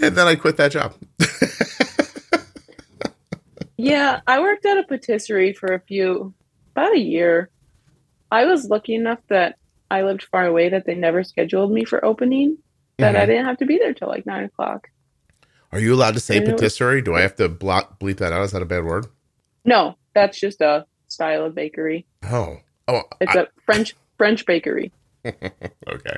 and 0.00 0.16
then 0.16 0.26
I 0.26 0.36
quit 0.36 0.56
that 0.58 0.72
job. 0.72 0.94
yeah, 3.76 4.20
I 4.26 4.40
worked 4.40 4.64
at 4.64 4.78
a 4.78 4.84
patisserie 4.84 5.54
for 5.54 5.74
a 5.74 5.80
few, 5.80 6.32
about 6.72 6.94
a 6.94 7.00
year. 7.00 7.50
I 8.30 8.46
was 8.46 8.66
lucky 8.66 8.94
enough 8.94 9.20
that 9.28 9.58
I 9.90 10.02
lived 10.02 10.24
far 10.24 10.46
away 10.46 10.68
that 10.70 10.86
they 10.86 10.94
never 10.94 11.22
scheduled 11.24 11.72
me 11.72 11.84
for 11.84 12.04
opening, 12.04 12.58
that 12.98 13.16
I 13.16 13.24
Mhm. 13.24 13.26
didn't 13.26 13.44
have 13.46 13.58
to 13.58 13.66
be 13.66 13.78
there 13.78 13.92
till 13.94 14.08
like 14.08 14.26
nine 14.26 14.44
o'clock. 14.44 14.88
Are 15.72 15.78
you 15.80 15.94
allowed 15.94 16.14
to 16.14 16.20
say 16.20 16.36
I 16.36 16.38
know- 16.40 16.52
patisserie? 16.52 17.02
Do 17.02 17.14
I 17.14 17.20
have 17.22 17.36
to 17.36 17.48
block 17.48 17.98
bleep 17.98 18.18
that 18.18 18.32
out? 18.32 18.42
Is 18.44 18.52
that 18.52 18.62
a 18.62 18.66
bad 18.66 18.84
word? 18.84 19.06
No, 19.64 19.96
that's 20.14 20.38
just 20.38 20.60
a 20.60 20.86
style 21.08 21.44
of 21.44 21.54
bakery. 21.54 22.06
Oh, 22.24 22.58
oh, 22.88 23.02
It's 23.20 23.34
I- 23.36 23.40
a 23.42 23.46
French 23.66 23.94
French 24.16 24.46
bakery. 24.46 24.92
okay. 25.24 26.16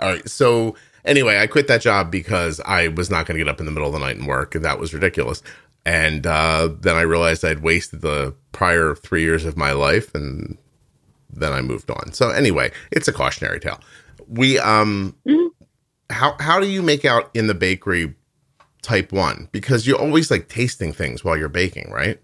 All 0.00 0.10
right. 0.12 0.28
So 0.28 0.76
anyway, 1.04 1.38
I 1.38 1.46
quit 1.46 1.66
that 1.68 1.80
job 1.80 2.10
because 2.10 2.60
I 2.64 2.88
was 2.88 3.10
not 3.10 3.26
going 3.26 3.38
to 3.38 3.44
get 3.44 3.50
up 3.50 3.60
in 3.60 3.66
the 3.66 3.72
middle 3.72 3.88
of 3.88 3.94
the 3.94 3.98
night 3.98 4.16
and 4.16 4.26
work, 4.26 4.54
and 4.54 4.64
that 4.64 4.78
was 4.78 4.92
ridiculous. 4.94 5.42
And 5.84 6.26
uh, 6.26 6.68
then 6.80 6.94
I 6.94 7.00
realized 7.00 7.44
I'd 7.44 7.62
wasted 7.62 8.02
the 8.02 8.34
prior 8.52 8.94
three 8.94 9.22
years 9.22 9.44
of 9.44 9.56
my 9.56 9.72
life, 9.72 10.14
and 10.14 10.56
then 11.32 11.52
I 11.52 11.60
moved 11.60 11.90
on. 11.90 12.12
So 12.12 12.30
anyway, 12.30 12.70
it's 12.90 13.08
a 13.08 13.12
cautionary 13.12 13.60
tale. 13.60 13.80
We 14.28 14.58
um, 14.58 15.16
Mhm. 15.26 15.48
how 16.10 16.36
how 16.40 16.60
do 16.60 16.66
you 16.66 16.82
make 16.82 17.04
out 17.04 17.30
in 17.34 17.46
the 17.46 17.54
bakery 17.54 18.14
type 18.82 19.12
one? 19.12 19.48
Because 19.52 19.86
you're 19.86 20.00
always 20.00 20.30
like 20.30 20.48
tasting 20.48 20.92
things 20.92 21.24
while 21.24 21.36
you're 21.36 21.48
baking, 21.48 21.90
right? 21.90 22.20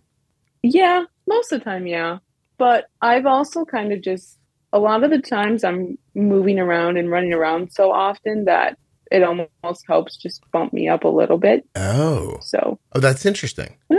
Yeah, 0.63 1.05
most 1.27 1.53
of 1.53 1.61
the 1.61 1.65
time, 1.65 1.87
yeah. 1.87 2.19
But 2.59 2.87
I've 3.01 3.27
also 3.27 3.65
kind 3.65 3.93
of 3.93 4.01
just 4.03 4.39
a 4.73 4.79
lot 4.79 5.05
of 5.05 5.11
the 5.11 5.21
times 5.21 5.65
I'm 5.65 5.97
moving 6.15 6.59
around 6.59 6.97
and 6.99 7.11
running 7.11 7.33
around 7.33 7.73
so 7.73 7.93
often 7.93 8.45
that 8.47 8.77
it 9.11 9.23
almost 9.23 9.85
helps 9.87 10.17
just 10.17 10.43
bump 10.53 10.73
me 10.73 10.89
up 10.89 11.05
a 11.05 11.09
little 11.09 11.39
bit. 11.39 11.65
Oh, 11.77 12.39
So 12.43 12.79
oh, 12.93 13.01
that's 13.01 13.25
interesting. 13.25 13.77
Yeah. 13.89 13.97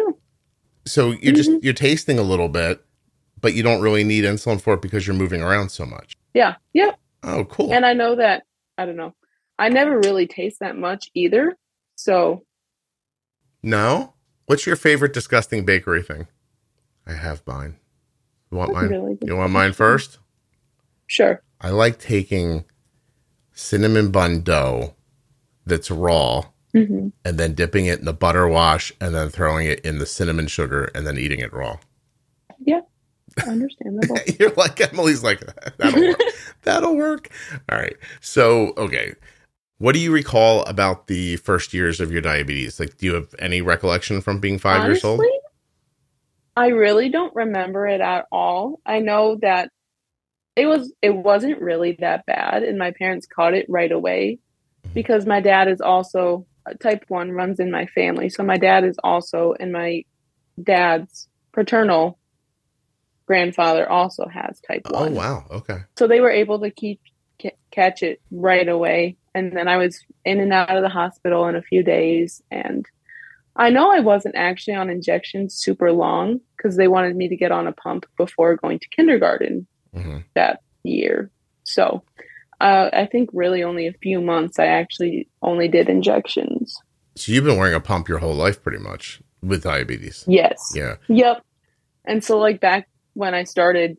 So 0.86 1.12
you're 1.12 1.34
just 1.34 1.50
Mhm. 1.50 1.64
you're 1.64 1.74
tasting 1.74 2.20
a 2.20 2.24
little 2.24 2.50
bit, 2.50 2.84
but 3.42 3.54
you 3.54 3.64
don't 3.64 3.82
really 3.82 4.04
need 4.04 4.24
insulin 4.24 4.62
for 4.62 4.74
it 4.76 4.82
because 4.82 5.08
you're 5.08 5.16
moving 5.16 5.42
around 5.42 5.70
so 5.70 5.86
much. 5.86 6.18
yeah, 6.34 6.56
yeah. 6.74 6.92
Oh, 7.24 7.46
cool. 7.46 7.74
And 7.74 7.86
I 7.86 7.94
know 7.94 8.16
that 8.16 8.44
I 8.78 8.86
don't 8.86 8.96
know. 8.96 9.14
I 9.58 9.70
never 9.70 10.00
really 10.00 10.28
taste 10.28 10.60
that 10.62 10.78
much 10.78 11.10
either. 11.14 11.58
So 11.96 12.44
no, 13.62 14.14
what's 14.46 14.66
your 14.66 14.78
favorite 14.78 15.14
disgusting 15.14 15.66
bakery 15.66 16.02
thing? 16.02 16.28
I 17.06 17.14
have 17.14 17.46
mine. 17.46 17.76
You 18.52 18.58
want 18.58 18.72
that's 18.74 18.82
mine? 18.84 18.90
really 18.90 19.18
You 19.22 19.36
want 19.36 19.52
mine 19.52 19.74
first? 19.74 20.20
Sure. 21.08 21.42
I 21.62 21.72
like 21.72 22.00
taking 22.00 22.66
cinnamon 23.54 24.12
bun 24.12 24.42
dough 24.42 24.96
that's 25.66 25.92
raw 25.92 26.44
hmm 26.74 27.10
and 27.26 27.38
then 27.38 27.54
dipping 27.54 27.86
it 27.88 28.00
in 28.00 28.06
the 28.06 28.14
butter 28.14 28.48
wash 28.48 28.94
and 29.02 29.14
then 29.14 29.30
throwing 29.30 29.68
it 29.68 29.80
in 29.82 29.98
the 29.98 30.06
cinnamon 30.06 30.48
sugar 30.48 30.90
and 30.96 31.06
then 31.06 31.18
eating 31.18 31.40
it 31.40 31.52
raw. 31.52 31.78
Understandable. 33.48 34.18
You're 34.40 34.52
like 34.52 34.80
Emily's 34.82 35.24
like 35.24 35.42
that'll 35.78 36.02
work. 36.02 36.22
that'll 36.64 36.96
work. 36.96 37.30
All 37.72 37.78
right. 37.78 37.98
So 38.22 38.74
okay. 38.78 39.14
What 39.78 39.94
do 39.94 40.00
you 40.00 40.12
recall 40.12 40.64
about 40.64 41.08
the 41.08 41.38
first 41.38 41.74
years 41.74 42.02
of 42.02 42.12
your 42.12 42.22
diabetes? 42.22 42.82
Like, 42.82 42.98
do 42.98 43.06
you 43.06 43.14
have 43.14 43.34
any 43.40 43.62
recollection 43.62 44.20
from 44.20 44.42
being 44.42 44.60
five 44.60 44.86
years 44.86 45.06
old? 45.06 45.22
I 46.58 46.68
really 46.68 47.08
don't 47.08 47.34
remember 47.34 47.88
it 47.88 48.02
at 48.02 48.26
all. 48.30 48.82
I 48.86 49.00
know 49.00 49.38
that 49.42 49.72
it 50.58 50.66
was 50.66 50.92
it 51.02 51.12
wasn't 51.12 51.62
really 51.62 51.96
that 52.02 52.26
bad 52.26 52.64
and 52.64 52.78
my 52.78 52.92
parents 52.92 53.26
caught 53.26 53.54
it 53.54 53.66
right 53.70 53.92
away 53.92 54.40
Mhm. 54.86 54.94
because 54.94 55.26
my 55.26 55.40
dad 55.40 55.70
is 55.70 55.80
also 55.80 56.46
uh, 56.66 56.74
type 56.74 57.06
1 57.08 57.32
runs 57.32 57.62
in 57.62 57.72
my 57.72 57.86
family. 57.86 58.28
So 58.28 58.44
my 58.44 58.58
dad 58.58 58.84
is 58.84 58.98
also 59.02 59.54
in 59.54 59.72
my 59.72 60.04
dad's 60.62 61.30
paternal 61.54 62.19
grandfather 63.30 63.88
also 63.88 64.28
has 64.28 64.60
type 64.62 64.82
1. 64.90 65.14
Oh 65.14 65.16
wow. 65.16 65.46
Okay. 65.52 65.82
So 66.00 66.08
they 66.08 66.20
were 66.20 66.32
able 66.32 66.60
to 66.62 66.72
keep 66.72 67.00
ca- 67.40 67.56
catch 67.70 68.02
it 68.02 68.20
right 68.32 68.68
away. 68.68 69.18
And 69.36 69.56
then 69.56 69.68
I 69.68 69.78
was 69.78 70.04
in 70.26 70.40
and 70.40 70.52
out 70.52 70.76
of 70.76 70.82
the 70.82 70.90
hospital 70.90 71.48
in 71.48 71.56
a 71.56 71.62
few 71.62 71.84
days. 71.84 72.42
And 72.50 72.88
I 73.56 73.70
know 73.70 73.92
I 73.92 74.00
wasn't 74.00 74.36
actually 74.36 74.74
on 74.74 74.90
injections 74.90 75.54
super 75.54 75.92
long 75.92 76.40
because 76.58 76.76
they 76.76 76.88
wanted 76.88 77.16
me 77.16 77.30
to 77.30 77.36
get 77.36 77.52
on 77.52 77.68
a 77.68 77.72
pump 77.72 78.08
before 78.18 78.56
going 78.56 78.80
to 78.80 78.90
kindergarten 78.90 79.68
hmm 79.94 80.20
that 80.34 80.62
year. 80.84 81.30
So 81.66 82.04
uh, 82.62 82.90
I 82.92 83.06
think 83.06 83.30
really 83.32 83.62
only 83.62 83.86
a 83.86 83.94
few 83.94 84.22
months 84.22 84.58
I 84.58 84.66
actually 84.66 85.30
only 85.44 85.68
did 85.68 85.88
injections. 85.88 86.76
So 87.16 87.32
you've 87.32 87.44
been 87.44 87.60
wearing 87.60 87.76
a 87.76 87.80
pump 87.80 88.08
your 88.08 88.20
whole 88.20 88.34
life, 88.34 88.64
pretty 88.64 88.80
much, 88.80 89.22
with 89.44 89.64
diabetes. 89.64 90.26
Yes. 90.28 90.58
Yeah. 90.74 90.96
Yep. 91.10 91.44
And 92.06 92.24
so 92.24 92.40
like 92.40 92.60
back 92.60 92.89
when 93.14 93.34
I 93.34 93.44
started, 93.44 93.98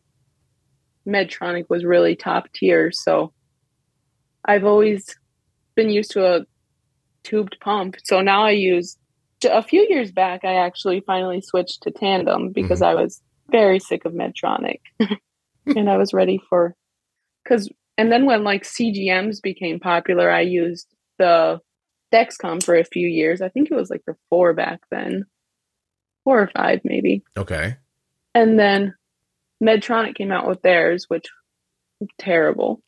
Medtronic 1.07 1.65
was 1.69 1.83
really 1.83 2.15
top 2.15 2.51
tier. 2.53 2.91
So 2.91 3.33
I've 4.45 4.65
always 4.65 5.15
been 5.75 5.89
used 5.89 6.11
to 6.11 6.25
a 6.25 6.45
tubed 7.23 7.57
pump. 7.59 7.95
So 8.03 8.21
now 8.21 8.43
I 8.45 8.51
use 8.51 8.97
a 9.43 9.63
few 9.63 9.85
years 9.89 10.11
back 10.11 10.43
I 10.43 10.55
actually 10.55 11.01
finally 11.05 11.41
switched 11.41 11.83
to 11.83 11.91
Tandem 11.91 12.51
because 12.51 12.81
mm-hmm. 12.81 12.97
I 12.97 13.01
was 13.01 13.21
very 13.49 13.79
sick 13.79 14.05
of 14.05 14.13
Medtronic. 14.13 14.81
Hmm. 15.63 15.77
and 15.77 15.89
I 15.91 15.97
was 15.97 16.11
ready 16.11 16.39
for 16.49 16.75
cuz 17.47 17.69
and 17.97 18.11
then 18.11 18.25
when 18.25 18.43
like 18.43 18.63
CGMs 18.63 19.41
became 19.43 19.79
popular, 19.79 20.31
I 20.31 20.41
used 20.41 20.87
the 21.19 21.59
Dexcom 22.11 22.63
for 22.63 22.75
a 22.75 22.83
few 22.83 23.07
years. 23.07 23.41
I 23.41 23.49
think 23.49 23.69
it 23.69 23.75
was 23.75 23.91
like 23.91 24.01
the 24.05 24.15
4 24.29 24.53
back 24.53 24.79
then. 24.89 25.25
4 26.23 26.41
or 26.41 26.47
5 26.47 26.81
maybe. 26.83 27.23
Okay. 27.37 27.77
And 28.33 28.57
then 28.57 28.95
Medtronic 29.61 30.15
came 30.15 30.31
out 30.31 30.47
with 30.47 30.61
theirs, 30.61 31.05
which 31.07 31.27
terrible. 32.17 32.81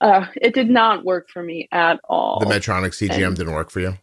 Uh, 0.00 0.26
it 0.40 0.54
did 0.54 0.70
not 0.70 1.04
work 1.04 1.28
for 1.28 1.42
me 1.42 1.68
at 1.72 2.00
all. 2.08 2.40
The 2.40 2.46
Medtronic 2.46 2.94
CGM 2.94 3.28
And- 3.28 3.36
didn't 3.36 3.54
work 3.54 3.70
for 3.70 3.80
you. 3.80 3.94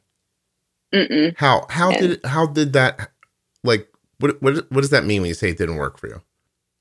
Mm-mm. 0.94 1.36
How 1.38 1.66
how 1.70 1.90
And- 1.92 2.00
did 2.00 2.26
how 2.26 2.46
did 2.48 2.74
that 2.74 3.12
like 3.64 3.88
what 4.20 4.42
what 4.42 4.56
what 4.72 4.82
does 4.82 4.90
that 4.90 5.06
mean 5.06 5.22
when 5.22 5.30
you 5.30 5.34
say 5.34 5.50
it 5.50 5.58
didn't 5.58 5.78
work 5.78 5.98
for 5.98 6.08
you? 6.08 6.22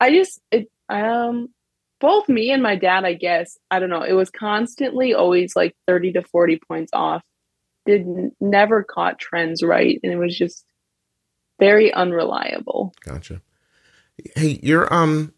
I 0.00 0.10
just 0.12 0.40
it 0.50 0.68
um 0.88 1.48
both 2.00 2.28
me 2.28 2.50
and 2.50 2.62
my 2.62 2.76
dad, 2.76 3.04
I 3.04 3.12
guess, 3.14 3.58
I 3.70 3.78
don't 3.78 3.90
know, 3.90 4.02
it 4.02 4.14
was 4.14 4.30
constantly 4.30 5.12
always 5.14 5.54
like 5.54 5.76
30 5.86 6.12
to 6.12 6.22
40 6.22 6.58
points 6.66 6.90
off. 6.94 7.22
Did 7.86 8.06
never 8.40 8.82
caught 8.82 9.18
trends 9.18 9.62
right 9.62 10.00
and 10.02 10.12
it 10.12 10.16
was 10.16 10.36
just 10.36 10.64
very 11.60 11.92
unreliable. 11.92 12.92
Gotcha. 13.04 13.42
Hey, 14.36 14.58
you're 14.62 14.92
um 14.92 15.32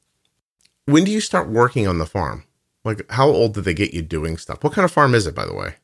when 0.87 1.05
do 1.05 1.11
you 1.11 1.21
start 1.21 1.49
working 1.49 1.87
on 1.87 1.99
the 1.99 2.07
farm? 2.07 2.45
Like 2.85 3.11
how 3.11 3.29
old 3.29 3.55
did 3.55 3.65
they 3.65 3.75
get 3.75 3.95
you 3.95 4.03
doing 4.03 4.37
stuff? 4.37 4.63
What 4.63 4.73
kind 4.73 4.85
of 4.85 4.93
farm 4.93 5.15
is 5.15 5.27
it 5.27 5.35
by 5.35 5.47
the 5.47 5.55
way? 5.55 5.77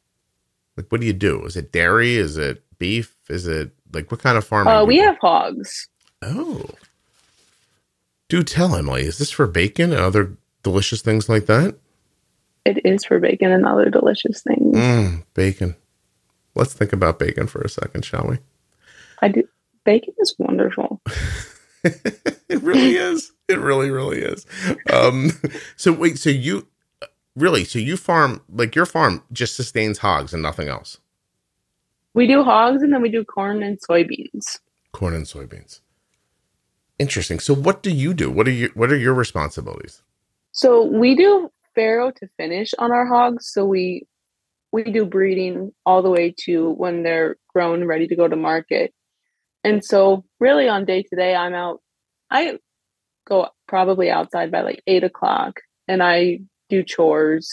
Like 0.76 0.90
what 0.90 1.00
do 1.00 1.06
you 1.06 1.12
do? 1.12 1.44
Is 1.44 1.56
it 1.56 1.72
dairy? 1.72 2.16
Is 2.16 2.36
it 2.36 2.62
beef? 2.78 3.14
Is 3.28 3.46
it 3.46 3.72
like 3.92 4.10
what 4.10 4.22
kind 4.22 4.38
of 4.38 4.44
farm? 4.44 4.68
Uh, 4.68 4.84
we 4.84 4.98
have 4.98 5.18
hogs. 5.20 5.88
Oh. 6.22 6.64
Do 8.28 8.42
tell 8.42 8.74
Emily, 8.76 9.02
is 9.02 9.18
this 9.18 9.30
for 9.30 9.46
bacon 9.46 9.92
and 9.92 10.00
other 10.00 10.36
delicious 10.62 11.00
things 11.00 11.28
like 11.28 11.46
that? 11.46 11.76
It 12.64 12.84
is 12.84 13.04
for 13.04 13.18
bacon 13.18 13.50
and 13.50 13.64
other 13.64 13.88
delicious 13.88 14.42
things. 14.42 14.76
Mm, 14.76 15.24
bacon. 15.32 15.76
Let's 16.54 16.74
think 16.74 16.92
about 16.92 17.18
bacon 17.18 17.46
for 17.46 17.62
a 17.62 17.68
second, 17.68 18.04
shall 18.04 18.26
we? 18.28 18.38
I 19.22 19.28
do 19.28 19.48
bacon 19.84 20.14
is 20.18 20.34
wonderful. 20.38 21.00
it 22.48 22.62
really 22.62 22.96
is. 22.96 23.32
It 23.48 23.58
really, 23.58 23.90
really 23.90 24.20
is. 24.20 24.46
Um, 24.92 25.30
so 25.76 25.92
wait, 25.92 26.18
so 26.18 26.30
you 26.30 26.66
really, 27.36 27.64
so 27.64 27.78
you 27.78 27.96
farm 27.96 28.42
like 28.52 28.74
your 28.74 28.86
farm 28.86 29.22
just 29.32 29.56
sustains 29.56 29.98
hogs 29.98 30.32
and 30.32 30.42
nothing 30.42 30.68
else. 30.68 30.98
We 32.14 32.26
do 32.26 32.42
hogs 32.42 32.82
and 32.82 32.92
then 32.92 33.02
we 33.02 33.10
do 33.10 33.24
corn 33.24 33.62
and 33.62 33.78
soybeans. 33.80 34.58
Corn 34.92 35.14
and 35.14 35.24
soybeans. 35.24 35.80
Interesting. 36.98 37.38
So 37.38 37.54
what 37.54 37.82
do 37.82 37.90
you 37.90 38.12
do? 38.12 38.30
What 38.30 38.48
are 38.48 38.52
your 38.52 38.70
what 38.70 38.90
are 38.90 38.96
your 38.96 39.14
responsibilities? 39.14 40.02
So 40.52 40.82
we 40.84 41.14
do 41.14 41.50
farrow 41.74 42.10
to 42.10 42.28
finish 42.36 42.74
on 42.78 42.90
our 42.90 43.06
hogs. 43.06 43.52
So 43.52 43.64
we 43.64 44.06
we 44.72 44.82
do 44.82 45.04
breeding 45.06 45.72
all 45.86 46.02
the 46.02 46.10
way 46.10 46.34
to 46.44 46.70
when 46.70 47.02
they're 47.02 47.36
grown, 47.54 47.84
ready 47.84 48.08
to 48.08 48.16
go 48.16 48.26
to 48.26 48.36
market. 48.36 48.92
And 49.64 49.84
so 49.84 50.24
really 50.40 50.68
on 50.68 50.84
day 50.84 51.02
to 51.02 51.16
day, 51.16 51.34
I'm 51.34 51.54
out. 51.54 51.80
I 52.30 52.58
go 53.26 53.48
probably 53.66 54.10
outside 54.10 54.50
by 54.50 54.62
like 54.62 54.82
eight 54.86 55.04
o'clock, 55.04 55.60
and 55.86 56.02
I 56.02 56.40
do 56.68 56.82
chores. 56.82 57.50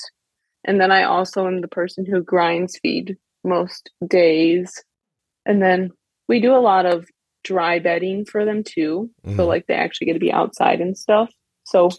And 0.63 0.79
then 0.79 0.91
I 0.91 1.03
also 1.03 1.47
am 1.47 1.61
the 1.61 1.67
person 1.67 2.05
who 2.05 2.23
grinds 2.23 2.79
feed 2.81 3.17
most 3.43 3.91
days. 4.07 4.83
And 5.45 5.61
then 5.61 5.91
we 6.27 6.39
do 6.39 6.55
a 6.55 6.57
lot 6.57 6.85
of 6.85 7.05
dry 7.43 7.77
bedding 7.79 8.25
for 8.25 8.43
them 8.43 8.63
too. 8.63 9.11
Mhm. 9.25 9.35
So 9.35 9.45
like 9.45 9.67
they 9.67 9.75
actually 9.75 10.07
get 10.07 10.13
to 10.13 10.19
be 10.19 10.33
outside 10.33 10.81
and 10.81 10.97
stuff. 10.97 11.29
So 11.63 11.89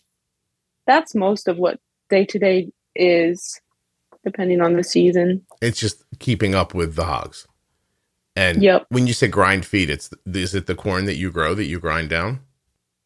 that's 0.87 1.15
most 1.15 1.47
of 1.49 1.59
what 1.59 1.79
day 2.11 2.25
to 2.27 2.39
day 2.39 2.73
is 2.95 3.61
depending 4.25 4.61
on 4.61 4.75
the 4.75 4.83
season. 4.83 5.47
It's 5.63 5.79
just 5.79 6.05
keeping 6.19 6.55
up 6.55 6.75
with 6.75 6.97
the 6.97 7.05
hogs. 7.05 7.47
And 8.37 8.63
Yep. 8.63 8.87
when 8.91 9.07
you 9.07 9.15
say 9.15 9.29
grind 9.29 9.65
feed, 9.65 9.89
it's 9.91 10.11
is 10.27 10.55
it 10.55 10.67
the 10.67 10.75
corn 10.75 11.07
that 11.07 11.17
you 11.17 11.31
grow 11.31 11.55
that 11.55 11.65
you 11.65 11.81
grind 11.81 12.11
down? 12.11 12.41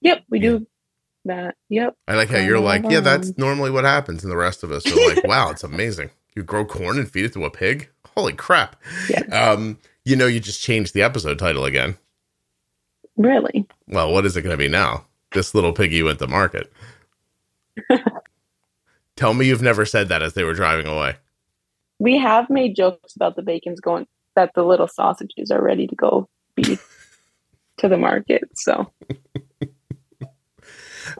Yep, 0.02 0.24
we 0.28 0.40
do 0.40 0.66
that. 1.24 1.54
Yep. 1.68 1.96
I 2.08 2.16
like 2.16 2.28
how 2.30 2.38
you're 2.38 2.58
like, 2.60 2.82
yeah, 2.90 3.00
that's 3.00 3.38
normally 3.38 3.70
what 3.70 3.84
happens, 3.84 4.24
and 4.24 4.32
the 4.32 4.36
rest 4.36 4.62
of 4.64 4.72
us 4.72 4.84
are 4.90 5.14
like, 5.14 5.24
wow, 5.28 5.50
it's 5.50 5.62
amazing. 5.62 6.10
You 6.34 6.42
grow 6.42 6.64
corn 6.64 6.98
and 6.98 7.08
feed 7.10 7.24
it 7.26 7.32
to 7.34 7.44
a 7.44 7.50
pig? 7.50 7.88
Holy 8.16 8.32
crap! 8.32 8.76
Yeah. 9.08 9.20
Um, 9.26 9.78
you 10.04 10.16
know, 10.16 10.26
you 10.26 10.40
just 10.40 10.60
changed 10.62 10.94
the 10.94 11.02
episode 11.02 11.38
title 11.38 11.64
again. 11.64 11.96
Really? 13.16 13.66
Well, 13.86 14.12
what 14.12 14.26
is 14.26 14.36
it 14.36 14.42
going 14.42 14.54
to 14.54 14.56
be 14.56 14.68
now? 14.68 15.06
This 15.32 15.54
little 15.54 15.72
piggy 15.72 16.02
went 16.02 16.18
to 16.18 16.26
market. 16.26 16.72
Tell 19.16 19.34
me 19.34 19.46
you've 19.46 19.62
never 19.62 19.84
said 19.84 20.08
that 20.08 20.22
as 20.22 20.32
they 20.34 20.44
were 20.44 20.54
driving 20.54 20.86
away. 20.86 21.16
We 21.98 22.16
have 22.18 22.48
made 22.48 22.74
jokes 22.74 23.14
about 23.14 23.36
the 23.36 23.42
bacon's 23.42 23.80
going 23.80 24.06
that 24.36 24.52
the 24.54 24.62
little 24.62 24.88
sausages 24.88 25.50
are 25.50 25.62
ready 25.62 25.86
to 25.86 25.96
go 25.96 26.28
be 26.54 26.78
to 27.78 27.88
the 27.88 27.98
market. 27.98 28.42
So 28.54 28.92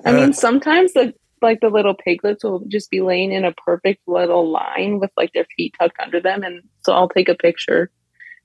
I 0.04 0.10
Uh, 0.10 0.12
mean 0.12 0.32
sometimes 0.32 0.92
the 0.92 1.14
like 1.42 1.60
the 1.60 1.70
little 1.70 1.94
piglets 1.94 2.44
will 2.44 2.60
just 2.68 2.90
be 2.90 3.00
laying 3.00 3.32
in 3.32 3.44
a 3.44 3.52
perfect 3.52 4.02
little 4.06 4.50
line 4.50 4.98
with 5.00 5.10
like 5.16 5.32
their 5.32 5.46
feet 5.56 5.74
tucked 5.80 5.98
under 5.98 6.20
them 6.20 6.42
and 6.42 6.62
so 6.84 6.92
I'll 6.92 7.08
take 7.08 7.30
a 7.30 7.34
picture 7.34 7.90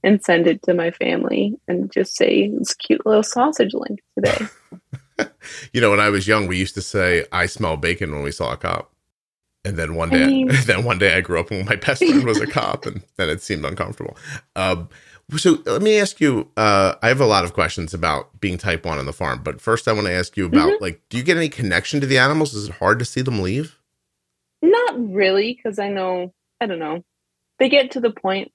and 0.02 0.24
send 0.24 0.48
it 0.48 0.62
to 0.64 0.74
my 0.74 0.92
family 0.92 1.56
and 1.68 1.92
just 1.92 2.16
say 2.16 2.52
it's 2.54 2.74
cute 2.74 3.06
little 3.06 3.24
sausage 3.24 3.74
link 3.74 4.00
today. 4.18 4.48
You 5.72 5.80
know, 5.80 5.92
when 5.92 6.02
I 6.02 6.10
was 6.10 6.28
young, 6.28 6.48
we 6.48 6.58
used 6.58 6.74
to 6.74 6.82
say, 6.82 7.26
"I 7.32 7.46
smell 7.46 7.78
bacon" 7.78 8.12
when 8.12 8.24
we 8.24 8.32
saw 8.32 8.52
a 8.52 8.58
cop. 8.58 8.92
And 9.66 9.78
then 9.78 9.96
one 9.96 10.10
day, 10.10 10.24
I 10.24 10.28
mean- 10.28 10.50
then 10.66 10.84
one 10.84 11.00
day, 11.00 11.16
I 11.18 11.22
grew 11.22 11.40
up 11.40 11.50
when 11.50 11.66
my 11.66 11.76
best 11.76 12.04
friend 12.06 12.24
was 12.24 12.40
a 12.40 12.48
cop, 12.48 12.86
and 12.86 13.02
then 13.18 13.30
it 13.30 13.42
seemed 13.42 13.66
uncomfortable. 13.66 14.16
Um, 14.56 14.90
so 15.38 15.58
let 15.66 15.82
me 15.82 16.00
ask 16.00 16.22
you. 16.22 16.52
Uh, 16.56 16.96
I 17.02 17.08
have 17.08 17.20
a 17.20 17.26
lot 17.26 17.44
of 17.46 17.54
questions 17.54 17.94
about 17.94 18.40
being 18.40 18.58
type 18.60 18.86
one 18.86 19.00
on 19.00 19.06
the 19.08 19.14
farm, 19.14 19.42
but 19.44 19.60
first, 19.60 19.88
I 19.88 19.94
want 19.94 20.06
to 20.08 20.14
ask 20.14 20.38
you 20.38 20.46
about 20.46 20.80
like, 20.82 21.02
do 21.10 21.18
you 21.18 21.24
get 21.24 21.36
any 21.38 21.50
connection 21.50 22.00
to 22.02 22.06
the 22.08 22.20
animals? 22.20 22.54
Is 22.54 22.70
it 22.70 22.76
hard 22.76 23.00
to 23.00 23.06
see 23.06 23.22
them 23.22 23.42
leave? 23.42 23.80
Not 24.62 24.96
really, 25.14 25.54
because 25.54 25.80
I 25.80 25.90
know, 25.90 26.32
I 26.62 26.68
don't 26.68 26.80
know. 26.80 27.04
They 27.60 27.70
get 27.70 27.92
to 27.92 28.00
the 28.00 28.12
point. 28.12 28.52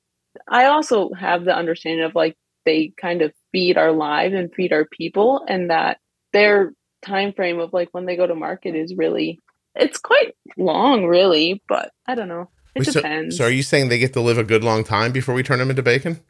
I 0.48 0.66
also 0.66 1.12
have 1.12 1.44
the 1.44 1.54
understanding 1.56 2.04
of 2.04 2.14
like 2.14 2.36
they 2.64 2.92
kind 3.00 3.22
of 3.22 3.32
feed 3.52 3.76
our 3.76 3.90
lives 3.92 4.34
and 4.34 4.52
feed 4.54 4.72
our 4.72 4.84
people, 4.84 5.44
and 5.48 5.70
that 5.70 5.98
their 6.32 6.72
time 7.02 7.32
frame 7.32 7.58
of 7.58 7.72
like 7.72 7.88
when 7.92 8.06
they 8.06 8.16
go 8.16 8.26
to 8.28 8.34
market 8.36 8.76
is 8.76 8.94
really, 8.94 9.40
it's 9.74 9.98
quite 9.98 10.34
long, 10.56 11.06
really. 11.06 11.62
But 11.68 11.92
I 12.06 12.14
don't 12.14 12.28
know. 12.28 12.48
It 12.74 12.80
Wait, 12.80 12.86
so, 12.86 13.00
depends. 13.00 13.36
so 13.36 13.44
are 13.44 13.50
you 13.50 13.62
saying 13.62 13.88
they 13.88 13.98
get 13.98 14.12
to 14.12 14.20
live 14.20 14.38
a 14.38 14.44
good 14.44 14.62
long 14.62 14.84
time 14.84 15.12
before 15.12 15.34
we 15.34 15.42
turn 15.42 15.58
them 15.58 15.70
into 15.70 15.82
bacon? 15.82 16.20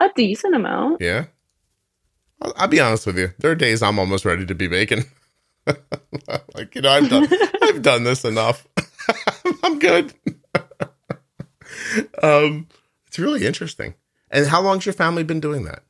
A 0.00 0.10
decent 0.14 0.54
amount. 0.54 1.00
Yeah. 1.00 1.26
I'll, 2.40 2.52
I'll 2.56 2.68
be 2.68 2.80
honest 2.80 3.06
with 3.06 3.18
you. 3.18 3.32
There 3.38 3.50
are 3.50 3.54
days 3.54 3.82
I'm 3.82 3.98
almost 3.98 4.24
ready 4.24 4.46
to 4.46 4.54
be 4.54 4.66
bacon. 4.68 5.04
like 6.54 6.74
you 6.74 6.80
know, 6.82 6.90
I've 6.90 7.08
done 7.08 7.28
I've 7.62 7.82
done 7.82 8.04
this 8.04 8.24
enough. 8.24 8.66
I'm 9.62 9.78
good. 9.78 10.14
um, 12.22 12.68
it's 13.06 13.18
really 13.18 13.46
interesting. 13.46 13.94
And 14.30 14.46
how 14.46 14.62
long's 14.62 14.86
your 14.86 14.92
family 14.92 15.24
been 15.24 15.40
doing 15.40 15.64
that? 15.64 15.82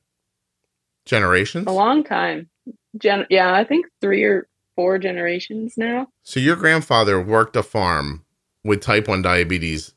Generations. 1.05 1.67
A 1.67 1.73
long 1.73 2.05
time. 2.05 2.49
Gen- 2.97 3.27
yeah, 3.31 3.53
I 3.55 3.65
think 3.65 3.87
three 4.01 4.25
or 4.25 4.49
four 4.77 4.99
generations 4.99 5.75
now. 5.77 6.07
So 6.23 6.41
your 6.41 6.57
grandfather 6.57 7.21
worked 7.21 7.57
a 7.57 7.63
farm 7.63 8.25
with 8.65 8.81
type 8.81 9.09
one 9.09 9.23
diabetes 9.23 9.95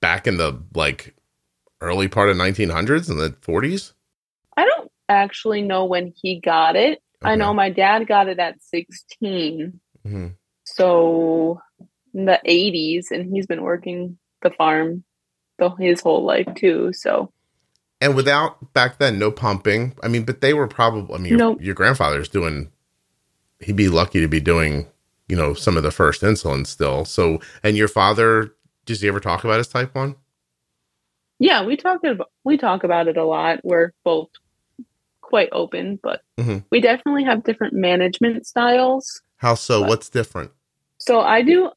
back 0.00 0.26
in 0.26 0.36
the 0.36 0.62
like 0.74 1.14
early 1.80 2.08
part 2.08 2.28
of 2.28 2.36
1900s 2.36 3.10
in 3.10 3.18
the 3.18 3.30
40s. 3.30 3.92
I 4.56 4.64
don't 4.64 4.90
actually 5.08 5.62
know 5.62 5.84
when 5.84 6.12
he 6.14 6.40
got 6.40 6.76
it. 6.76 7.00
I 7.22 7.36
know 7.36 7.54
my 7.54 7.70
dad 7.70 8.06
got 8.06 8.28
it 8.28 8.38
at 8.38 8.62
16. 8.62 9.80
Mhm. 10.06 10.34
So 10.64 11.60
in 12.12 12.26
the 12.26 12.38
80s, 12.44 13.10
and 13.10 13.32
he's 13.34 13.46
been 13.46 13.62
working 13.62 14.18
the 14.42 14.50
farm 14.50 15.04
the, 15.58 15.70
his 15.70 16.00
whole 16.00 16.24
life 16.24 16.46
too. 16.54 16.92
So 16.92 17.32
And 18.00 18.14
without 18.14 18.72
back 18.74 18.98
then, 18.98 19.18
no 19.18 19.30
pumping. 19.30 19.94
I 20.02 20.08
mean, 20.08 20.24
but 20.24 20.40
they 20.42 20.52
were 20.52 20.68
probably. 20.68 21.14
I 21.14 21.18
mean, 21.18 21.30
your, 21.30 21.38
Nope. 21.38 21.62
your 21.62 21.74
grandfather's 21.74 22.28
doing. 22.28 22.70
He'd 23.64 23.76
be 23.76 23.88
lucky 23.88 24.20
to 24.20 24.28
be 24.28 24.40
doing, 24.40 24.86
you 25.28 25.36
know, 25.36 25.54
some 25.54 25.76
of 25.76 25.82
the 25.82 25.90
first 25.90 26.22
insulin 26.22 26.66
still. 26.66 27.04
So, 27.04 27.40
and 27.62 27.76
your 27.76 27.88
father, 27.88 28.54
does 28.84 29.00
he 29.00 29.08
ever 29.08 29.20
talk 29.20 29.44
about 29.44 29.58
his 29.58 29.68
type 29.68 29.94
one? 29.94 30.16
yeah, 31.40 31.64
we 31.64 31.76
talk 31.76 32.02
about 32.04 32.30
we 32.44 32.56
talk 32.56 32.84
about 32.84 33.08
it 33.08 33.16
a 33.16 33.24
lot. 33.24 33.58
We're 33.64 33.90
both 34.04 34.28
quite 35.20 35.48
open, 35.52 35.98
but 36.02 36.20
Mhm. 36.38 36.64
we 36.70 36.80
definitely 36.80 37.24
have 37.24 37.42
different 37.42 37.74
management 37.74 38.46
styles. 38.46 39.20
How 39.38 39.54
so? 39.56 39.80
What? 39.80 39.88
What's 39.90 40.08
different? 40.08 40.52
So 40.98 41.20
I 41.20 41.42
do. 41.42 41.70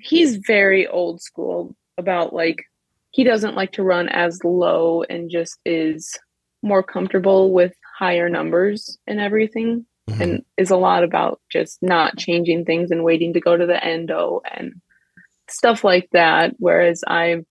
He's 0.00 0.36
very 0.36 0.86
old 0.86 1.20
school 1.20 1.76
about 1.98 2.32
like 2.32 2.62
he 3.10 3.24
doesn't 3.24 3.54
like 3.54 3.72
to 3.72 3.82
run 3.82 4.08
as 4.08 4.42
low 4.42 5.02
and 5.04 5.30
just 5.30 5.58
is 5.66 6.18
more 6.62 6.82
comfortable 6.82 7.52
with 7.52 7.74
higher 7.98 8.28
numbers 8.30 8.98
and 9.06 9.20
everything 9.20 9.84
Mhm. 10.08 10.20
and 10.20 10.44
is 10.58 10.70
a 10.70 10.76
lot 10.76 11.02
about 11.04 11.40
just 11.50 11.82
not 11.82 12.16
changing 12.18 12.64
things 12.64 12.90
and 12.90 13.04
waiting 13.04 13.32
to 13.32 13.40
go 13.40 13.56
to 13.56 13.66
the 13.66 13.82
endo 13.82 14.42
and 14.54 14.74
stuff 15.48 15.82
like 15.84 16.08
that 16.12 16.54
whereas 16.58 17.02
i 17.06 17.42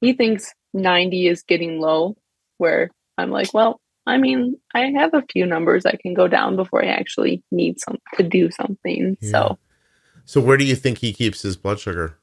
he 0.00 0.12
thinks 0.12 0.52
90 0.74 1.28
is 1.28 1.42
getting 1.42 1.80
low 1.80 2.16
where 2.58 2.90
i'm 3.16 3.30
like 3.30 3.54
well 3.54 3.80
i 4.06 4.18
mean 4.18 4.56
i 4.74 4.90
have 4.96 5.14
a 5.14 5.24
few 5.32 5.46
numbers 5.46 5.86
i 5.86 5.96
can 5.96 6.12
go 6.14 6.28
down 6.28 6.56
before 6.56 6.84
i 6.84 6.88
actually 6.88 7.42
need 7.50 7.80
some 7.80 7.98
to 8.16 8.22
do 8.22 8.50
something 8.50 9.16
Yeah. 9.20 9.30
so 9.30 9.58
So, 10.26 10.40
where 10.40 10.56
do 10.56 10.64
you 10.64 10.74
think 10.74 10.98
he 10.98 11.12
keeps 11.12 11.42
his 11.42 11.54
blood 11.56 11.78
sugar? 11.80 12.16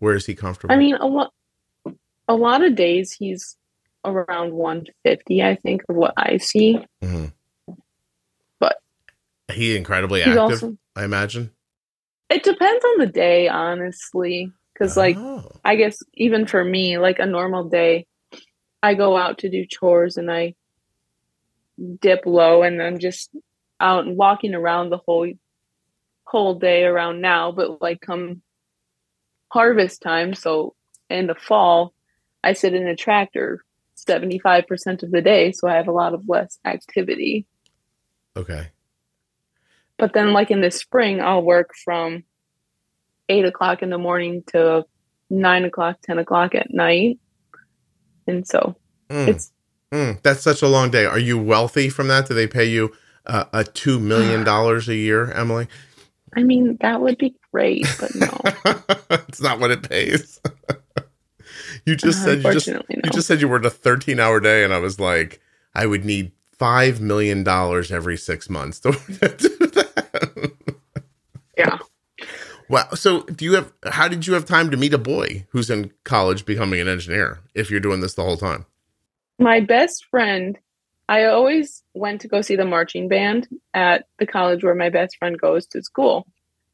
Where 0.00 0.14
is 0.16 0.26
he 0.26 0.34
comfortable? 0.34 0.74
I 0.74 0.76
mean, 0.78 0.96
a 0.96 1.06
lot, 1.06 1.32
a 2.26 2.34
lot 2.34 2.64
of 2.64 2.74
days 2.74 3.12
he's 3.12 3.56
around 4.04 4.54
150, 4.54 5.40
I 5.40 5.54
think, 5.54 5.82
of 5.88 5.94
what 5.94 6.14
I 6.16 6.38
see. 6.38 6.80
Mhm. 7.00 7.32
He 9.50 9.76
incredibly 9.76 10.20
he's 10.20 10.28
active. 10.36 10.40
also, 10.40 10.76
I 10.96 11.04
imagine. 11.04 11.50
it 12.28 12.42
depends 12.42 12.84
on 12.84 12.98
the 12.98 13.06
day, 13.06 13.48
honestly. 13.48 14.52
Because, 14.72 14.96
like, 14.96 15.16
Oh. 15.18 15.44
I 15.64 15.76
guess 15.76 15.98
even 16.14 16.46
for 16.46 16.64
me, 16.64 16.96
like 16.98 17.18
a 17.18 17.26
normal 17.26 17.68
day, 17.68 18.06
I 18.82 18.94
go 18.94 19.16
out 19.16 19.38
to 19.38 19.50
do 19.50 19.66
chores 19.66 20.16
and 20.16 20.30
I 20.30 20.54
dip 22.00 22.24
low 22.24 22.62
and 22.62 22.80
I'm 22.82 22.98
just 22.98 23.30
out 23.78 24.06
and 24.06 24.16
walking 24.16 24.54
around 24.54 24.90
the 24.90 24.98
whole 24.98 25.30
whole 26.24 26.54
day 26.58 26.84
around 26.84 27.20
now. 27.20 27.52
But 27.52 27.82
like 27.82 28.00
come 28.00 28.42
harvest 29.48 30.00
time, 30.00 30.32
so 30.34 30.74
in 31.10 31.26
the 31.26 31.34
fall, 31.34 31.92
I 32.44 32.52
sit 32.54 32.72
in 32.74 32.86
a 32.86 32.96
tractor 32.96 33.64
75% 33.96 35.02
of 35.02 35.10
the 35.10 35.20
day, 35.20 35.52
so 35.52 35.68
I 35.68 35.74
have 35.74 35.88
a 35.88 35.92
lot 35.92 36.14
of 36.14 36.26
less 36.28 36.58
activity. 36.64 37.46
okay. 38.36 38.68
But 40.00 40.14
then, 40.14 40.32
like 40.32 40.50
in 40.50 40.62
the 40.62 40.70
spring, 40.72 41.20
I'll 41.20 41.42
work 41.42 41.70
from 41.84 42.24
eight 43.28 43.44
o'clock 43.44 43.82
in 43.82 43.90
the 43.90 43.98
morning 43.98 44.42
to 44.48 44.84
nine 45.28 45.64
o'clock, 45.64 45.98
10 46.02 46.18
o'clock 46.18 46.54
at 46.56 46.72
night. 46.74 47.20
And 48.26 48.46
so 48.46 48.76
Mm. 49.10 49.28
it's, 49.28 49.52
Mm, 49.92 50.22
that's 50.22 50.40
such 50.42 50.62
a 50.62 50.68
long 50.68 50.90
day. 50.90 51.04
Are 51.04 51.18
you 51.18 51.36
wealthy 51.36 51.88
from 51.88 52.06
that? 52.08 52.28
Do 52.28 52.34
they 52.34 52.46
pay 52.46 52.64
you 52.64 52.92
uh, 53.26 53.44
a 53.52 53.64
two 53.64 53.98
million 54.00 54.44
dollars 54.52 54.88
a 54.88 54.94
year, 54.94 55.32
Emily? 55.32 55.66
I 56.36 56.44
mean, 56.44 56.78
that 56.80 57.00
would 57.00 57.18
be 57.18 57.34
great, 57.52 57.86
but 57.98 58.14
no. 58.14 58.40
it's 59.28 59.42
not 59.42 59.58
what 59.58 59.72
it 59.72 59.88
pays. 59.88 60.40
you 61.84 61.96
just 61.96 62.22
said 62.22 62.44
you 62.44 62.52
just 62.52 62.68
no. 62.68 62.80
you 62.88 63.10
just 63.10 63.26
said 63.26 63.40
you 63.40 63.48
worked 63.48 63.66
a 63.66 63.70
thirteen 63.70 64.20
hour 64.20 64.38
day, 64.38 64.62
and 64.62 64.72
I 64.72 64.78
was 64.78 65.00
like, 65.00 65.40
I 65.74 65.86
would 65.86 66.04
need 66.04 66.30
five 66.52 67.00
million 67.00 67.42
dollars 67.42 67.90
every 67.90 68.16
six 68.16 68.48
months 68.48 68.78
to 68.80 68.90
that. 69.18 69.59
yeah. 71.58 71.78
Wow. 72.68 72.88
So, 72.94 73.22
do 73.22 73.44
you 73.44 73.54
have? 73.54 73.72
How 73.84 74.08
did 74.08 74.26
you 74.26 74.34
have 74.34 74.44
time 74.44 74.70
to 74.70 74.76
meet 74.76 74.94
a 74.94 74.98
boy 74.98 75.46
who's 75.50 75.70
in 75.70 75.92
college 76.04 76.44
becoming 76.44 76.80
an 76.80 76.88
engineer? 76.88 77.40
If 77.54 77.70
you're 77.70 77.80
doing 77.80 78.00
this 78.00 78.14
the 78.14 78.22
whole 78.22 78.36
time, 78.36 78.66
My 79.38 79.60
best 79.60 80.04
friend, 80.10 80.58
I 81.08 81.24
always 81.24 81.82
went 81.94 82.20
to 82.20 82.28
go 82.28 82.40
see 82.42 82.56
the 82.56 82.64
marching 82.64 83.08
band 83.08 83.48
at 83.74 84.06
the 84.18 84.26
college 84.26 84.62
where 84.62 84.74
my 84.74 84.90
best 84.90 85.16
friend 85.16 85.36
goes 85.38 85.66
to 85.68 85.82
school. 85.82 86.26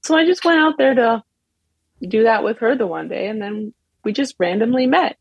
So 0.02 0.14
I 0.16 0.26
just 0.26 0.44
went 0.44 0.60
out 0.60 0.74
there 0.78 0.94
to 0.94 1.22
do 2.06 2.24
that 2.24 2.44
with 2.44 2.58
her 2.58 2.76
the 2.76 2.86
one 2.86 3.08
day, 3.08 3.26
and 3.28 3.40
then 3.40 3.72
we 4.04 4.12
just 4.12 4.36
randomly 4.38 4.86
met. 4.86 5.16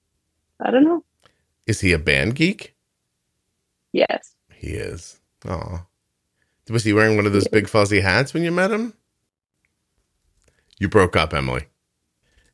I 0.62 0.72
don't 0.72 0.84
know. 0.84 1.04
is 1.66 1.82
he 1.82 1.92
a 1.94 2.00
band 2.00 2.36
geek? 2.36 2.76
Yes. 3.94 4.36
He 4.54 4.72
is. 4.72 5.20
Oh, 5.48 5.86
was 6.70 6.84
he 6.84 6.94
wearing 6.94 7.16
one 7.16 7.26
of 7.26 7.34
those 7.34 7.48
big 7.48 7.68
fuzzy 7.68 8.02
hats 8.02 8.34
when 8.34 8.44
you 8.44 8.52
met 8.52 8.72
him? 8.72 8.94
You 10.80 10.90
broke 10.90 11.16
up, 11.16 11.34
Emily. 11.34 11.68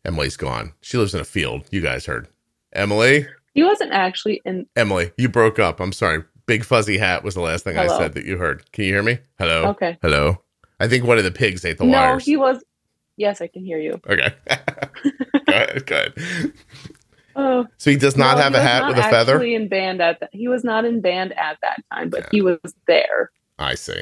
Emily's 0.06 0.38
gone. 0.38 0.74
She 0.82 0.98
lives 0.98 1.14
in 1.16 1.22
a 1.22 1.26
field. 1.26 1.66
You 1.72 1.82
guys 1.82 2.06
heard. 2.06 2.28
Emily, 2.74 3.28
He 3.54 3.64
wasn't 3.64 3.92
actually 3.92 4.42
in. 4.46 4.66
Emily, 4.76 5.12
you 5.18 5.28
broke 5.30 5.60
up. 5.60 5.80
I'm 5.80 5.92
sorry. 5.94 6.24
Big 6.46 6.64
fuzzy 6.64 6.98
hat 6.98 7.24
was 7.24 7.36
the 7.36 7.42
last 7.42 7.64
thing 7.64 7.78
I 7.78 7.88
said 7.88 8.14
that 8.14 8.26
you 8.26 8.38
heard. 8.38 8.70
Can 8.72 8.86
you 8.86 8.94
hear 8.94 9.04
me? 9.04 9.20
Hello. 9.38 9.66
Okay. 9.70 9.98
Hello. 10.02 10.42
I 10.80 10.88
think 10.88 11.06
one 11.06 11.18
of 11.18 11.24
the 11.24 11.32
pigs 11.32 11.64
ate 11.64 11.78
the 11.78 11.86
no, 11.86 11.98
wires. 12.00 12.26
he 12.26 12.36
was. 12.38 12.64
Yes, 13.18 13.42
I 13.42 13.48
can 13.48 13.64
hear 13.64 13.78
you. 13.78 14.00
Okay. 14.08 14.34
go 14.50 15.54
ahead. 15.54 15.86
Go 15.86 15.96
ahead. 15.96 16.54
Oh, 17.36 17.66
So 17.78 17.92
he 17.92 17.98
does 17.98 18.18
not 18.18 18.38
no, 18.38 18.44
have 18.44 18.56
a 18.56 18.62
hat 18.62 18.88
with 18.88 18.98
a 18.98 19.04
feather. 19.04 19.42
In 19.44 19.68
band 19.68 20.02
at 20.02 20.20
that, 20.22 20.30
he 20.34 20.48
was 20.48 20.64
not 20.64 20.86
in 20.86 21.02
band 21.02 21.34
at 21.38 21.58
that 21.62 21.84
time, 21.94 22.10
but 22.10 22.22
Yeah. 22.22 22.28
he 22.32 22.42
was 22.42 22.60
there. 22.88 23.32
I 23.62 23.76
see. 23.76 24.02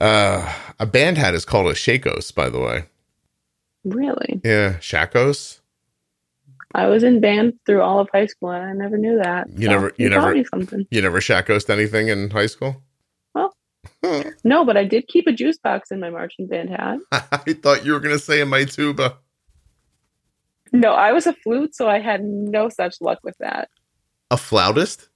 Uh, 0.00 0.52
a 0.78 0.86
band 0.86 1.18
hat 1.18 1.34
is 1.34 1.44
called 1.44 1.66
a 1.66 1.74
shakos, 1.74 2.34
by 2.34 2.48
the 2.48 2.58
way. 2.60 2.84
Really, 3.84 4.40
Yeah, 4.44 4.74
shakos. 4.78 5.58
I 6.74 6.86
was 6.86 7.02
in 7.02 7.20
band 7.20 7.54
through 7.66 7.82
all 7.82 7.98
of 8.00 8.08
high 8.12 8.26
school, 8.26 8.50
and 8.50 8.64
I 8.64 8.72
never 8.72 8.96
knew 8.96 9.18
that. 9.18 9.48
You 9.54 9.68
never- 9.68 9.92
you 9.98 10.08
taught 10.08 10.20
never- 10.22 10.34
me 10.34 10.44
something. 10.44 10.86
You 10.90 11.02
never 11.02 11.20
shakosed 11.20 11.68
anything 11.68 12.08
in 12.08 12.30
high 12.30 12.46
school? 12.46 12.82
Well. 13.34 13.54
Huh. 14.02 14.24
No, 14.44 14.64
but 14.64 14.76
I 14.76 14.84
did 14.84 15.06
keep 15.08 15.26
a 15.26 15.32
juice 15.32 15.58
box 15.58 15.90
in 15.90 16.00
my 16.00 16.08
marching 16.10 16.46
band 16.46 16.70
hat. 16.70 16.98
I 17.12 17.52
thought 17.54 17.84
you 17.84 17.92
were 17.92 18.00
going 18.00 18.16
to 18.16 18.22
say 18.24 18.40
in 18.40 18.48
my 18.48 18.64
tuba. 18.64 19.18
No, 20.72 20.92
I 20.92 21.12
was 21.12 21.26
a 21.26 21.34
flute, 21.34 21.74
so 21.74 21.88
I 21.88 21.98
had 21.98 22.24
no 22.24 22.70
such 22.70 22.96
luck 23.02 23.18
with 23.22 23.36
that. 23.40 23.68
A 24.30 24.38
flautist? 24.38 25.08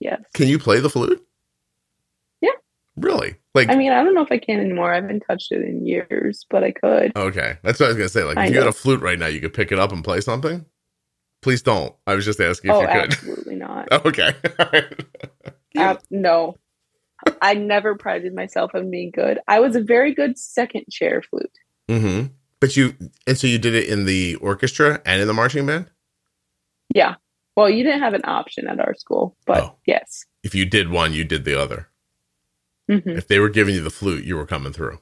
Yes. 0.00 0.22
Can 0.34 0.48
you 0.48 0.58
play 0.58 0.80
the 0.80 0.90
flute? 0.90 1.24
Yeah. 2.40 2.50
Really? 2.96 3.36
Like, 3.54 3.70
I 3.70 3.76
mean, 3.76 3.92
I 3.92 4.02
don't 4.04 4.14
know 4.14 4.22
if 4.22 4.32
I 4.32 4.38
can 4.38 4.60
anymore. 4.60 4.92
I 4.92 4.96
haven't 4.96 5.20
touched 5.20 5.52
it 5.52 5.62
in 5.62 5.86
years, 5.86 6.46
but 6.50 6.62
I 6.62 6.72
could. 6.72 7.12
okay. 7.16 7.58
That's 7.62 7.80
what 7.80 7.86
I 7.86 7.92
was 7.94 7.96
to 7.98 8.08
say. 8.08 8.24
Like, 8.24 8.32
if 8.32 8.36
Kind 8.36 8.54
you 8.54 8.60
had 8.60 8.68
a 8.68 8.72
flute 8.72 9.00
right 9.00 9.18
now, 9.18 9.26
you 9.26 9.40
could 9.40 9.54
pick 9.54 9.72
it 9.72 9.78
up 9.78 9.92
and 9.92 10.04
play 10.04 10.20
something? 10.20 10.64
Please 11.42 11.62
don't. 11.62 11.94
I 12.06 12.14
was 12.14 12.24
just 12.24 12.40
asking 12.40 12.70
if 12.70 12.76
oh, 12.76 12.80
you 12.80 12.86
could. 12.86 13.12
absolutely 13.12 13.56
not. 13.56 13.88
Okay. 14.06 14.32
Right. 14.58 15.04
Ab- 15.76 16.02
no. 16.10 16.56
I 17.42 17.54
never 17.54 17.96
prided 17.96 18.34
myself 18.34 18.72
on 18.74 18.90
being 18.90 19.10
good. 19.10 19.38
I 19.48 19.60
was 19.60 19.76
a 19.76 19.80
very 19.80 20.14
good 20.14 20.38
second 20.38 20.86
chair 20.90 21.22
flute. 21.22 21.50
Mm-hmm. 21.88 22.32
But 22.60 22.76
you, 22.76 22.94
and 23.26 23.38
so 23.38 23.46
you 23.46 23.58
did 23.58 23.74
it 23.74 23.88
in 23.88 24.04
the 24.04 24.34
orchestra 24.36 25.00
and 25.04 25.20
in 25.20 25.28
the 25.28 25.34
marching 25.34 25.66
band? 25.66 25.90
Yeah. 26.94 27.16
Well, 27.58 27.68
you 27.68 27.82
didn't 27.82 28.02
have 28.02 28.14
an 28.14 28.22
option 28.22 28.68
at 28.68 28.78
our 28.78 28.94
school, 28.94 29.36
but 29.44 29.64
Oh. 29.64 29.74
yes. 29.84 30.24
If 30.44 30.54
you 30.54 30.64
did 30.64 30.90
one, 30.90 31.12
you 31.12 31.24
did 31.24 31.44
the 31.44 31.60
other. 31.60 31.88
hmm 32.88 33.00
If 33.04 33.26
they 33.26 33.40
were 33.40 33.48
giving 33.48 33.74
you 33.74 33.80
the 33.82 33.90
flute, 33.90 34.22
you 34.24 34.36
were 34.36 34.46
coming 34.46 34.72
through. 34.72 35.00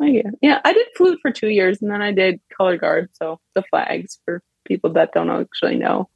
yeah. 0.00 0.22
yeah, 0.40 0.60
I 0.64 0.72
did 0.72 0.86
flute 0.96 1.18
for 1.20 1.30
two 1.30 1.50
years 1.50 1.82
and 1.82 1.90
then 1.90 2.00
I 2.00 2.12
did 2.12 2.40
color 2.56 2.78
guard. 2.78 3.10
So 3.12 3.40
the 3.54 3.62
flags 3.68 4.18
for 4.24 4.42
people 4.66 4.94
that 4.94 5.12
don't 5.12 5.28
actually 5.28 5.76
know 5.76 6.08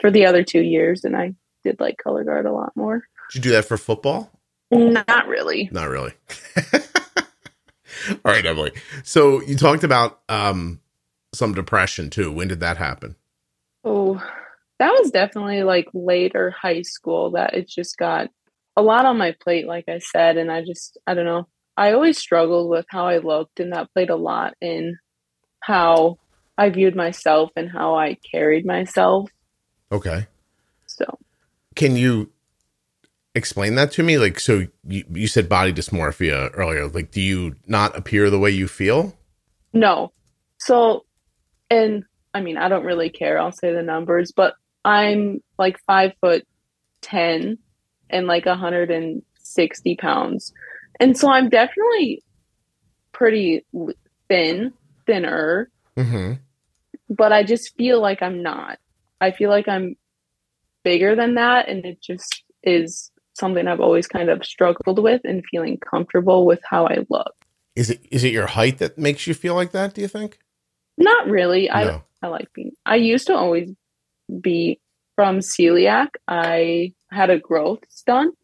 for 0.00 0.10
the 0.10 0.26
other 0.26 0.42
two 0.42 0.62
years. 0.62 1.04
And 1.04 1.16
I 1.16 1.34
did 1.62 1.78
like 1.78 1.96
color 2.02 2.24
guard 2.24 2.46
a 2.46 2.52
lot 2.52 2.72
more. 2.74 3.04
Did 3.30 3.36
you 3.36 3.40
do 3.42 3.50
that 3.52 3.66
for 3.66 3.76
football? 3.78 4.32
Not 4.72 5.28
really. 5.28 5.68
Not 5.70 5.90
really. 5.90 6.12
All 8.10 8.16
right, 8.32 8.44
Emily. 8.44 8.72
So 9.04 9.40
you 9.42 9.56
talked 9.56 9.84
about 9.84 10.22
um 10.28 10.80
some 11.32 11.54
depression 11.54 12.10
too. 12.10 12.32
When 12.32 12.48
did 12.48 12.58
that 12.60 12.78
happen? 12.78 13.14
Oh, 13.84 14.20
that 14.78 14.90
was 14.90 15.10
definitely 15.10 15.62
like 15.62 15.88
later 15.94 16.50
high 16.50 16.82
school 16.82 17.32
that 17.32 17.54
it 17.54 17.68
just 17.68 17.96
got 17.96 18.28
a 18.76 18.82
lot 18.82 19.06
on 19.06 19.18
my 19.18 19.34
plate, 19.40 19.66
like 19.66 19.84
I 19.88 19.98
said. 19.98 20.36
And 20.36 20.50
I 20.50 20.64
just, 20.64 20.98
I 21.06 21.14
don't 21.14 21.24
know. 21.24 21.46
I 21.76 21.92
always 21.92 22.18
struggled 22.18 22.70
with 22.70 22.86
how 22.88 23.06
I 23.06 23.18
looked, 23.18 23.58
and 23.58 23.72
that 23.72 23.92
played 23.92 24.10
a 24.10 24.16
lot 24.16 24.54
in 24.60 24.96
how 25.60 26.18
I 26.56 26.70
viewed 26.70 26.94
myself 26.94 27.50
and 27.56 27.70
how 27.70 27.96
I 27.96 28.16
carried 28.30 28.64
myself. 28.64 29.30
Okay. 29.90 30.26
So, 30.86 31.18
Can 31.74 31.96
you 31.96 32.30
explain 33.34 33.74
that 33.74 33.90
to 33.92 34.04
me? 34.04 34.18
Like, 34.18 34.38
so 34.38 34.66
you, 34.86 35.04
you 35.10 35.26
said 35.26 35.48
body 35.48 35.72
dysmorphia 35.72 36.50
earlier. 36.54 36.86
Like, 36.86 37.10
do 37.10 37.20
you 37.20 37.56
not 37.66 37.96
appear 37.96 38.30
the 38.30 38.38
way 38.38 38.50
you 38.50 38.68
feel? 38.68 39.16
no. 39.72 40.12
So, 40.58 41.04
and 41.68 42.04
I 42.32 42.40
mean, 42.40 42.56
I 42.56 42.68
don't 42.68 42.84
really 42.84 43.10
care. 43.10 43.38
I'll 43.38 43.52
say 43.52 43.72
the 43.72 43.82
numbers, 43.82 44.32
but 44.34 44.54
I'm 44.84 45.42
like 45.58 45.78
five 45.86 46.12
foot 46.20 46.46
10 47.02 47.58
and 48.10 48.26
like 48.26 48.46
160 48.46 49.96
pounds. 49.96 50.52
And 51.00 51.16
so 51.16 51.30
I'm 51.30 51.48
definitely 51.48 52.22
pretty 53.12 53.64
thin, 54.28 54.72
thinner, 55.06 55.70
Mm-hmm. 55.96 56.32
but 57.08 57.32
I 57.32 57.44
just 57.44 57.76
feel 57.76 58.00
like 58.00 58.20
I'm 58.20 58.42
not. 58.42 58.78
I 59.20 59.30
feel 59.30 59.48
like 59.48 59.68
I'm 59.68 59.94
bigger 60.82 61.14
than 61.14 61.34
that. 61.36 61.68
And 61.68 61.84
it 61.84 62.02
just 62.02 62.42
is 62.64 63.12
something 63.34 63.68
I've 63.68 63.80
always 63.80 64.08
kind 64.08 64.28
of 64.28 64.44
struggled 64.44 64.98
with 64.98 65.20
and 65.22 65.44
feeling 65.50 65.78
comfortable 65.78 66.46
with 66.46 66.60
how 66.68 66.86
I 66.88 67.06
look. 67.08 67.32
Is 67.76 67.90
it 67.90 68.04
is 68.10 68.24
it 68.24 68.32
your 68.32 68.46
height 68.48 68.78
that 68.78 68.98
makes 68.98 69.26
you 69.28 69.34
feel 69.34 69.54
like 69.54 69.70
that? 69.70 69.94
Do 69.94 70.00
you 70.00 70.08
think? 70.08 70.38
Not 70.98 71.28
really. 71.28 71.70
I. 71.70 72.00
I 72.22 72.28
like 72.28 72.52
being, 72.54 72.72
I 72.86 72.96
used 72.96 73.26
to 73.26 73.34
always 73.36 73.70
be 74.40 74.80
from 75.16 75.38
celiac. 75.38 76.08
I 76.28 76.92
had 77.10 77.30
a 77.30 77.38
growth 77.38 77.80
stunt. 77.88 78.36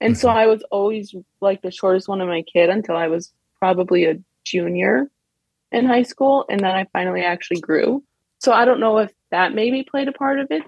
And 0.00 0.16
so 0.16 0.28
Mhm. 0.28 0.36
I 0.36 0.46
was 0.46 0.62
always 0.70 1.14
like 1.40 1.62
the 1.62 1.70
shortest 1.70 2.08
one 2.08 2.20
of 2.20 2.28
my 2.28 2.42
kid 2.42 2.70
until 2.70 2.96
I 2.96 3.08
was 3.08 3.32
probably 3.58 4.04
a 4.04 4.18
junior 4.44 5.10
in 5.72 5.86
high 5.86 6.04
school. 6.04 6.44
And 6.48 6.60
then 6.60 6.70
I 6.70 6.84
finally 6.92 7.22
actually 7.22 7.60
grew. 7.60 8.02
So 8.38 8.52
I 8.52 8.64
don't 8.64 8.80
know 8.80 8.98
if 8.98 9.12
that 9.30 9.54
maybe 9.54 9.82
played 9.82 10.08
a 10.08 10.12
part 10.12 10.38
of 10.38 10.50
it 10.50 10.62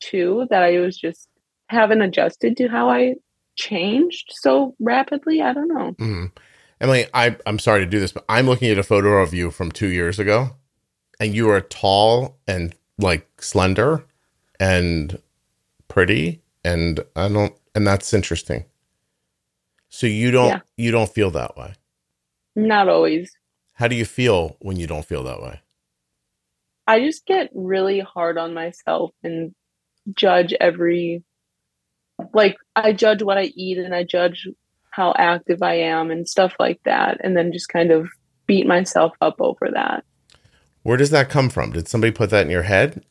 too, 0.00 0.46
that 0.50 0.62
I 0.62 0.78
was 0.78 0.96
just 0.96 1.28
haven't 1.68 2.02
adjusted 2.02 2.56
to 2.58 2.68
how 2.68 2.90
I 2.90 3.16
changed 3.56 4.32
so 4.34 4.76
rapidly. 4.78 5.40
I 5.40 5.52
don't 5.52 5.68
know. 5.68 5.92
Mhm. 5.92 6.30
Emily, 6.80 7.06
I, 7.14 7.36
I'm 7.46 7.58
sorry 7.58 7.80
to 7.80 7.86
do 7.86 7.98
this, 7.98 8.12
but 8.12 8.24
I'm 8.28 8.46
looking 8.46 8.70
at 8.70 8.78
a 8.78 8.82
photo 8.82 9.22
of 9.22 9.32
you 9.32 9.50
from 9.50 9.72
two 9.72 9.88
years 9.88 10.18
ago, 10.18 10.50
and 11.18 11.34
you 11.34 11.48
are 11.48 11.62
tall 11.62 12.38
and 12.46 12.74
like 12.98 13.26
slender 13.42 14.04
and 14.58 15.20
pretty, 15.88 16.42
and 16.64 17.00
I 17.14 17.28
don't, 17.28 17.54
and 17.74 17.86
that's 17.86 18.12
interesting. 18.14 18.64
So 19.88 20.06
you 20.06 20.30
don't, 20.30 20.48
Yeah. 20.48 20.60
you 20.76 20.90
don't 20.90 21.10
feel 21.10 21.30
that 21.32 21.56
way. 21.56 21.74
Not 22.54 22.88
always. 22.88 23.32
How 23.74 23.88
do 23.88 23.94
you 23.94 24.04
feel 24.06 24.56
when 24.60 24.78
you 24.78 24.86
don't 24.86 25.04
feel 25.04 25.22
that 25.24 25.42
way? 25.42 25.60
I 26.86 27.00
just 27.00 27.26
get 27.26 27.50
really 27.54 28.00
hard 28.00 28.38
on 28.38 28.54
myself 28.54 29.10
and 29.22 29.54
judge 30.14 30.54
every 30.60 31.22
like 32.32 32.56
I 32.74 32.92
judge 32.92 33.22
what 33.22 33.36
I 33.36 33.52
eat 33.54 33.76
and 33.76 33.94
I 33.94 34.04
judge 34.04 34.48
how 34.90 35.12
active 35.18 35.62
I 35.62 35.74
am 35.80 36.10
and 36.10 36.26
stuff 36.26 36.54
like 36.58 36.80
that 36.84 37.18
and 37.22 37.36
then 37.36 37.52
just 37.52 37.68
kind 37.68 37.90
of 37.90 38.08
beat 38.46 38.66
myself 38.66 39.12
up 39.20 39.36
over 39.40 39.68
that. 39.74 40.04
Where 40.86 40.96
does 40.96 41.10
that 41.10 41.28
come 41.28 41.50
from? 41.50 41.72
Did 41.72 41.88
somebody 41.88 42.12
put 42.12 42.30
that 42.30 42.44
in 42.44 42.50
your 42.50 42.62
head? 42.62 43.04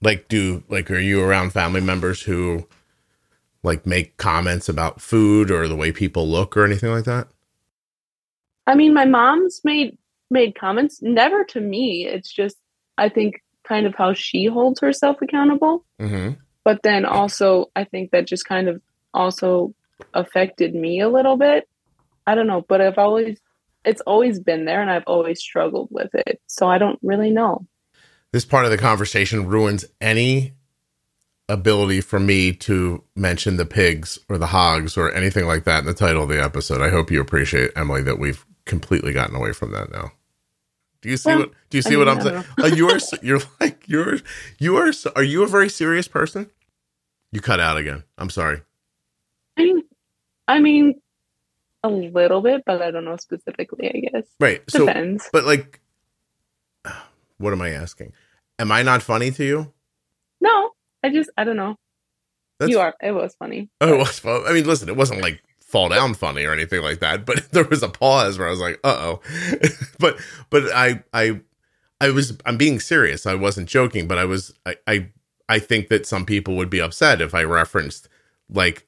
Like, 0.00 0.28
do 0.28 0.64
like, 0.70 0.90
are 0.90 0.98
you 0.98 1.22
around 1.22 1.52
family 1.52 1.82
members 1.82 2.22
who 2.22 2.66
like 3.62 3.84
make 3.84 4.16
comments 4.16 4.66
about 4.66 5.02
food 5.02 5.50
or 5.50 5.68
the 5.68 5.76
way 5.76 5.92
people 5.92 6.26
look 6.26 6.56
or 6.56 6.64
anything 6.64 6.90
like 6.90 7.04
that? 7.04 7.28
I 8.66 8.76
mean 8.76 8.94
my 8.94 9.04
mom's 9.04 9.60
made 9.62 9.98
made 10.30 10.54
comments 10.54 11.02
never 11.02 11.44
to 11.44 11.60
me. 11.60 12.06
It's 12.06 12.32
just 12.32 12.56
I 12.96 13.10
think 13.10 13.42
kind 13.62 13.84
of 13.84 13.94
how 13.94 14.14
she 14.14 14.46
holds 14.46 14.80
herself 14.80 15.20
accountable. 15.20 15.84
Mm-hmm. 16.00 16.40
but 16.64 16.82
then 16.82 17.04
also 17.04 17.70
I 17.76 17.84
think 17.84 18.12
that 18.12 18.26
just 18.26 18.46
kind 18.46 18.70
of 18.70 18.80
also 19.12 19.74
affected 20.14 20.74
me 20.74 21.00
a 21.00 21.10
little 21.10 21.36
bit. 21.36 21.68
I 22.26 22.34
don't 22.34 22.46
know, 22.46 22.64
but 22.66 22.80
I've 22.80 22.96
always 22.96 23.38
it's 23.84 24.00
always 24.02 24.40
been 24.40 24.64
there 24.64 24.80
and 24.82 24.90
I've 24.90 25.04
always 25.06 25.40
struggled 25.40 25.88
with 25.90 26.10
it. 26.14 26.40
So 26.46 26.68
I 26.68 26.78
don't 26.78 26.98
really 27.02 27.30
know. 27.30 27.66
this 28.32 28.44
part 28.44 28.64
of 28.64 28.70
the 28.70 28.78
conversation 28.78 29.46
ruins 29.46 29.84
any 30.00 30.52
ability 31.48 32.00
for 32.00 32.20
me 32.20 32.52
to 32.52 33.02
mention 33.16 33.56
the 33.56 33.66
pigs 33.66 34.18
or 34.28 34.38
the 34.38 34.46
hogs 34.46 34.96
or 34.96 35.12
anything 35.12 35.46
like 35.46 35.64
that 35.64 35.80
in 35.80 35.86
the 35.86 35.94
title 35.94 36.22
of 36.22 36.28
the 36.28 36.40
episode. 36.42 36.80
I 36.80 36.90
hope 36.90 37.10
you 37.10 37.20
appreciate 37.20 37.72
Emily 37.74 38.02
that 38.02 38.18
we've 38.20 38.44
completely 38.66 39.12
gotten 39.12 39.34
away 39.34 39.52
from 39.52 39.72
that 39.72 39.90
now. 39.90 40.12
Do 41.02 41.08
you 41.08 41.16
see 41.16 41.30
Well, 41.30 41.38
what 41.40 41.50
do 41.70 41.78
you 41.78 41.82
I 41.84 41.90
see 41.90 41.96
what 41.96 42.08
I'm 42.08 42.20
saying? 42.20 42.44
you 42.76 42.88
are 42.90 42.98
you're 43.22 43.40
like 43.60 43.88
you're 43.88 44.18
you 44.58 44.76
are 44.76 44.92
are 45.16 45.22
you 45.24 45.42
a 45.42 45.46
very 45.48 45.68
serious 45.70 46.06
person? 46.06 46.50
You 47.32 47.40
cut 47.40 47.58
out 47.58 47.78
again. 47.78 48.04
I'm 48.18 48.30
sorry. 48.30 48.60
I 49.56 49.62
mean 49.64 49.82
I 50.46 50.58
mean 50.60 51.00
a 51.82 51.88
little 51.88 52.42
bit, 52.42 52.62
but 52.66 52.82
I 52.82 52.90
don't 52.90 53.04
know 53.04 53.16
specifically, 53.16 53.88
I 53.88 54.10
guess. 54.10 54.26
Right. 54.38 54.62
So 54.68 54.86
but 55.32 55.44
like 55.44 55.80
what 57.38 57.52
am 57.52 57.62
I 57.62 57.70
asking? 57.70 58.12
Am 58.58 58.70
I 58.70 58.82
not 58.82 59.02
funny 59.02 59.30
to 59.32 59.44
you? 59.44 59.72
No, 60.40 60.70
I 61.02 61.10
just 61.10 61.30
I 61.36 61.44
don't 61.44 61.56
know. 61.56 61.76
That's 62.58 62.70
you 62.70 62.78
are 62.80 62.94
it 63.02 63.12
was 63.12 63.34
funny. 63.38 63.70
Oh, 63.80 63.94
it 63.94 63.98
was. 63.98 64.24
I 64.24 64.52
mean, 64.52 64.66
listen, 64.66 64.88
it 64.88 64.96
wasn't 64.96 65.22
like 65.22 65.42
fall 65.60 65.88
down 65.88 66.14
funny 66.14 66.44
or 66.44 66.52
anything 66.52 66.82
like 66.82 67.00
that, 67.00 67.24
but 67.24 67.48
there 67.52 67.64
was 67.64 67.82
a 67.82 67.88
pause 67.88 68.38
where 68.38 68.46
I 68.46 68.50
was 68.50 68.60
like, 68.60 68.78
"Uh 68.84 68.96
oh," 68.98 69.20
but 69.98 70.18
but 70.50 70.64
I 70.74 71.02
I 71.14 71.40
I 72.00 72.10
was 72.10 72.36
I'm 72.44 72.58
being 72.58 72.80
serious. 72.80 73.26
I 73.26 73.34
wasn't 73.34 73.68
joking, 73.68 74.06
but 74.06 74.18
I 74.18 74.26
was 74.26 74.52
I 74.66 74.76
I 74.86 75.08
I 75.48 75.58
think 75.58 75.88
that 75.88 76.06
some 76.06 76.26
people 76.26 76.56
would 76.56 76.70
be 76.70 76.80
upset 76.80 77.22
if 77.22 77.34
I 77.34 77.42
referenced 77.42 78.08
like 78.50 78.86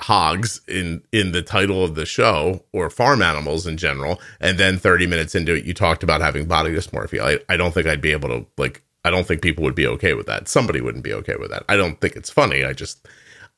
hogs 0.00 0.60
in 0.68 1.02
in 1.12 1.32
the 1.32 1.42
title 1.42 1.82
of 1.82 1.94
the 1.94 2.06
show 2.06 2.64
or 2.72 2.90
farm 2.90 3.22
animals 3.22 3.66
in 3.66 3.76
general. 3.76 4.20
And 4.40 4.58
then 4.58 4.78
30 4.78 5.06
minutes 5.06 5.34
into 5.34 5.54
it 5.54 5.64
you 5.64 5.74
talked 5.74 6.02
about 6.02 6.20
having 6.20 6.46
body 6.46 6.70
dysmorphia. 6.70 7.20
I, 7.48 7.52
I 7.52 7.56
don't 7.56 7.72
think 7.72 7.86
i'd 7.86 8.00
be 8.00 8.12
able 8.12 8.28
to 8.28 8.46
like 8.56 8.82
i 9.04 9.10
don't 9.10 9.26
think 9.26 9.42
people 9.42 9.64
would 9.64 9.74
be 9.74 9.86
okay 9.86 10.14
with 10.14 10.26
that. 10.26 10.48
Somebody 10.48 10.80
wouldn't 10.80 11.04
be 11.04 11.12
okay 11.14 11.36
with 11.38 11.50
that. 11.50 11.64
I 11.68 11.76
don't 11.76 12.00
think 12.00 12.16
it's 12.16 12.30
funny. 12.30 12.64
I 12.64 12.72
just 12.72 13.06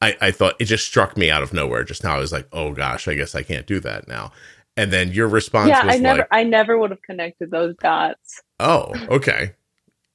i 0.00 0.16
i 0.20 0.30
thought 0.30 0.54
it 0.58 0.66
just 0.66 0.86
struck 0.86 1.16
me 1.16 1.30
out 1.30 1.42
of 1.42 1.52
nowhere. 1.52 1.84
Just 1.84 2.04
now 2.04 2.16
i 2.16 2.18
was 2.18 2.32
like 2.32 2.48
oh 2.52 2.72
gosh 2.72 3.08
i 3.08 3.14
guess 3.14 3.34
i 3.34 3.42
can't 3.42 3.66
do 3.66 3.80
that 3.80 4.08
now. 4.08 4.32
And 4.76 4.92
then 4.92 5.10
your 5.12 5.28
response 5.28 5.68
yeah 5.68 5.84
was 5.84 5.96
i 5.96 5.98
never 5.98 6.18
like 6.20 6.28
i 6.30 6.44
never 6.44 6.78
would 6.78 6.90
have 6.90 7.02
connected 7.02 7.50
those 7.50 7.74
dots. 7.76 8.42
Oh 8.60 8.92
okay. 9.08 9.54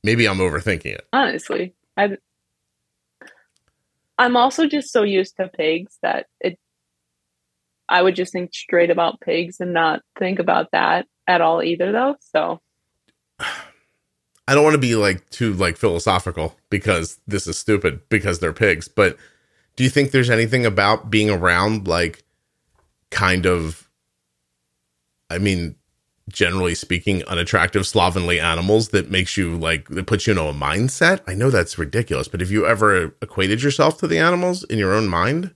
Maybe 0.04 0.28
i'm 0.28 0.38
overthinking 0.38 0.94
it. 0.94 1.08
Honestly 1.12 1.74
i 1.98 2.18
i'm 4.18 4.38
also 4.38 4.68
just 4.68 4.92
so 4.92 5.04
used 5.04 5.36
to 5.38 5.48
pigs 5.48 5.98
that 6.02 6.28
it 6.40 6.58
i 7.90 8.02
would 8.02 8.16
just 8.16 8.32
think 8.34 8.54
straight 8.54 8.90
about 8.90 9.20
pigs 9.22 9.58
and 9.60 9.74
not 9.74 10.02
think 10.18 10.40
about 10.40 10.70
that 10.72 11.06
at 11.28 11.42
all 11.42 11.64
either 11.64 11.92
though 11.92 12.16
so. 12.20 12.60
I 14.48 14.56
don't 14.56 14.64
want 14.64 14.74
to 14.74 14.80
be 14.80 14.96
like 14.96 15.30
too 15.30 15.54
like 15.54 15.78
philosophical 15.78 16.56
because 16.70 17.20
this 17.28 17.48
is 17.48 17.58
stupid 17.58 18.02
because 18.10 18.40
they're 18.40 18.54
pigs, 18.54 18.88
but 18.88 19.18
do 19.76 19.84
you 19.84 19.90
think 19.90 20.12
there's 20.12 20.30
anything 20.30 20.66
about 20.66 21.10
being 21.10 21.30
around 21.30 21.88
like 21.88 22.24
kind 23.10 23.46
of 23.46 23.90
I 25.30 25.38
mean 25.38 25.76
generally 26.30 26.74
speaking 26.76 27.24
unattractive 27.26 27.86
slovenly 27.86 28.40
animals 28.40 28.90
that 28.90 29.12
makes 29.12 29.38
you 29.38 29.58
like 29.58 29.90
that 29.90 30.08
puts 30.08 30.26
you 30.26 30.34
in 30.34 30.40
a 30.40 30.54
mindset? 30.54 31.22
I 31.28 31.34
know 31.34 31.50
that's 31.50 31.78
ridiculous, 31.78 32.28
but 32.28 32.40
have 32.40 32.52
you 32.52 32.66
ever 32.66 33.16
equated 33.22 33.62
yourself 33.62 33.98
to 34.00 34.08
the 34.08 34.18
animals 34.18 34.64
in 34.64 34.78
your 34.80 34.94
own 34.94 35.08
mind? 35.08 35.54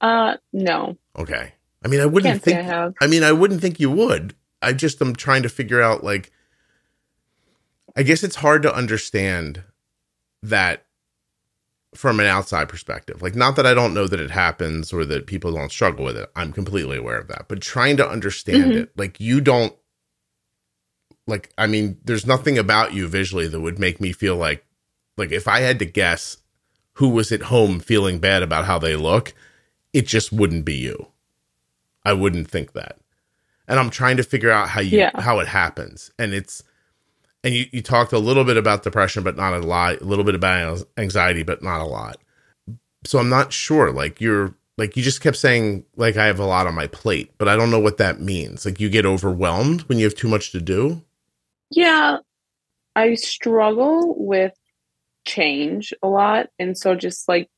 uh 0.00 0.36
no 0.52 0.96
Okay. 1.16 1.54
I 1.84 1.88
mean, 1.88 2.00
I 2.00 2.06
wouldn't 2.06 2.32
can't 2.32 2.42
think 2.42 2.58
i 2.58 2.62
have 2.62 2.94
I 3.00 3.06
mean, 3.06 3.22
I 3.22 3.32
wouldn't 3.32 3.60
think 3.60 3.78
you 3.78 3.90
would. 3.90 4.34
I 4.60 4.72
just 4.72 5.00
am 5.00 5.14
trying 5.14 5.42
to 5.42 5.48
figure 5.48 5.82
out 5.82 6.02
like 6.02 6.32
I 7.96 8.02
guess 8.02 8.24
it's 8.24 8.36
hard 8.36 8.62
to 8.62 8.74
understand 8.74 9.62
that 10.42 10.84
from 11.94 12.20
an 12.20 12.26
outside 12.26 12.68
perspective. 12.68 13.22
Like 13.22 13.34
not 13.34 13.56
that 13.56 13.66
I 13.66 13.74
don't 13.74 13.94
know 13.94 14.06
that 14.06 14.20
it 14.20 14.30
happens 14.30 14.92
or 14.92 15.04
that 15.06 15.26
people 15.26 15.52
don't 15.54 15.70
struggle 15.72 16.04
with 16.04 16.16
it. 16.16 16.30
I'm 16.34 16.52
completely 16.52 16.96
aware 16.96 17.18
of 17.18 17.28
that. 17.28 17.46
But 17.48 17.60
trying 17.60 17.96
to 17.98 18.08
understand 18.08 18.72
Mhm. 18.72 18.76
it, 18.76 18.90
like 18.96 19.20
you 19.20 19.40
don't 19.40 19.74
like 21.26 21.50
I 21.56 21.66
mean, 21.66 21.98
there's 22.04 22.26
nothing 22.26 22.58
about 22.58 22.92
you 22.92 23.08
visually 23.08 23.48
that 23.48 23.60
would 23.60 23.78
make 23.78 24.00
me 24.00 24.12
feel 24.12 24.36
like 24.36 24.64
like 25.16 25.32
if 25.32 25.46
I 25.48 25.60
had 25.60 25.78
to 25.78 25.84
guess 25.84 26.38
who 26.94 27.08
was 27.08 27.32
at 27.32 27.42
home 27.42 27.80
feeling 27.80 28.18
bad 28.18 28.42
about 28.42 28.64
how 28.66 28.78
they 28.78 28.96
look, 28.96 29.32
it 29.92 30.06
just 30.06 30.32
wouldn't 30.32 30.64
be 30.64 30.74
you. 30.74 31.08
I 32.04 32.12
wouldn't 32.12 32.50
think 32.50 32.72
that. 32.72 32.98
And 33.66 33.78
I'm 33.80 33.90
trying 33.90 34.16
to 34.18 34.22
figure 34.22 34.50
out 34.50 34.68
how 34.70 34.80
you 34.80 34.98
Yeah. 34.98 35.20
how 35.20 35.38
it 35.40 35.48
happens. 35.48 36.10
And 36.18 36.34
it's 36.34 36.62
and 37.44 37.54
you, 37.54 37.66
you 37.70 37.82
talked 37.82 38.12
a 38.12 38.18
little 38.18 38.44
bit 38.44 38.56
about 38.56 38.82
depression, 38.82 39.22
but 39.22 39.36
not 39.36 39.52
a 39.52 39.58
lot, 39.58 40.00
a 40.00 40.04
little 40.04 40.24
bit 40.24 40.34
about 40.34 40.82
anxiety, 40.96 41.42
but 41.42 41.62
not 41.62 41.80
a 41.80 41.84
lot. 41.84 42.16
So 43.04 43.18
I'm 43.18 43.28
not 43.28 43.52
sure. 43.52 43.92
Like 43.92 44.20
you're 44.20 44.54
like 44.78 44.96
you 44.96 45.02
just 45.02 45.20
kept 45.20 45.36
saying 45.36 45.84
like 45.94 46.16
I 46.16 46.26
have 46.26 46.40
a 46.40 46.46
lot 46.46 46.66
on 46.66 46.74
my 46.74 46.86
plate, 46.88 47.32
but 47.38 47.46
I 47.46 47.54
don't 47.54 47.70
know 47.70 47.78
what 47.78 47.98
that 47.98 48.18
means. 48.18 48.64
Like 48.64 48.80
you 48.80 48.88
get 48.88 49.04
overwhelmed 49.04 49.82
when 49.82 49.98
you 49.98 50.04
have 50.06 50.14
too 50.14 50.28
much 50.28 50.52
to 50.52 50.60
do. 50.60 51.02
Yeah, 51.70 52.18
I 52.96 53.14
struggle 53.14 54.14
with 54.16 54.54
change 55.26 55.92
a 56.02 56.08
lot. 56.08 56.48
And 56.58 56.76
so 56.76 56.94
just 56.94 57.28
like 57.28 57.50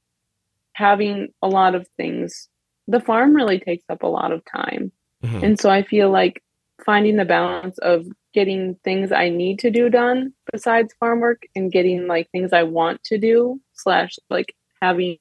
having 0.72 1.28
a 1.42 1.48
lot 1.48 1.74
of 1.76 1.86
things, 1.96 2.48
the 2.88 3.00
farm 3.00 3.34
really 3.34 3.60
takes 3.60 3.84
up 3.88 4.02
a 4.02 4.08
lot 4.08 4.32
of 4.32 4.42
time. 4.44 4.90
Mhm. 5.24 5.42
And 5.42 5.60
so 5.60 5.70
I 5.70 5.84
feel 5.84 6.10
like 6.10 6.42
finding 6.84 7.16
the 7.16 7.24
balance 7.24 7.78
of 7.78 8.06
getting 8.36 8.76
things 8.84 9.10
I 9.10 9.30
need 9.30 9.58
to 9.60 9.70
do 9.70 9.88
done 9.88 10.34
besides 10.52 10.94
farm 11.00 11.20
work 11.20 11.42
and 11.56 11.72
getting 11.72 12.06
like 12.06 12.30
things 12.30 12.52
I 12.52 12.64
want 12.64 13.02
to 13.04 13.16
do, 13.18 13.58
slash, 13.72 14.16
like 14.28 14.54
having 14.82 15.18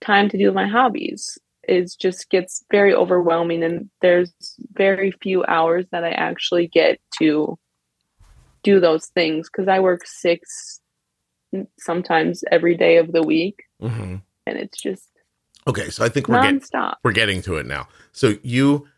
time 0.00 0.30
to 0.30 0.38
do 0.38 0.50
my 0.50 0.66
hobbies 0.66 1.38
is 1.68 1.94
just 1.94 2.30
gets 2.30 2.64
very 2.70 2.94
overwhelming 2.94 3.62
and 3.62 3.90
there's 4.00 4.32
very 4.72 5.10
few 5.22 5.44
hours 5.44 5.84
that 5.92 6.02
I 6.02 6.12
actually 6.12 6.66
get 6.66 6.98
to 7.18 7.58
do 8.62 8.80
those 8.80 9.06
things 9.08 9.50
because 9.50 9.68
I 9.68 9.78
work 9.80 10.06
six 10.06 10.80
sometimes 11.78 12.42
every 12.50 12.74
day 12.74 12.96
of 12.96 13.12
the 13.12 13.22
week 13.22 13.64
Mm-hmm. 13.82 14.16
and 14.46 14.58
it's 14.58 14.80
just 14.80 15.08
Okay, 15.68 15.90
so 15.90 16.02
I 16.04 16.08
think 16.08 16.28
we're 16.28 16.40
getting 16.40 16.62
we're 17.04 17.12
getting 17.12 17.42
to 17.42 17.56
it 17.56 17.66
now. 17.66 17.88
So 18.12 18.38
you 18.42 18.88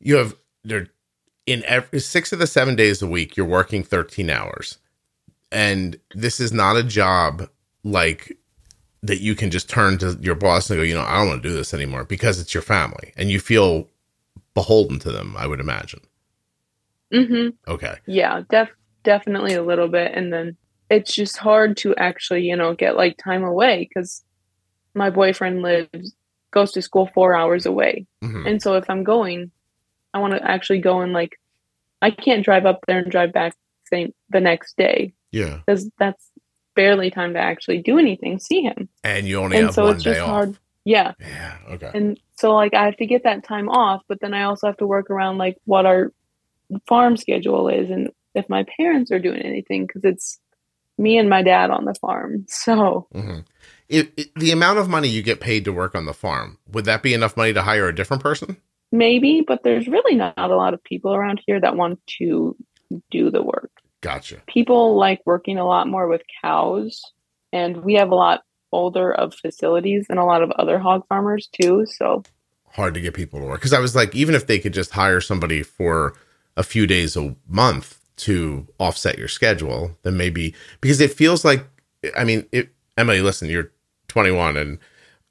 you 0.00 0.16
have 0.16 0.34
there 0.64 0.88
in 1.46 1.62
every 1.66 2.00
six 2.00 2.32
of 2.32 2.38
the 2.38 2.46
seven 2.46 2.74
days 2.76 3.02
a 3.02 3.06
week 3.06 3.36
you're 3.36 3.46
working 3.46 3.82
13 3.82 4.30
hours. 4.30 4.78
And 5.52 5.96
this 6.14 6.40
is 6.40 6.52
not 6.52 6.76
a 6.76 6.82
job 6.82 7.48
like 7.84 8.36
that 9.02 9.20
you 9.20 9.34
can 9.34 9.50
just 9.50 9.68
turn 9.68 9.98
to 9.98 10.16
your 10.20 10.34
boss 10.34 10.70
and 10.70 10.78
go 10.78 10.82
you 10.82 10.94
know 10.94 11.02
i 11.02 11.18
don't 11.18 11.28
want 11.28 11.42
to 11.42 11.48
do 11.48 11.54
this 11.54 11.74
anymore 11.74 12.04
because 12.04 12.40
it's 12.40 12.54
your 12.54 12.62
family. 12.62 13.12
And 13.16 13.30
you 13.30 13.38
feel 13.40 13.88
beholden 14.54 14.98
to 15.00 15.10
them 15.12 15.34
i 15.36 15.46
would 15.46 15.60
imagine. 15.60 16.00
Hmm 17.12 17.48
okay. 17.68 17.96
Yeah, 18.06 18.42
def 18.48 18.70
definitely 19.04 19.54
a 19.54 19.62
little 19.62 19.88
bit, 19.88 20.12
and 20.14 20.32
then 20.32 20.56
it's 20.90 21.14
just 21.14 21.36
hard 21.36 21.76
to 21.78 21.94
actually, 21.96 22.42
you 22.42 22.56
know, 22.56 22.74
get 22.74 22.96
like 22.96 23.16
time 23.18 23.44
away 23.44 23.88
because 23.88 24.24
my 24.94 25.10
boyfriend 25.10 25.60
lives 25.62 26.14
goes 26.50 26.72
to 26.72 26.80
school 26.82 27.08
four 27.14 27.34
hours 27.36 27.66
away, 27.66 28.06
Mhm. 28.22 28.46
and 28.48 28.62
so 28.62 28.74
if 28.74 28.88
I'm 28.88 29.04
going, 29.04 29.50
I 30.14 30.18
want 30.18 30.32
to 30.32 30.42
actually 30.42 30.78
go 30.78 31.00
and 31.00 31.12
like, 31.12 31.38
I 32.00 32.10
can't 32.10 32.44
drive 32.44 32.64
up 32.64 32.80
there 32.86 33.00
and 33.00 33.10
drive 33.10 33.32
back 33.32 33.54
same 33.92 34.14
the 34.30 34.40
next 34.40 34.76
day. 34.76 35.12
Yeah. 35.32 35.60
Because 35.66 35.90
that's 35.98 36.30
barely 36.74 37.10
time 37.10 37.34
to 37.34 37.38
actually 37.40 37.78
do 37.78 37.98
anything, 37.98 38.38
see 38.38 38.62
him, 38.62 38.88
and 39.02 39.26
you 39.26 39.40
only 39.40 39.56
and 39.56 39.66
have 39.66 39.74
so 39.74 39.84
one 39.84 39.94
it's 39.94 40.04
day 40.04 40.10
just 40.10 40.22
off. 40.22 40.28
Hard. 40.28 40.58
Yeah, 40.84 41.12
yeah 41.18 41.56
okay. 41.70 41.90
And 41.94 42.20
so 42.36 42.54
like 42.54 42.74
I 42.74 42.84
have 42.84 42.96
to 42.98 43.06
get 43.06 43.24
that 43.24 43.44
time 43.44 43.68
off, 43.68 44.02
but 44.08 44.20
then 44.20 44.34
I 44.34 44.44
also 44.44 44.66
have 44.66 44.76
to 44.78 44.86
work 44.86 45.10
around 45.10 45.38
like 45.38 45.56
what 45.64 45.86
our 45.86 46.12
farm 46.86 47.16
schedule 47.16 47.68
is 47.68 47.90
and 47.90 48.10
if 48.34 48.48
my 48.48 48.64
parents 48.76 49.10
are 49.10 49.18
doing 49.18 49.40
anything 49.40 49.86
because 49.86 50.02
it's 50.04 50.38
me 50.98 51.18
and 51.18 51.28
my 51.30 51.42
dad 51.42 51.70
on 51.70 51.84
the 51.84 51.94
farm. 51.94 52.46
So. 52.48 53.06
Hmm 53.12 53.40
If, 53.88 54.08
if 54.16 54.34
the 54.34 54.50
amount 54.50 54.78
of 54.78 54.88
money 54.88 55.08
you 55.08 55.22
get 55.22 55.40
paid 55.40 55.64
to 55.64 55.72
work 55.72 55.94
on 55.94 56.06
the 56.06 56.14
farm 56.14 56.58
would 56.70 56.84
that 56.84 57.02
be 57.02 57.14
enough 57.14 57.36
money 57.36 57.52
to 57.52 57.62
hire 57.62 57.88
a 57.88 57.94
different 57.94 58.22
person 58.22 58.56
maybe, 58.94 59.42
but 59.46 59.62
there's 59.62 59.88
really 59.88 60.14
not 60.14 60.38
a 60.38 60.56
lot 60.56 60.72
of 60.72 60.82
people 60.82 61.14
around 61.14 61.42
here 61.46 61.60
that 61.60 61.76
want 61.76 62.00
to 62.18 62.56
do 63.10 63.30
the 63.30 63.42
work. 63.42 63.70
gotcha 64.00 64.40
People 64.46 64.96
like 64.96 65.20
working 65.26 65.58
a 65.58 65.66
lot 65.66 65.88
more 65.88 66.08
with 66.08 66.22
cows, 66.42 67.02
and 67.52 67.78
we 67.84 67.94
have 67.94 68.10
a 68.10 68.14
lot 68.14 68.42
older 68.72 69.12
of 69.12 69.34
facilities 69.34 70.06
than 70.08 70.18
a 70.18 70.26
lot 70.26 70.42
of 70.42 70.50
other 70.52 70.78
hog 70.78 71.06
farmers 71.08 71.48
too. 71.60 71.84
So 71.86 72.22
hard 72.72 72.94
to 72.94 73.00
get 73.00 73.14
people 73.14 73.40
to 73.40 73.46
work 73.46 73.60
because 73.60 73.72
I 73.72 73.80
was 73.80 73.94
like, 73.94 74.14
even 74.14 74.34
if 74.34 74.46
they 74.46 74.58
could 74.58 74.74
just 74.74 74.92
hire 74.92 75.20
somebody 75.20 75.62
for 75.62 76.14
a 76.56 76.62
few 76.62 76.86
days 76.86 77.16
a 77.16 77.34
month 77.48 78.00
to 78.16 78.66
offset 78.78 79.18
your 79.18 79.28
schedule, 79.28 79.96
then 80.02 80.16
maybe 80.16 80.54
because 80.80 81.00
it 81.00 81.12
feels 81.12 81.44
like, 81.44 81.66
I 82.16 82.24
mean, 82.24 82.46
it, 82.52 82.70
Emily, 82.96 83.20
listen, 83.20 83.48
you're 83.48 83.72
21 84.08 84.56
and 84.56 84.78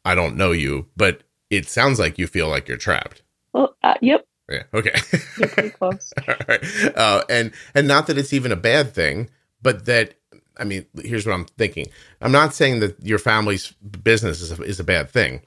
I 0.03 0.15
don't 0.15 0.35
know 0.35 0.51
you, 0.51 0.87
but 0.97 1.23
it 1.49 1.67
sounds 1.67 1.99
like 1.99 2.17
you 2.17 2.27
feel 2.27 2.49
like 2.49 2.67
you're 2.67 2.77
trapped. 2.77 3.21
Well, 3.53 3.75
uh, 3.83 3.95
yep, 4.01 4.25
Yeah. 4.49 4.63
Okay. 4.73 4.93
you're 5.37 5.49
pretty 5.49 5.69
close. 5.69 6.13
All 6.27 6.35
right. 6.47 6.63
Uh, 6.95 7.23
and 7.29 7.51
and 7.75 7.87
not 7.87 8.07
that 8.07 8.17
it's 8.17 8.33
even 8.33 8.51
a 8.51 8.57
bad 8.57 8.93
thing, 8.93 9.29
but 9.61 9.85
that 9.85 10.15
I 10.57 10.63
mean, 10.65 10.85
here's 11.03 11.25
what 11.25 11.33
I'm 11.33 11.45
thinking. 11.45 11.87
I'm 12.21 12.31
not 12.31 12.53
saying 12.53 12.79
that 12.81 12.97
your 13.03 13.19
family's 13.19 13.71
business 14.03 14.41
is 14.41 14.57
a, 14.57 14.61
is 14.63 14.79
a 14.79 14.83
bad 14.83 15.09
thing. 15.09 15.41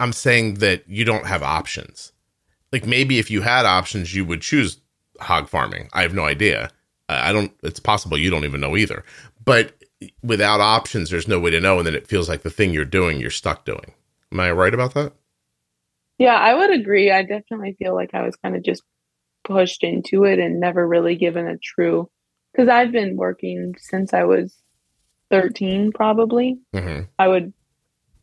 I'm 0.00 0.12
saying 0.12 0.54
that 0.54 0.88
you 0.88 1.04
don't 1.04 1.26
have 1.26 1.42
options. 1.42 2.12
Like 2.72 2.86
maybe 2.86 3.18
if 3.18 3.30
you 3.30 3.42
had 3.42 3.66
options, 3.66 4.14
you 4.14 4.24
would 4.24 4.42
choose 4.42 4.78
hog 5.20 5.48
farming. 5.48 5.88
I 5.92 6.02
have 6.02 6.14
no 6.14 6.24
idea. 6.24 6.70
I 7.08 7.30
I 7.30 7.32
don't. 7.32 7.52
It's 7.62 7.80
possible 7.80 8.18
you 8.18 8.30
don't 8.30 8.44
even 8.44 8.60
know 8.60 8.76
either. 8.76 9.04
But 9.44 9.72
without 10.22 10.60
options, 10.60 11.10
there's 11.10 11.26
no 11.28 11.40
way 11.40 11.50
to 11.50 11.60
know, 11.60 11.78
and 11.78 11.86
then 11.86 11.94
it 11.94 12.06
feels 12.06 12.28
like 12.28 12.42
the 12.42 12.50
thing 12.50 12.72
you're 12.72 12.84
doing, 12.84 13.18
you're 13.18 13.30
stuck 13.30 13.64
doing. 13.64 13.94
Am 14.30 14.40
I 14.40 14.52
right 14.52 14.74
about 14.74 14.94
that? 14.94 15.12
Yeah, 16.18 16.34
I 16.34 16.54
would 16.54 16.70
agree. 16.70 17.10
I 17.10 17.22
definitely 17.22 17.76
feel 17.78 17.94
like 17.94 18.14
I 18.14 18.22
was 18.22 18.36
kind 18.36 18.56
of 18.56 18.62
just 18.62 18.82
pushed 19.44 19.84
into 19.84 20.24
it 20.24 20.38
and 20.38 20.60
never 20.60 20.86
really 20.86 21.16
given 21.16 21.46
a 21.46 21.56
true 21.58 22.10
because 22.52 22.68
I've 22.68 22.92
been 22.92 23.16
working 23.16 23.74
since 23.78 24.12
I 24.12 24.24
was 24.24 24.56
13 25.30 25.92
probably. 25.92 26.58
hmm 26.74 27.00
I 27.18 27.28
would 27.28 27.52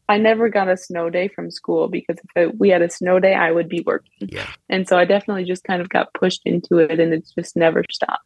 I 0.07 0.17
never 0.17 0.49
got 0.49 0.69
a 0.69 0.77
snow 0.77 1.09
day 1.09 1.27
from 1.27 1.49
school 1.49 1.87
because 1.87 2.17
if 2.17 2.29
it, 2.35 2.59
we 2.59 2.69
had 2.69 2.83
a 2.83 2.89
snow 2.89 3.19
day, 3.19 3.33
I 3.33 3.51
would 3.51 3.67
be 3.67 3.83
working. 3.85 4.29
Yeah. 4.29 4.47
And 4.69 4.87
so 4.87 4.97
I 4.97 5.05
definitely 5.05 5.45
just 5.45 5.63
kind 5.63 5.81
of 5.81 5.89
got 5.89 6.13
pushed 6.13 6.41
into 6.45 6.77
it 6.77 6.99
and 6.99 7.11
it's 7.11 7.31
just 7.33 7.55
never 7.55 7.83
stopped. 7.91 8.23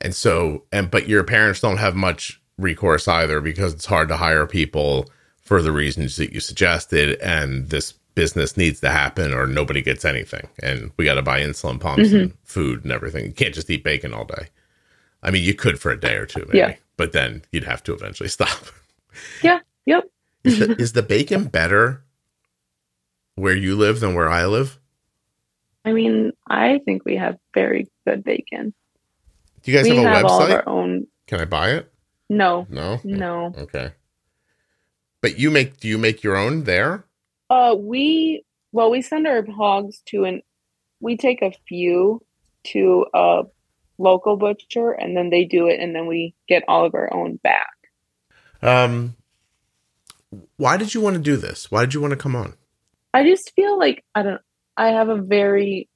And 0.00 0.14
so, 0.14 0.64
and 0.70 0.90
but 0.90 1.08
your 1.08 1.24
parents 1.24 1.60
don't 1.60 1.78
have 1.78 1.96
much 1.96 2.40
recourse 2.58 3.08
either 3.08 3.40
because 3.40 3.74
it's 3.74 3.86
hard 3.86 4.08
to 4.08 4.18
hire 4.18 4.46
people 4.46 5.10
for 5.42 5.62
the 5.62 5.72
reasons 5.72 6.16
that 6.16 6.32
you 6.32 6.38
suggested. 6.38 7.18
And 7.20 7.70
this 7.70 7.94
business 8.14 8.56
needs 8.56 8.80
to 8.80 8.90
happen 8.90 9.32
or 9.32 9.46
nobody 9.46 9.82
gets 9.82 10.04
anything. 10.04 10.48
And 10.62 10.90
we 10.96 11.04
got 11.04 11.14
to 11.14 11.22
buy 11.22 11.40
insulin 11.40 11.80
pumps 11.80 12.08
Mm-hmm. 12.08 12.16
and 12.16 12.34
food 12.44 12.82
and 12.84 12.92
everything. 12.92 13.26
You 13.26 13.32
can't 13.32 13.54
just 13.54 13.70
eat 13.70 13.84
bacon 13.84 14.12
all 14.12 14.24
day. 14.24 14.48
I 15.22 15.30
mean, 15.30 15.42
you 15.44 15.54
could 15.54 15.78
for 15.78 15.90
a 15.90 16.00
day 16.00 16.14
or 16.16 16.26
two, 16.26 16.44
maybe, 16.46 16.58
Yeah. 16.58 16.74
but 16.96 17.12
then 17.12 17.42
you'd 17.52 17.64
have 17.64 17.82
to 17.84 17.94
eventually 17.94 18.28
stop. 18.38 18.66
Yeah. 19.42 19.60
Yep. 19.86 20.04
is, 20.44 20.58
the, 20.58 20.72
is 20.78 20.92
the 20.92 21.02
bacon 21.02 21.44
better 21.44 22.02
where 23.34 23.54
you 23.56 23.76
live 23.76 24.00
than 24.00 24.14
where 24.14 24.28
I 24.28 24.46
live? 24.46 24.78
I 25.84 25.92
mean, 25.92 26.32
I 26.48 26.80
think 26.84 27.04
we 27.04 27.16
have 27.16 27.38
very 27.54 27.88
good 28.06 28.22
bacon. 28.24 28.74
Do 29.62 29.70
you 29.70 29.76
guys 29.76 29.88
we 29.88 29.96
have 29.96 30.04
a 30.04 30.08
have 30.16 30.24
all 30.24 30.42
of 30.42 30.48
website? 30.50 30.54
our 30.54 30.68
own. 30.68 31.06
Can 31.26 31.40
I 31.40 31.44
buy 31.44 31.70
it? 31.72 31.92
No, 32.28 32.66
No. 32.70 33.00
no. 33.04 33.52
Okay. 33.56 33.92
But 35.22 35.38
you 35.38 35.50
make 35.50 35.78
do 35.78 35.88
you 35.88 35.98
make 35.98 36.22
your 36.22 36.36
own 36.36 36.64
there? 36.64 37.04
Uh, 37.50 37.74
we 37.76 38.44
well, 38.72 38.90
we 38.90 39.02
send 39.02 39.26
our 39.26 39.44
hogs 39.44 40.00
to 40.06 40.24
an. 40.24 40.42
We 41.00 41.16
take 41.16 41.42
a 41.42 41.52
few 41.68 42.22
to 42.68 43.06
a 43.12 43.42
local 43.98 44.36
butcher, 44.36 44.92
and 44.92 45.16
then 45.16 45.28
they 45.30 45.44
do 45.44 45.66
it, 45.66 45.80
and 45.80 45.94
then 45.94 46.06
we 46.06 46.34
get 46.48 46.62
all 46.68 46.86
of 46.86 46.94
our 46.94 47.12
own 47.12 47.36
back. 47.42 47.74
Um 48.62 49.16
why 50.56 50.76
did 50.76 50.94
you 50.94 51.00
want 51.00 51.16
to 51.16 51.22
do 51.22 51.36
this? 51.36 51.70
Why 51.70 51.80
did 51.80 51.94
you 51.94 52.00
want 52.00 52.12
to 52.12 52.16
come 52.16 52.36
on? 52.36 52.54
I 53.12 53.24
just 53.24 53.52
feel 53.54 53.78
like 53.78 54.04
I 54.14 54.22
don't. 54.22 54.40
I 54.76 54.88
have 54.88 55.08
a 55.08 55.20
very 55.20 55.88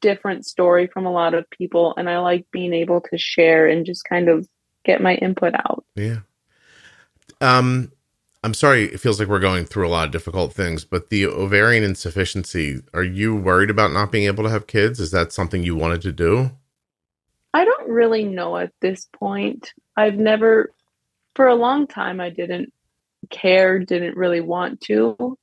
different 0.00 0.44
story 0.44 0.88
from 0.88 1.06
a 1.06 1.12
lot 1.12 1.34
of 1.34 1.48
people, 1.50 1.94
and 1.96 2.10
I 2.10 2.18
like 2.18 2.46
being 2.50 2.72
able 2.72 3.00
to 3.00 3.18
share 3.18 3.68
and 3.68 3.86
just 3.86 4.04
kind 4.08 4.28
of 4.28 4.48
get 4.84 5.00
my 5.00 5.14
input 5.14 5.54
out. 5.54 5.84
Yeah. 5.94 6.20
Um 7.40 7.92
I'm 8.46 8.54
sorry 8.54 8.84
it 8.84 9.00
feels 9.00 9.18
like 9.18 9.26
we're 9.26 9.40
going 9.40 9.64
through 9.64 9.88
a 9.88 9.90
lot 9.90 10.06
of 10.06 10.12
difficult 10.12 10.52
things, 10.52 10.84
but 10.84 11.10
the 11.10 11.26
ovarian 11.26 11.82
insufficiency, 11.82 12.80
are 12.94 13.02
you 13.02 13.34
worried 13.34 13.70
about 13.70 13.90
not 13.90 14.12
being 14.12 14.26
able 14.26 14.44
to 14.44 14.50
have 14.50 14.68
kids? 14.68 15.00
Is 15.00 15.10
that 15.10 15.32
something 15.32 15.64
you 15.64 15.74
wanted 15.74 16.00
to 16.02 16.12
do? 16.12 16.52
I 17.52 17.64
don't 17.64 17.88
really 17.88 18.22
know 18.22 18.56
at 18.56 18.70
this 18.80 19.08
point. 19.12 19.72
I've 19.96 20.14
never, 20.14 20.72
for 21.34 21.48
a 21.48 21.56
long 21.56 21.88
time, 21.88 22.20
I 22.20 22.30
didn't 22.30 22.72
care, 23.30 23.80
didn't 23.80 24.16
really 24.16 24.40
want 24.40 24.80
to. 24.82 25.36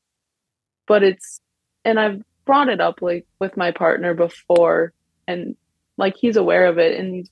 But 0.87 1.03
it's, 1.03 1.41
and 1.83 1.99
I've 1.99 2.23
brought 2.45 2.69
it 2.69 2.79
up 2.79 3.01
like 3.01 3.25
with 3.37 3.57
my 3.57 3.71
partner 3.71 4.13
before, 4.13 4.93
and 5.27 5.57
like 5.97 6.15
he's 6.15 6.37
aware 6.37 6.67
of 6.67 6.77
it 6.77 6.97
and 6.97 7.15
he's 7.15 7.29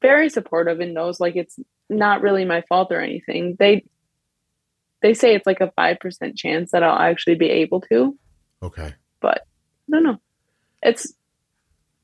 very 0.00 0.28
supportive 0.28 0.78
and 0.78 0.94
knows 0.94 1.18
like 1.18 1.34
it's 1.34 1.58
not 1.90 2.22
really 2.22 2.44
my 2.44 2.60
fault 2.68 2.92
or 2.92 3.00
anything. 3.00 3.56
They, 3.58 3.82
they 5.02 5.14
say 5.14 5.34
it's 5.34 5.46
like 5.46 5.60
a 5.60 5.72
5% 5.78 6.36
chance 6.36 6.70
that 6.72 6.82
I'll 6.82 6.98
actually 6.98 7.36
be 7.36 7.50
able 7.50 7.80
to. 7.82 8.16
Okay. 8.62 8.94
I 9.22 9.92
don't 9.92 10.02
know. 10.02 10.20
It's 10.82 11.12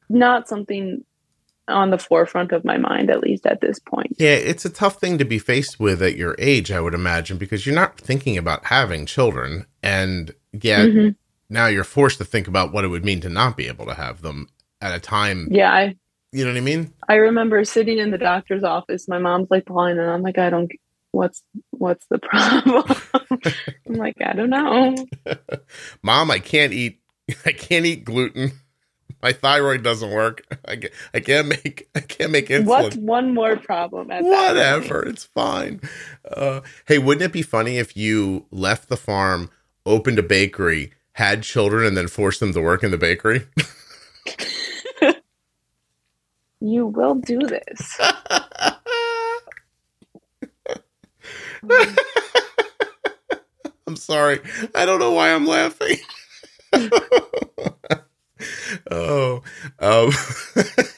not 0.08 0.48
something 0.48 1.04
on 1.66 1.90
the 1.90 1.98
forefront 1.98 2.52
of 2.52 2.64
my 2.64 2.76
mind, 2.76 3.10
at 3.10 3.20
least 3.20 3.44
at 3.46 3.60
this 3.60 3.80
point. 3.80 4.14
Yeah, 4.18 4.34
it's 4.34 4.64
a 4.64 4.70
tough 4.70 5.00
thing 5.00 5.18
to 5.18 5.24
be 5.24 5.40
faced 5.40 5.80
with 5.80 6.00
at 6.00 6.16
your 6.16 6.36
age, 6.38 6.70
I 6.70 6.80
would 6.80 6.94
imagine, 6.94 7.38
because 7.38 7.66
you're 7.66 7.74
not 7.74 7.98
thinking 7.98 8.38
about 8.38 8.66
having 8.66 9.06
children. 9.06 9.66
And 9.82 10.32
yet 10.52 10.90
Mhm. 10.90 11.16
now 11.50 11.66
you're 11.66 11.82
forced 11.82 12.18
to 12.18 12.24
think 12.24 12.46
about 12.46 12.72
what 12.72 12.84
it 12.84 12.88
would 12.88 13.04
mean 13.04 13.20
to 13.22 13.28
not 13.28 13.56
be 13.56 13.66
able 13.66 13.86
to 13.86 13.94
have 13.94 14.22
them 14.22 14.48
at 14.80 14.94
a 14.94 15.00
time. 15.00 15.48
Yeah, 15.50 15.72
I 15.72 15.96
You 16.34 16.44
know 16.44 16.52
what 16.52 16.56
I 16.58 16.60
mean? 16.62 16.92
I 17.08 17.16
remember 17.16 17.62
sitting 17.64 17.98
in 17.98 18.10
the 18.10 18.16
doctor's 18.16 18.64
office. 18.64 19.06
My 19.06 19.18
mom's 19.18 19.50
like 19.50 19.66
pulling, 19.66 19.98
and 19.98 20.08
I'm 20.08 20.22
like, 20.22 20.38
I 20.38 20.48
don't. 20.48 20.70
What's 21.12 21.42
what's 21.70 22.06
the 22.06 22.18
problem? 22.22 22.84
I'm 23.86 23.94
like, 23.94 24.16
I 24.20 24.32
don't 24.32 24.50
know. 24.50 24.96
Mom, 26.02 26.30
I 26.30 26.38
can't 26.38 26.72
eat. 26.72 27.00
I 27.46 27.52
can't 27.52 27.86
eat 27.86 28.04
gluten. 28.04 28.52
My 29.22 29.32
thyroid 29.32 29.84
doesn't 29.84 30.10
work. 30.10 30.42
I 30.66 30.76
can't, 30.76 30.92
I 31.14 31.20
can't 31.20 31.48
make. 31.48 31.88
I 31.94 32.00
can't 32.00 32.32
make 32.32 32.48
insulin. 32.48 32.64
What's 32.64 32.96
one 32.96 33.32
more 33.34 33.56
problem 33.56 34.10
at 34.10 34.24
that? 34.24 34.54
Whatever, 34.54 35.02
it's 35.06 35.24
fine. 35.24 35.80
Uh, 36.28 36.62
hey, 36.86 36.98
wouldn't 36.98 37.22
it 37.22 37.32
be 37.32 37.42
funny 37.42 37.78
if 37.78 37.96
you 37.96 38.46
left 38.50 38.88
the 38.88 38.96
farm, 38.96 39.50
opened 39.86 40.18
a 40.18 40.24
bakery, 40.24 40.92
had 41.12 41.44
children, 41.44 41.86
and 41.86 41.96
then 41.96 42.08
forced 42.08 42.40
them 42.40 42.52
to 42.54 42.60
work 42.60 42.82
in 42.82 42.90
the 42.90 42.98
bakery? 42.98 43.46
You 46.64 46.86
will 46.86 47.16
do 47.16 47.40
this. 47.40 47.98
Sorry. 54.04 54.40
I 54.74 54.84
don't 54.84 54.98
know 54.98 55.12
why 55.12 55.32
I'm 55.32 55.46
laughing. 55.46 55.96
oh, 58.90 59.42
um, 59.78 60.10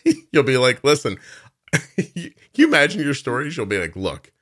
you'll 0.33 0.43
be 0.45 0.57
like, 0.57 0.83
listen, 0.85 1.19
can 1.97 2.33
you 2.55 2.67
imagine 2.67 3.03
your 3.03 3.15
stories? 3.15 3.57
You'll 3.57 3.67
be 3.67 3.79
like, 3.79 3.97
look, 3.97 4.33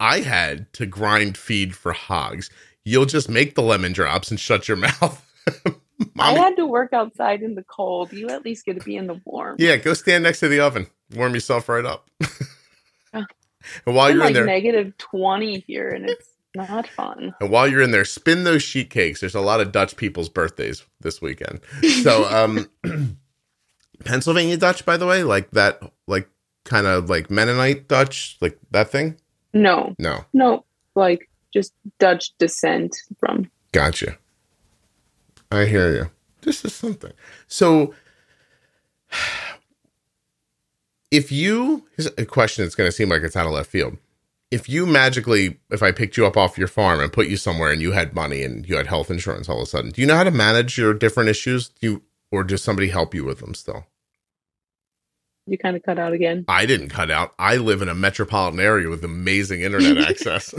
I 0.00 0.20
had 0.20 0.72
to 0.74 0.86
grind 0.86 1.36
feed 1.36 1.74
for 1.74 1.92
hogs. 1.92 2.50
You'll 2.84 3.06
just 3.06 3.28
make 3.28 3.54
the 3.54 3.62
lemon 3.62 3.92
drops 3.92 4.30
and 4.30 4.40
shut 4.40 4.68
your 4.68 4.76
mouth. 4.76 5.24
I 6.18 6.32
had 6.32 6.56
to 6.56 6.66
work 6.66 6.92
outside 6.92 7.42
in 7.42 7.54
the 7.54 7.64
cold. 7.64 8.12
You 8.12 8.28
at 8.28 8.44
least 8.44 8.64
get 8.64 8.78
to 8.78 8.84
be 8.84 8.96
in 8.96 9.06
the 9.08 9.20
warm. 9.24 9.56
yeah, 9.58 9.76
go 9.76 9.94
stand 9.94 10.24
next 10.24 10.40
to 10.40 10.48
the 10.48 10.60
oven. 10.60 10.86
Warm 11.14 11.34
yourself 11.34 11.68
right 11.68 11.84
up. 11.84 12.08
And 13.86 13.94
while 13.94 14.10
you're 14.10 14.20
like 14.20 14.28
in 14.28 14.34
there, 14.34 14.46
negative 14.46 14.96
twenty 14.98 15.64
here, 15.66 15.88
and 15.88 16.08
it's 16.08 16.28
not 16.58 16.86
fun. 16.88 17.34
And 17.40 17.50
while 17.50 17.66
you're 17.66 17.80
in 17.82 17.90
there, 17.92 18.04
spin 18.04 18.44
those 18.44 18.62
sheet 18.62 18.90
cakes. 18.90 19.20
There's 19.20 19.34
a 19.34 19.40
lot 19.40 19.60
of 19.60 19.72
Dutch 19.72 19.96
people's 19.96 20.28
birthdays 20.28 20.84
this 21.00 21.22
weekend. 21.22 21.60
So, 22.02 22.24
um, 22.30 22.68
Pennsylvania 24.04 24.56
Dutch, 24.56 24.84
by 24.84 24.96
the 24.96 25.06
way, 25.06 25.22
like 25.24 25.50
that, 25.52 25.80
like 26.06 26.28
kind 26.64 26.86
of 26.86 27.08
like 27.08 27.30
Mennonite 27.30 27.88
Dutch, 27.88 28.36
like 28.40 28.58
that 28.70 28.90
thing. 28.90 29.16
No, 29.54 29.94
No, 29.98 30.24
no, 30.34 30.64
like 30.94 31.28
just 31.52 31.72
Dutch 31.98 32.32
descent 32.38 32.96
from. 33.18 33.50
gotcha. 33.72 34.18
I 35.50 35.64
hear 35.64 35.94
you. 35.94 36.10
This 36.42 36.62
is 36.64 36.74
something. 36.74 37.12
So, 37.46 37.94
if 41.10 41.32
you, 41.32 41.86
here's 41.96 42.10
a 42.18 42.26
question 42.26 42.64
that's 42.64 42.74
going 42.74 42.88
to 42.88 42.92
seem 42.92 43.08
like 43.08 43.22
it's 43.22 43.36
out 43.36 43.46
of 43.46 43.52
left 43.52 43.70
field. 43.70 43.96
If 44.50 44.68
you 44.68 44.86
magically, 44.86 45.58
if 45.70 45.82
I 45.82 45.92
picked 45.92 46.16
you 46.16 46.26
up 46.26 46.36
off 46.36 46.56
your 46.56 46.68
farm 46.68 47.00
and 47.00 47.12
put 47.12 47.28
you 47.28 47.36
somewhere 47.36 47.70
and 47.70 47.82
you 47.82 47.92
had 47.92 48.14
money 48.14 48.42
and 48.42 48.66
you 48.66 48.76
had 48.76 48.86
health 48.86 49.10
insurance 49.10 49.48
all 49.48 49.58
of 49.58 49.64
a 49.64 49.66
sudden, 49.66 49.90
do 49.90 50.00
you 50.00 50.06
know 50.06 50.16
how 50.16 50.24
to 50.24 50.30
manage 50.30 50.78
your 50.78 50.94
different 50.94 51.28
issues? 51.28 51.68
Do 51.68 51.86
you, 51.86 52.02
or 52.32 52.44
does 52.44 52.62
somebody 52.62 52.88
help 52.88 53.14
you 53.14 53.24
with 53.24 53.40
them 53.40 53.54
still? 53.54 53.84
You 55.48 55.58
kind 55.58 55.76
of 55.76 55.82
cut 55.82 55.98
out 55.98 56.12
again. 56.12 56.44
I 56.48 56.66
didn't 56.66 56.90
cut 56.90 57.10
out. 57.10 57.34
I 57.38 57.56
live 57.56 57.82
in 57.82 57.88
a 57.88 57.94
metropolitan 57.94 58.60
area 58.60 58.88
with 58.88 59.02
amazing 59.04 59.62
internet 59.62 59.98
access. 60.10 60.54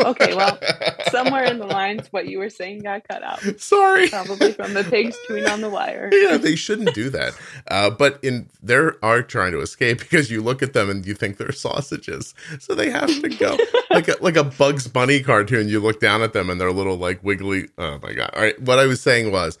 Okay, 0.00 0.34
well, 0.34 0.58
Somewhere 1.10 1.44
in 1.44 1.58
the 1.58 1.66
lines, 1.66 2.08
what 2.12 2.28
you 2.28 2.38
were 2.38 2.50
saying 2.50 2.80
got 2.82 3.06
cut 3.08 3.22
out. 3.22 3.40
sorry. 3.60 4.08
Probably 4.08 4.52
from 4.52 4.74
the 4.74 4.84
pigs 4.84 5.16
chewing 5.26 5.46
on 5.46 5.60
the 5.60 5.70
wire. 5.70 6.10
yeah, 6.12 6.36
they 6.36 6.54
shouldn't 6.56 6.94
do 6.94 7.10
that. 7.10 7.34
Uh, 7.68 7.90
but 7.90 8.18
in 8.22 8.48
they 8.62 8.74
are 9.02 9.22
trying 9.22 9.52
to 9.52 9.60
escape 9.60 9.98
because 9.98 10.30
you 10.30 10.42
look 10.42 10.62
at 10.62 10.72
them 10.72 10.90
and 10.90 11.06
you 11.06 11.14
think 11.14 11.36
they're 11.36 11.52
sausages, 11.52 12.34
so 12.60 12.74
they 12.74 12.90
have 12.90 13.08
to 13.22 13.28
go 13.28 13.56
like 13.90 14.08
a, 14.08 14.16
like 14.20 14.36
a 14.36 14.44
Bugs 14.44 14.86
Bunny 14.86 15.22
cartoon. 15.22 15.68
You 15.68 15.80
look 15.80 16.00
down 16.00 16.22
at 16.22 16.32
them 16.32 16.50
and 16.50 16.60
they're 16.60 16.72
little 16.72 16.96
like 16.96 17.22
wiggly. 17.24 17.68
Oh 17.78 17.98
my 18.02 18.12
god! 18.12 18.30
All 18.34 18.42
right, 18.42 18.60
what 18.60 18.78
I 18.78 18.86
was 18.86 19.00
saying 19.00 19.32
was 19.32 19.58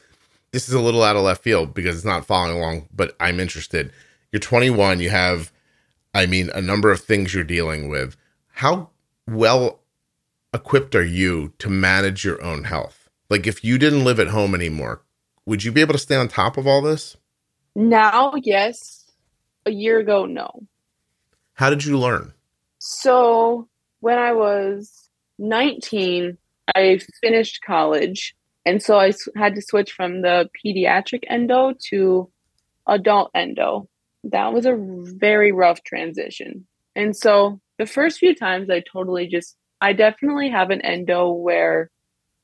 this 0.52 0.68
is 0.68 0.74
a 0.74 0.80
little 0.80 1.02
out 1.02 1.16
of 1.16 1.22
left 1.22 1.42
field 1.42 1.74
because 1.74 1.96
it's 1.96 2.04
not 2.04 2.24
following 2.24 2.56
along, 2.56 2.88
but 2.94 3.16
I'm 3.20 3.40
interested. 3.40 3.92
You're 4.32 4.40
21. 4.40 5.00
You 5.00 5.10
have, 5.10 5.52
I 6.14 6.26
mean, 6.26 6.50
a 6.54 6.60
number 6.60 6.90
of 6.90 7.00
things 7.00 7.32
you're 7.32 7.44
dealing 7.44 7.88
with. 7.88 8.16
How 8.48 8.90
well 9.26 9.80
equipped 10.52 10.94
are 10.94 11.04
you 11.04 11.52
to 11.58 11.68
manage 11.68 12.24
your 12.24 12.42
own 12.42 12.64
health? 12.64 13.08
Like, 13.30 13.46
if 13.46 13.62
you 13.64 13.78
didn't 13.78 14.04
live 14.04 14.20
at 14.20 14.28
home 14.28 14.54
anymore, 14.54 15.02
would 15.46 15.64
you 15.64 15.72
be 15.72 15.80
able 15.80 15.94
to 15.94 15.98
stay 15.98 16.16
on 16.16 16.28
top 16.28 16.56
of 16.56 16.66
all 16.66 16.82
this? 16.82 17.16
Now, 17.74 18.32
yes. 18.42 19.10
A 19.66 19.70
year 19.70 19.98
ago, 19.98 20.24
no. 20.26 20.66
How 21.54 21.70
did 21.70 21.84
you 21.84 21.98
learn? 21.98 22.32
So 22.78 23.68
when 24.00 24.18
I 24.18 24.32
was 24.32 25.08
19, 25.38 26.38
I 26.74 27.00
finished 27.20 27.60
college. 27.66 28.34
And 28.64 28.82
so 28.82 28.98
I 28.98 29.12
had 29.36 29.54
to 29.54 29.62
switch 29.62 29.92
from 29.92 30.22
the 30.22 30.48
pediatric 30.64 31.24
endo 31.28 31.74
to 31.90 32.30
adult 32.86 33.30
endo. 33.34 33.88
That 34.24 34.52
was 34.52 34.66
a 34.66 34.76
very 34.76 35.52
rough 35.52 35.82
transition. 35.84 36.66
And 36.96 37.16
so 37.16 37.60
the 37.78 37.86
first 37.86 38.18
few 38.18 38.34
times 38.34 38.70
I 38.70 38.82
totally 38.92 39.26
just 39.28 39.56
I 39.80 39.92
definitely 39.92 40.50
have 40.50 40.70
an 40.70 40.80
endo 40.80 41.30
where 41.30 41.90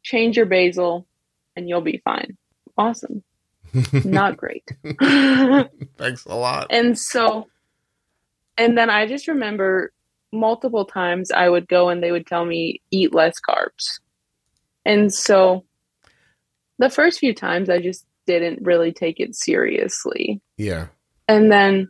change 0.02 0.36
your 0.36 0.46
basal 0.46 1.06
and 1.56 1.68
you'll 1.68 1.80
be 1.80 2.00
fine. 2.04 2.36
Awesome. 2.76 3.22
Not 4.04 4.36
great. 4.36 4.64
Thanks 5.00 6.24
a 6.26 6.34
lot. 6.34 6.68
And 6.70 6.98
so, 6.98 7.48
and 8.56 8.78
then 8.78 8.90
I 8.90 9.06
just 9.06 9.26
remember 9.26 9.92
multiple 10.32 10.84
times 10.84 11.30
I 11.30 11.48
would 11.48 11.68
go 11.68 11.88
and 11.88 12.02
they 12.02 12.12
would 12.12 12.26
tell 12.26 12.44
me, 12.44 12.80
eat 12.90 13.14
less 13.14 13.34
carbs. 13.40 14.00
And 14.84 15.12
so 15.12 15.64
the 16.78 16.90
first 16.90 17.18
few 17.18 17.34
times 17.34 17.70
I 17.70 17.80
just 17.80 18.04
didn't 18.26 18.62
really 18.62 18.92
take 18.92 19.20
it 19.20 19.34
seriously. 19.34 20.40
Yeah. 20.56 20.88
And 21.28 21.50
then 21.50 21.88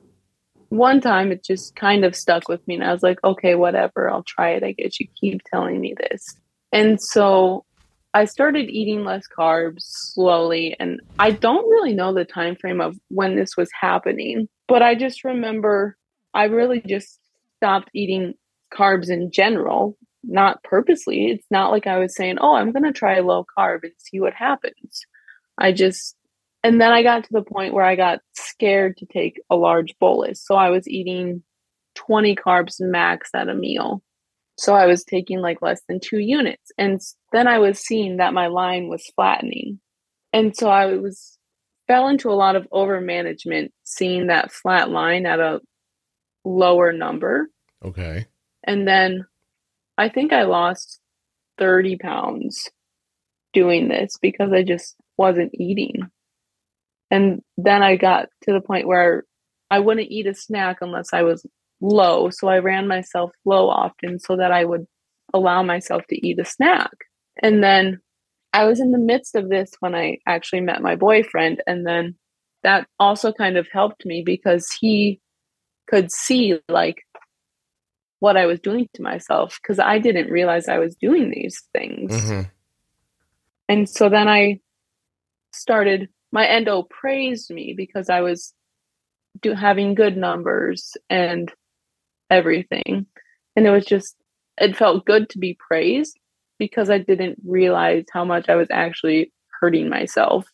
one 0.69 1.01
time 1.01 1.33
it 1.33 1.45
just 1.45 1.77
kind 1.77 2.05
of 2.05 2.17
stuck 2.17 2.49
with 2.49 2.67
me 2.67 2.75
and 2.75 2.85
I 2.85 2.93
was 2.93 3.03
like, 3.03 3.19
okay, 3.25 3.55
whatever, 3.55 4.11
I'll 4.11 4.25
try 4.25 4.51
it. 4.51 4.63
I 4.63 4.73
guess 4.73 4.99
you 5.01 5.07
keep 5.21 5.43
telling 5.45 5.81
me 5.81 5.95
this. 5.97 6.37
And 6.73 7.01
so 7.01 7.65
I 8.13 8.25
started 8.25 8.69
eating 8.69 9.05
less 9.05 9.25
carbs 9.27 9.83
slowly 9.83 10.77
and 10.79 11.01
I 11.19 11.31
don't 11.33 11.69
really 11.69 11.95
know 11.95 12.13
the 12.15 12.25
time 12.25 12.57
frame 12.57 12.81
of 12.81 12.97
when 13.09 13.37
this 13.37 13.57
was 13.57 13.69
happening, 13.79 14.49
but 14.69 14.83
I 14.83 14.95
just 14.95 15.25
remember 15.25 15.97
I 16.33 16.45
really 16.45 16.83
just 16.87 17.21
stopped 17.57 17.91
eating 17.95 18.35
carbs 18.73 19.09
in 19.09 19.31
general, 19.31 19.97
not 20.25 20.63
purposely. 20.65 21.31
It's 21.31 21.47
not 21.51 21.71
like 21.71 21.87
I 21.87 21.99
was 21.99 22.15
saying, 22.17 22.39
"Oh, 22.41 22.57
I'm 22.57 22.73
going 22.73 22.83
to 22.83 22.93
try 22.93 23.21
low 23.21 23.47
carb 23.57 23.85
and 23.85 23.93
see 23.99 24.21
what 24.21 24.35
happens." 24.35 25.07
I 25.59 25.73
just 25.73 26.17
and 26.65 26.81
then 26.81 26.93
I 26.93 27.03
got 27.03 27.25
to 27.25 27.33
the 27.33 27.43
point 27.43 27.75
where 27.75 27.85
I 27.85 27.95
got 27.95 28.21
scared 28.33 28.97
to 28.97 29.07
take 29.07 29.41
a 29.51 29.55
large 29.55 29.95
bolus. 30.01 30.43
So 30.43 30.55
I 30.55 30.71
was 30.71 30.89
eating 30.89 31.43
20 31.95 32.35
carbs 32.35 32.77
max 32.81 33.29
at 33.35 33.51
a 33.51 33.55
meal. 33.55 34.03
So 34.57 34.75
I 34.75 34.87
was 34.87 35.05
taking 35.05 35.41
like 35.41 35.61
less 35.61 35.83
than 35.89 36.01
2 36.01 36.19
units. 36.19 36.73
And 36.79 37.01
then 37.33 37.47
I 37.47 37.59
was 37.59 37.79
seeing 37.79 38.17
that 38.17 38.33
my 38.33 38.47
line 38.47 38.89
was 38.89 39.07
flattening. 39.15 39.79
And 40.33 40.57
so 40.57 40.71
I 40.71 40.87
was 40.97 41.39
fell 41.87 42.09
into 42.09 42.31
a 42.31 42.33
lot 42.33 42.57
of 42.57 42.67
over 42.73 42.99
management 42.99 43.73
seeing 43.85 44.29
that 44.29 44.51
flat 44.51 44.89
line 44.89 45.27
at 45.27 45.41
a 45.41 45.61
lower 46.47 46.95
number. 46.95 47.51
Okay. 47.85 48.27
And 48.65 48.89
then 48.89 49.27
I 49.99 50.09
think 50.09 50.33
I 50.33 50.45
lost 50.45 50.99
30 51.59 51.99
pounds 51.99 52.71
doing 53.53 53.89
this 53.89 54.17
because 54.21 54.51
I 54.51 54.63
just 54.63 54.97
wasn't 55.19 55.53
eating. 55.55 56.09
And 57.15 57.43
then 57.57 57.81
I 57.81 57.95
got 57.95 58.27
to 58.43 58.53
the 58.53 58.61
point 58.61 58.89
where 58.89 59.23
I 59.71 59.79
wouldn't 59.79 60.11
eat 60.11 60.27
a 60.27 60.35
snack 60.35 60.79
unless 60.81 61.13
I 61.13 61.23
was 61.23 61.47
low. 61.81 62.31
So 62.31 62.49
I 62.49 62.59
ran 62.59 62.89
myself 62.89 63.31
low 63.45 63.69
often 63.69 64.19
so 64.19 64.37
that 64.37 64.51
I 64.51 64.65
would 64.65 64.85
allow 65.33 65.63
myself 65.63 66.03
to 66.09 66.27
eat 66.27 66.41
a 66.41 66.45
snack. 66.45 66.91
And 67.41 67.63
then 67.63 68.01
I 68.53 68.65
was 68.65 68.81
in 68.81 68.91
the 68.91 68.99
midst 68.99 69.37
of 69.37 69.49
this 69.49 69.71
when 69.79 69.95
I 69.95 70.19
actually 70.27 70.63
met 70.63 70.83
my 70.83 70.97
boyfriend. 70.97 71.63
And 71.69 71.87
then 71.87 72.17
that 72.65 72.89
also 72.99 73.33
kind 73.33 73.57
of 73.57 73.69
helped 73.73 74.05
me 74.05 74.25
because 74.27 74.67
he 74.81 75.21
could 75.87 76.11
see 76.11 76.59
like 76.69 76.97
what 78.19 78.37
I 78.37 78.47
was 78.47 78.59
doing 78.59 78.89
to 78.95 79.03
myself 79.03 79.61
because 79.63 79.79
I 79.79 80.01
didn't 80.01 80.33
realize 80.33 80.67
I 80.67 80.79
was 80.79 80.97
doing 80.97 81.31
these 81.31 81.63
things. 81.73 82.11
Mm-hmm. 82.11 82.49
And 83.69 83.89
so 83.89 84.09
then 84.09 84.27
I 84.27 84.59
started, 85.53 86.09
my 86.35 86.47
endo 86.47 86.83
praised 86.83 87.49
me 87.51 87.75
because 87.77 88.11
I 88.11 88.21
was 88.21 88.53
do, 89.41 89.55
having 89.55 89.95
good 89.95 90.17
numbers 90.17 90.97
and 91.09 91.51
everything. 92.29 93.07
And 93.55 93.67
it 93.67 93.71
was 93.71 93.85
just, 93.85 94.17
it 94.59 94.77
felt 94.77 95.07
good 95.07 95.29
to 95.31 95.39
be 95.39 95.57
praised 95.69 96.19
because 96.59 96.91
I 96.91 96.99
didn't 96.99 97.39
realize 97.47 98.05
how 98.13 98.25
much 98.25 98.49
I 98.49 98.57
was 98.57 98.67
actually 98.73 99.33
hurting 99.61 99.89
myself. 99.89 100.45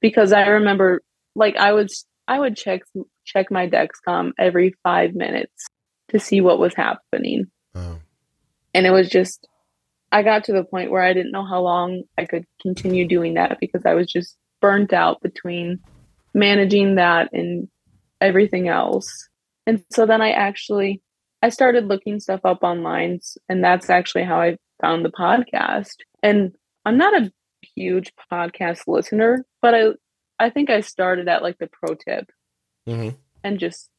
Because 0.00 0.32
I 0.32 0.46
remember, 0.46 1.02
like, 1.34 1.56
I 1.56 1.72
was, 1.72 2.06
I 2.26 2.40
would 2.40 2.56
check 2.56 2.82
check 3.24 3.50
my 3.50 3.68
Dexcom 3.68 4.32
every 4.38 4.74
five 4.82 5.14
minutes 5.14 5.66
to 6.08 6.18
see 6.18 6.40
what 6.40 6.58
was 6.58 6.74
happening. 6.74 7.46
Oh. 7.74 7.98
And 8.72 8.86
it 8.86 8.90
was 8.90 9.10
just, 9.10 9.46
I 10.10 10.22
got 10.22 10.44
to 10.44 10.52
the 10.52 10.64
point 10.64 10.90
where 10.90 11.02
I 11.02 11.12
didn't 11.12 11.32
know 11.32 11.44
how 11.44 11.60
long 11.60 12.04
I 12.16 12.24
could 12.24 12.46
continue 12.62 13.06
doing 13.06 13.34
that 13.34 13.58
because 13.60 13.84
I 13.84 13.92
was 13.92 14.06
just 14.10 14.34
burnt 14.60 14.92
out 14.92 15.20
between 15.22 15.80
managing 16.34 16.96
that 16.96 17.30
and 17.32 17.68
everything 18.20 18.68
else. 18.68 19.28
And 19.66 19.84
so 19.90 20.06
then 20.06 20.22
I 20.22 20.30
actually 20.30 21.02
I 21.42 21.50
started 21.50 21.86
looking 21.86 22.18
stuff 22.20 22.40
up 22.44 22.62
online 22.62 23.20
and 23.48 23.62
that's 23.62 23.90
actually 23.90 24.24
how 24.24 24.40
I 24.40 24.56
found 24.80 25.04
the 25.04 25.10
podcast. 25.10 25.96
And 26.22 26.52
I'm 26.84 26.98
not 26.98 27.14
a 27.14 27.30
huge 27.76 28.12
podcast 28.32 28.82
listener, 28.86 29.44
but 29.62 29.74
I 29.74 29.88
I 30.38 30.50
think 30.50 30.70
I 30.70 30.80
started 30.80 31.28
at 31.28 31.42
like 31.42 31.58
the 31.58 31.68
pro 31.68 31.94
tip 31.94 32.30
mm-hmm. 32.88 33.16
and 33.44 33.58
just 33.58 33.90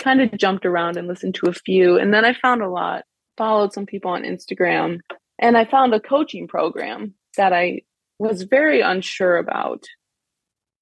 kind 0.00 0.20
of 0.20 0.36
jumped 0.36 0.64
around 0.64 0.96
and 0.96 1.08
listened 1.08 1.34
to 1.36 1.48
a 1.48 1.52
few. 1.52 1.98
And 1.98 2.14
then 2.14 2.24
I 2.24 2.32
found 2.32 2.62
a 2.62 2.70
lot, 2.70 3.04
followed 3.36 3.72
some 3.72 3.86
people 3.86 4.12
on 4.12 4.22
Instagram, 4.22 5.00
and 5.38 5.56
I 5.56 5.64
found 5.64 5.92
a 5.92 6.00
coaching 6.00 6.48
program 6.48 7.14
that 7.36 7.52
I 7.52 7.82
was 8.18 8.42
very 8.42 8.80
unsure 8.80 9.36
about 9.36 9.84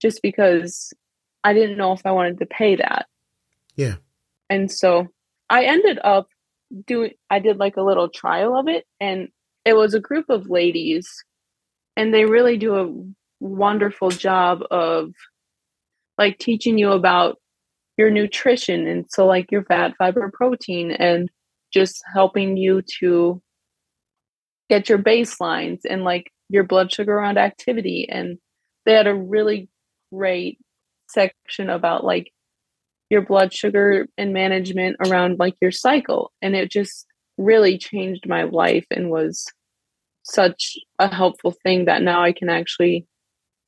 just 0.01 0.21
because 0.23 0.93
I 1.45 1.53
didn't 1.53 1.79
know 1.79 1.93
if 1.93 2.05
I 2.05 2.13
wanted 2.13 2.39
to 2.39 2.47
pay 2.47 2.77
that. 2.77 3.07
Yeah. 3.77 3.97
And 4.51 4.71
so 4.71 5.09
I 5.51 5.65
ended 5.65 5.99
up 6.03 6.29
doing, 6.87 7.13
I 7.31 7.39
did 7.39 7.59
like 7.59 7.77
a 7.77 7.83
little 7.83 8.09
trial 8.09 8.57
of 8.59 8.69
it, 8.69 8.85
and 9.01 9.29
it 9.65 9.75
was 9.75 9.95
a 9.95 10.01
group 10.01 10.27
of 10.29 10.51
ladies, 10.51 11.09
and 11.97 12.13
they 12.13 12.25
really 12.25 12.57
do 12.57 12.75
a 12.77 12.93
wonderful 13.41 14.11
job 14.11 14.63
of 14.71 15.13
like 16.17 16.39
teaching 16.39 16.79
you 16.79 16.91
about 16.91 17.39
your 17.97 18.11
nutrition 18.11 18.87
and 18.87 19.07
so 19.11 19.27
like 19.27 19.51
your 19.51 19.65
fat 19.65 19.95
fiber 19.97 20.31
protein 20.33 20.91
and 20.93 21.29
just 21.73 22.03
helping 22.13 22.57
you 22.57 22.83
to 23.01 23.41
get 24.69 24.89
your 24.89 24.99
baselines 24.99 25.81
and 25.89 26.05
like 26.05 26.31
your 26.49 26.65
blood 26.65 26.93
sugar 26.93 27.17
around 27.17 27.39
activity 27.39 28.09
and 28.09 28.39
they 28.85 28.93
had 28.93 29.07
a 29.07 29.15
really 29.15 29.69
great 30.13 30.59
section 31.09 31.71
about 31.71 32.05
like 32.05 32.33
your 33.11 33.23
blood 33.23 33.53
sugar 33.53 34.07
and 34.19 34.33
management 34.33 34.97
around 35.07 35.39
like 35.39 35.55
your 35.61 35.71
cycle 35.71 36.33
and 36.43 36.55
it 36.55 36.71
just 36.71 37.07
really 37.39 37.79
changed 37.79 38.29
my 38.29 38.43
life 38.43 38.85
and 38.91 39.11
was 39.11 39.47
such 40.25 40.77
a 40.99 41.13
helpful 41.13 41.55
thing 41.63 41.87
that 41.87 42.03
now 42.03 42.23
I 42.23 42.33
can 42.33 42.49
actually 42.51 43.07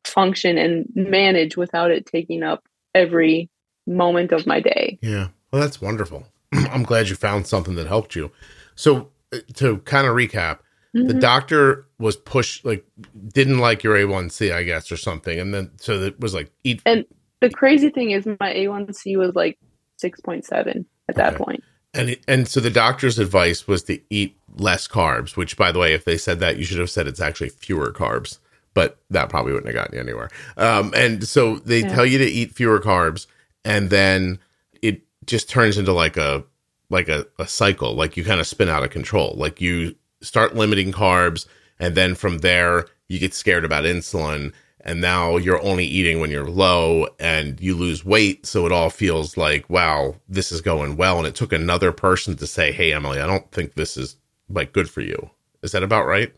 function 0.04 0.58
and 0.58 0.86
manage 0.94 1.56
without 1.56 1.90
it 1.90 2.06
taking 2.06 2.42
up 2.42 2.64
every 2.94 3.48
moment 3.86 4.32
of 4.32 4.46
my 4.46 4.60
day. 4.60 4.98
Yeah. 5.02 5.28
Well, 5.50 5.62
that's 5.62 5.80
wonderful. 5.80 6.26
I'm 6.52 6.82
glad 6.82 7.08
you 7.08 7.16
found 7.16 7.46
something 7.46 7.76
that 7.76 7.86
helped 7.86 8.14
you. 8.14 8.30
So, 8.74 9.10
uh, 9.32 9.38
to 9.54 9.78
kind 9.78 10.06
of 10.06 10.14
recap, 10.14 10.58
mm-hmm. 10.94 11.06
the 11.06 11.14
doctor 11.14 11.86
was 11.98 12.16
pushed, 12.16 12.64
like, 12.64 12.84
didn't 13.32 13.58
like 13.58 13.82
your 13.82 13.96
A1C, 13.96 14.52
I 14.52 14.62
guess, 14.62 14.90
or 14.90 14.96
something. 14.96 15.38
And 15.38 15.54
then, 15.54 15.70
so 15.76 15.94
it 15.94 16.20
was 16.20 16.34
like, 16.34 16.50
eat. 16.64 16.82
And 16.86 17.04
the 17.40 17.50
crazy 17.50 17.90
thing 17.90 18.10
is, 18.10 18.26
my 18.26 18.54
A1C 18.54 19.16
was 19.16 19.34
like 19.34 19.58
6.7 20.02 20.48
at 20.50 20.66
okay. 20.66 20.84
that 21.16 21.34
point. 21.36 21.62
And, 21.92 22.16
and 22.28 22.46
so 22.46 22.60
the 22.60 22.70
doctor's 22.70 23.18
advice 23.18 23.66
was 23.66 23.82
to 23.84 23.98
eat 24.10 24.36
less 24.56 24.86
carbs, 24.86 25.36
which, 25.36 25.56
by 25.56 25.72
the 25.72 25.78
way, 25.78 25.92
if 25.92 26.04
they 26.04 26.16
said 26.16 26.38
that, 26.40 26.56
you 26.56 26.64
should 26.64 26.78
have 26.78 26.90
said 26.90 27.08
it's 27.08 27.20
actually 27.20 27.48
fewer 27.48 27.92
carbs, 27.92 28.38
but 28.74 28.98
that 29.10 29.28
probably 29.28 29.52
wouldn't 29.52 29.74
have 29.74 29.74
gotten 29.74 29.94
you 29.94 30.00
anywhere. 30.00 30.30
Um, 30.56 30.92
and 30.94 31.26
so 31.26 31.56
they 31.56 31.80
yeah. 31.80 31.94
tell 31.94 32.06
you 32.06 32.18
to 32.18 32.24
eat 32.24 32.54
fewer 32.54 32.78
carbs 32.78 33.26
and 33.64 33.90
then 33.90 34.38
it 34.82 35.02
just 35.26 35.48
turns 35.48 35.78
into 35.78 35.92
like 35.92 36.16
a 36.16 36.44
like 36.88 37.08
a, 37.08 37.26
a 37.38 37.46
cycle 37.46 37.94
like 37.94 38.16
you 38.16 38.24
kind 38.24 38.40
of 38.40 38.46
spin 38.46 38.68
out 38.68 38.82
of 38.82 38.90
control 38.90 39.34
like 39.36 39.60
you 39.60 39.94
start 40.22 40.54
limiting 40.54 40.92
carbs 40.92 41.46
and 41.78 41.94
then 41.94 42.14
from 42.14 42.38
there 42.38 42.86
you 43.08 43.18
get 43.18 43.34
scared 43.34 43.64
about 43.64 43.84
insulin 43.84 44.52
and 44.82 45.00
now 45.00 45.36
you're 45.36 45.62
only 45.62 45.84
eating 45.84 46.20
when 46.20 46.30
you're 46.30 46.48
low 46.48 47.06
and 47.18 47.60
you 47.60 47.74
lose 47.74 48.04
weight 48.04 48.46
so 48.46 48.64
it 48.66 48.72
all 48.72 48.90
feels 48.90 49.36
like 49.36 49.68
wow 49.68 50.14
this 50.28 50.50
is 50.52 50.60
going 50.60 50.96
well. 50.96 51.18
And 51.18 51.26
it 51.26 51.34
took 51.34 51.52
another 51.52 51.92
person 51.92 52.36
to 52.36 52.46
say 52.46 52.72
hey 52.72 52.92
emily 52.92 53.20
i 53.20 53.26
don't 53.26 53.50
think 53.50 53.74
this 53.74 53.96
is 53.96 54.16
like 54.50 54.72
good 54.72 54.90
for 54.90 55.00
you. 55.00 55.30
Is 55.62 55.72
that 55.72 55.82
about 55.82 56.06
right? 56.06 56.32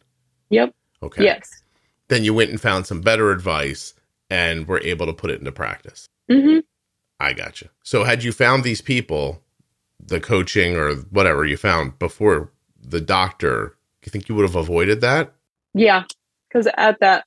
Yep. 0.51 0.75
Okay. 1.03 1.25
Yes. 1.25 1.63
Then 2.09 2.25
you 2.25 2.35
went 2.35 2.51
and 2.51 2.61
found 2.61 2.87
some 2.87 3.01
better 3.01 3.31
advice 3.31 3.95
and 4.31 4.67
were 4.69 4.81
able 4.81 5.07
to 5.07 5.13
put 5.13 5.31
it 5.31 5.39
into 5.39 5.53
practice. 5.53 6.07
Mm-hmm. 6.31 6.61
I 7.21 7.33
gotcha. 7.33 7.71
So 7.83 8.05
had 8.05 8.23
you 8.23 8.33
found 8.33 8.65
these 8.65 8.81
people, 8.81 9.43
the 10.05 10.21
coaching 10.21 10.77
or 10.77 10.95
whatever 11.11 11.45
you 11.45 11.57
found 11.57 11.99
before 11.99 12.52
the 12.83 13.01
doctor, 13.01 13.77
do 14.03 14.07
you 14.07 14.11
think 14.11 14.29
you 14.29 14.35
would 14.35 14.47
have 14.47 14.57
avoided 14.57 15.01
that? 15.01 15.33
Yeah, 15.75 16.05
because 16.49 16.69
at 16.77 17.01
that 17.01 17.25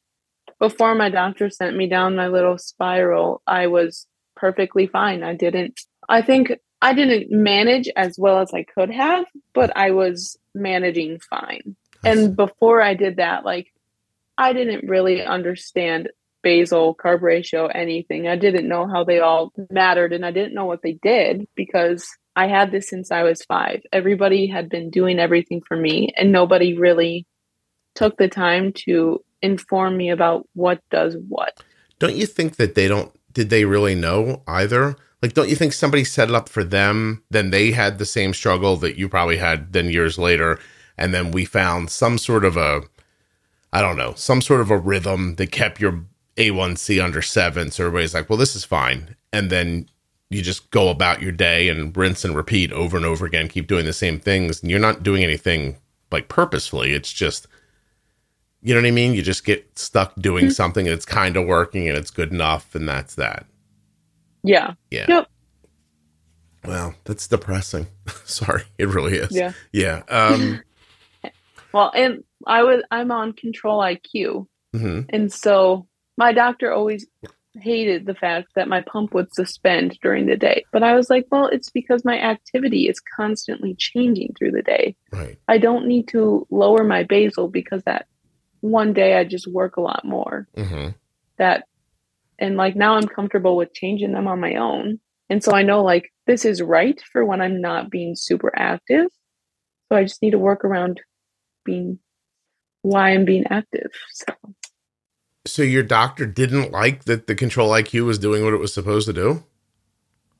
before 0.59 0.95
my 0.95 1.09
doctor 1.09 1.49
sent 1.49 1.75
me 1.75 1.87
down 1.87 2.15
my 2.15 2.27
little 2.27 2.57
spiral, 2.57 3.41
I 3.47 3.67
was 3.67 4.07
perfectly 4.35 4.87
fine. 4.87 5.23
I 5.23 5.35
didn't. 5.35 5.79
I 6.07 6.21
think 6.21 6.53
I 6.81 6.93
didn't 6.93 7.31
manage 7.31 7.89
as 7.95 8.17
well 8.17 8.39
as 8.39 8.53
I 8.53 8.63
could 8.63 8.91
have, 8.91 9.25
but 9.53 9.75
I 9.75 9.91
was 9.91 10.37
managing 10.53 11.19
fine. 11.19 11.75
And 12.03 12.35
before 12.35 12.81
I 12.81 12.93
did 12.93 13.17
that, 13.17 13.43
like 13.43 13.73
I 14.37 14.53
didn't 14.53 14.87
really 14.87 15.23
understand 15.23 16.09
basal, 16.43 16.93
carb 16.93 17.21
ratio, 17.21 17.65
anything. 17.65 18.27
I 18.27 18.35
didn't 18.35 18.67
know 18.67 18.87
how 18.87 19.03
they 19.03 19.19
all 19.19 19.51
mattered 19.71 20.13
and 20.13 20.23
I 20.23 20.31
didn't 20.31 20.53
know 20.53 20.65
what 20.65 20.83
they 20.83 20.93
did 20.93 21.47
because 21.55 22.07
I 22.36 22.47
had 22.47 22.71
this 22.71 22.89
since 22.89 23.11
I 23.11 23.23
was 23.23 23.43
five. 23.43 23.81
Everybody 23.93 24.47
had 24.47 24.69
been 24.69 24.89
doing 24.89 25.19
everything 25.19 25.61
for 25.67 25.77
me 25.77 26.13
and 26.17 26.31
nobody 26.31 26.77
really 26.77 27.25
took 27.95 28.17
the 28.17 28.27
time 28.27 28.73
to 28.73 29.23
inform 29.41 29.95
me 29.97 30.09
about 30.09 30.47
what 30.53 30.81
does 30.91 31.15
what. 31.29 31.63
don't 31.99 32.15
you 32.15 32.25
think 32.25 32.55
that 32.57 32.75
they 32.75 32.88
don't 32.88 33.11
did 33.31 33.49
they 33.49 33.65
really 33.65 33.95
know 33.95 34.41
either 34.47 34.95
like 35.21 35.33
don't 35.33 35.49
you 35.49 35.55
think 35.55 35.71
somebody 35.73 36.03
set 36.03 36.29
it 36.29 36.36
up 36.36 36.49
for 36.49 36.63
them 36.63 37.21
then 37.29 37.51
they 37.51 37.71
had 37.71 37.97
the 37.97 38.05
same 38.05 38.33
struggle 38.33 38.75
that 38.77 38.97
you 38.97 39.07
probably 39.07 39.38
had 39.38 39.71
then 39.73 39.89
years 39.89 40.17
later 40.17 40.59
and 40.97 41.13
then 41.13 41.31
we 41.31 41.45
found 41.45 41.89
some 41.89 42.17
sort 42.17 42.43
of 42.43 42.57
a 42.57 42.81
i 43.71 43.81
don't 43.81 43.97
know 43.97 44.13
some 44.15 44.41
sort 44.41 44.61
of 44.61 44.71
a 44.71 44.77
rhythm 44.77 45.36
that 45.36 45.51
kept 45.51 45.79
your 45.79 46.03
a1c 46.38 47.03
under 47.03 47.21
seven 47.21 47.69
so 47.71 47.86
everybody's 47.86 48.13
like 48.13 48.29
well 48.29 48.38
this 48.38 48.55
is 48.55 48.65
fine 48.65 49.15
and 49.31 49.49
then 49.49 49.88
you 50.30 50.41
just 50.41 50.69
go 50.71 50.89
about 50.89 51.21
your 51.21 51.32
day 51.32 51.69
and 51.69 51.95
rinse 51.95 52.26
and 52.26 52.36
repeat 52.36 52.71
over 52.71 52.97
and 52.97 53.05
over 53.05 53.26
again 53.26 53.47
keep 53.47 53.67
doing 53.67 53.86
the 53.86 53.93
same 53.93 54.19
things 54.19 54.61
and 54.61 54.71
you're 54.71 54.80
not 54.80 55.03
doing 55.03 55.23
anything 55.23 55.78
like 56.11 56.28
purposefully 56.30 56.93
it's 56.93 57.11
just 57.13 57.47
you 58.61 58.73
know 58.73 58.82
what 58.82 58.88
I 58.88 58.91
mean? 58.91 59.13
You 59.13 59.21
just 59.21 59.45
get 59.45 59.78
stuck 59.78 60.15
doing 60.15 60.45
Mhm. 60.47 60.51
something 60.53 60.88
and 60.88 60.93
it's 60.95 61.05
kind 61.05 61.38
of 61.38 61.45
working 61.45 61.88
and 61.88 61.95
it's 61.95 62.09
good 62.09 62.32
enough 62.32 62.73
and 62.73 62.89
that's 62.89 63.13
that. 63.13 63.45
Yeah. 64.41 64.73
Yeah. 64.89 65.05
Yep. 65.07 65.28
Well, 66.65 66.95
that's 67.03 67.28
depressing. 67.28 67.86
Sorry, 68.26 68.63
it 68.80 68.88
really 68.88 69.17
is. 69.17 69.32
Yeah. 69.32 69.51
Yeah. 69.71 70.01
Um 70.09 70.63
Well, 71.73 71.91
and 71.93 72.23
I 72.47 72.63
was 72.63 72.82
I'm 72.89 73.11
on 73.11 73.34
control 73.34 73.82
IQ. 73.82 74.47
mhm. 74.76 75.05
And 75.09 75.32
so 75.32 75.88
my 76.17 76.34
doctor 76.34 76.71
always 76.71 77.05
hated 77.59 78.05
the 78.05 78.15
fact 78.15 78.49
that 78.55 78.67
my 78.67 78.81
pump 78.81 79.13
would 79.13 79.33
suspend 79.33 79.97
during 80.01 80.25
the 80.25 80.35
day. 80.35 80.65
But 80.71 80.83
I 80.83 80.95
was 80.95 81.09
like, 81.09 81.25
well, 81.31 81.47
it's 81.47 81.69
because 81.69 82.03
my 82.05 82.19
activity 82.19 82.87
is 82.87 82.99
constantly 82.99 83.75
changing 83.77 84.33
through 84.37 84.51
the 84.51 84.61
day. 84.61 84.95
right. 85.11 85.37
I 85.47 85.57
don't 85.57 85.87
need 85.87 86.07
to 86.09 86.45
lower 86.49 86.83
my 86.83 87.03
basal 87.03 87.47
because 87.47 87.81
that 87.83 88.07
one 88.61 88.93
day 88.93 89.17
I 89.17 89.23
just 89.23 89.47
work 89.47 89.77
a 89.77 89.81
lot 89.81 90.03
more. 90.05 90.47
Mhm. 90.55 90.95
That 91.37 91.65
and 92.39 92.57
like 92.57 92.75
now 92.75 92.95
I'm 92.95 93.07
comfortable 93.07 93.55
with 93.55 93.73
changing 93.73 94.11
them 94.11 94.27
on 94.27 94.39
my 94.39 94.55
own. 94.55 94.99
And 95.29 95.43
so 95.43 95.53
I 95.53 95.63
know 95.63 95.83
like 95.83 96.11
this 96.27 96.45
is 96.45 96.61
right 96.61 97.01
for 97.11 97.23
when 97.25 97.41
I'm 97.41 97.61
not 97.61 97.89
being 97.89 98.15
super 98.15 98.51
active. 98.55 99.07
So 99.89 99.97
I 99.97 100.03
just 100.03 100.21
need 100.21 100.31
to 100.31 100.39
work 100.39 100.65
around 100.65 100.99
being 101.63 101.99
why 102.81 103.11
I'm 103.11 103.25
being 103.25 103.45
active. 103.49 103.91
So 104.13 104.33
So 105.45 105.61
your 105.61 105.83
doctor 105.83 106.25
didn't 106.25 106.71
like 106.71 107.05
that 107.05 107.27
the 107.27 107.35
control 107.35 107.69
IQ 107.69 108.05
was 108.05 108.17
doing 108.17 108.43
what 108.43 108.53
it 108.53 108.59
was 108.59 108.73
supposed 108.73 109.07
to 109.07 109.13
do? 109.13 109.43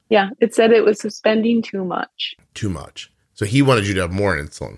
yeah, 0.10 0.30
it 0.40 0.54
said 0.54 0.72
it 0.72 0.86
was 0.86 1.00
suspending 1.00 1.62
too 1.62 1.84
much. 1.84 2.36
Too 2.54 2.70
much. 2.70 3.12
So 3.34 3.46
he 3.46 3.62
wanted 3.62 3.88
you 3.88 3.94
to 3.96 4.02
have 4.02 4.14
more 4.14 4.36
insulin. 4.36 4.78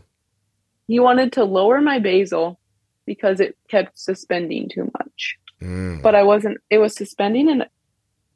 He 0.88 1.00
wanted 1.00 1.34
to 1.34 1.44
lower 1.44 1.82
my 1.82 2.00
basal 2.00 2.60
because 3.06 3.40
it 3.40 3.58
kept 3.68 4.00
suspending 4.00 4.70
too 4.70 4.90
much. 4.98 5.38
Mm. 5.62 6.02
But 6.02 6.16
I 6.16 6.24
wasn't 6.24 6.60
it 6.70 6.78
was 6.78 6.96
suspending 6.96 7.50
and 7.50 7.68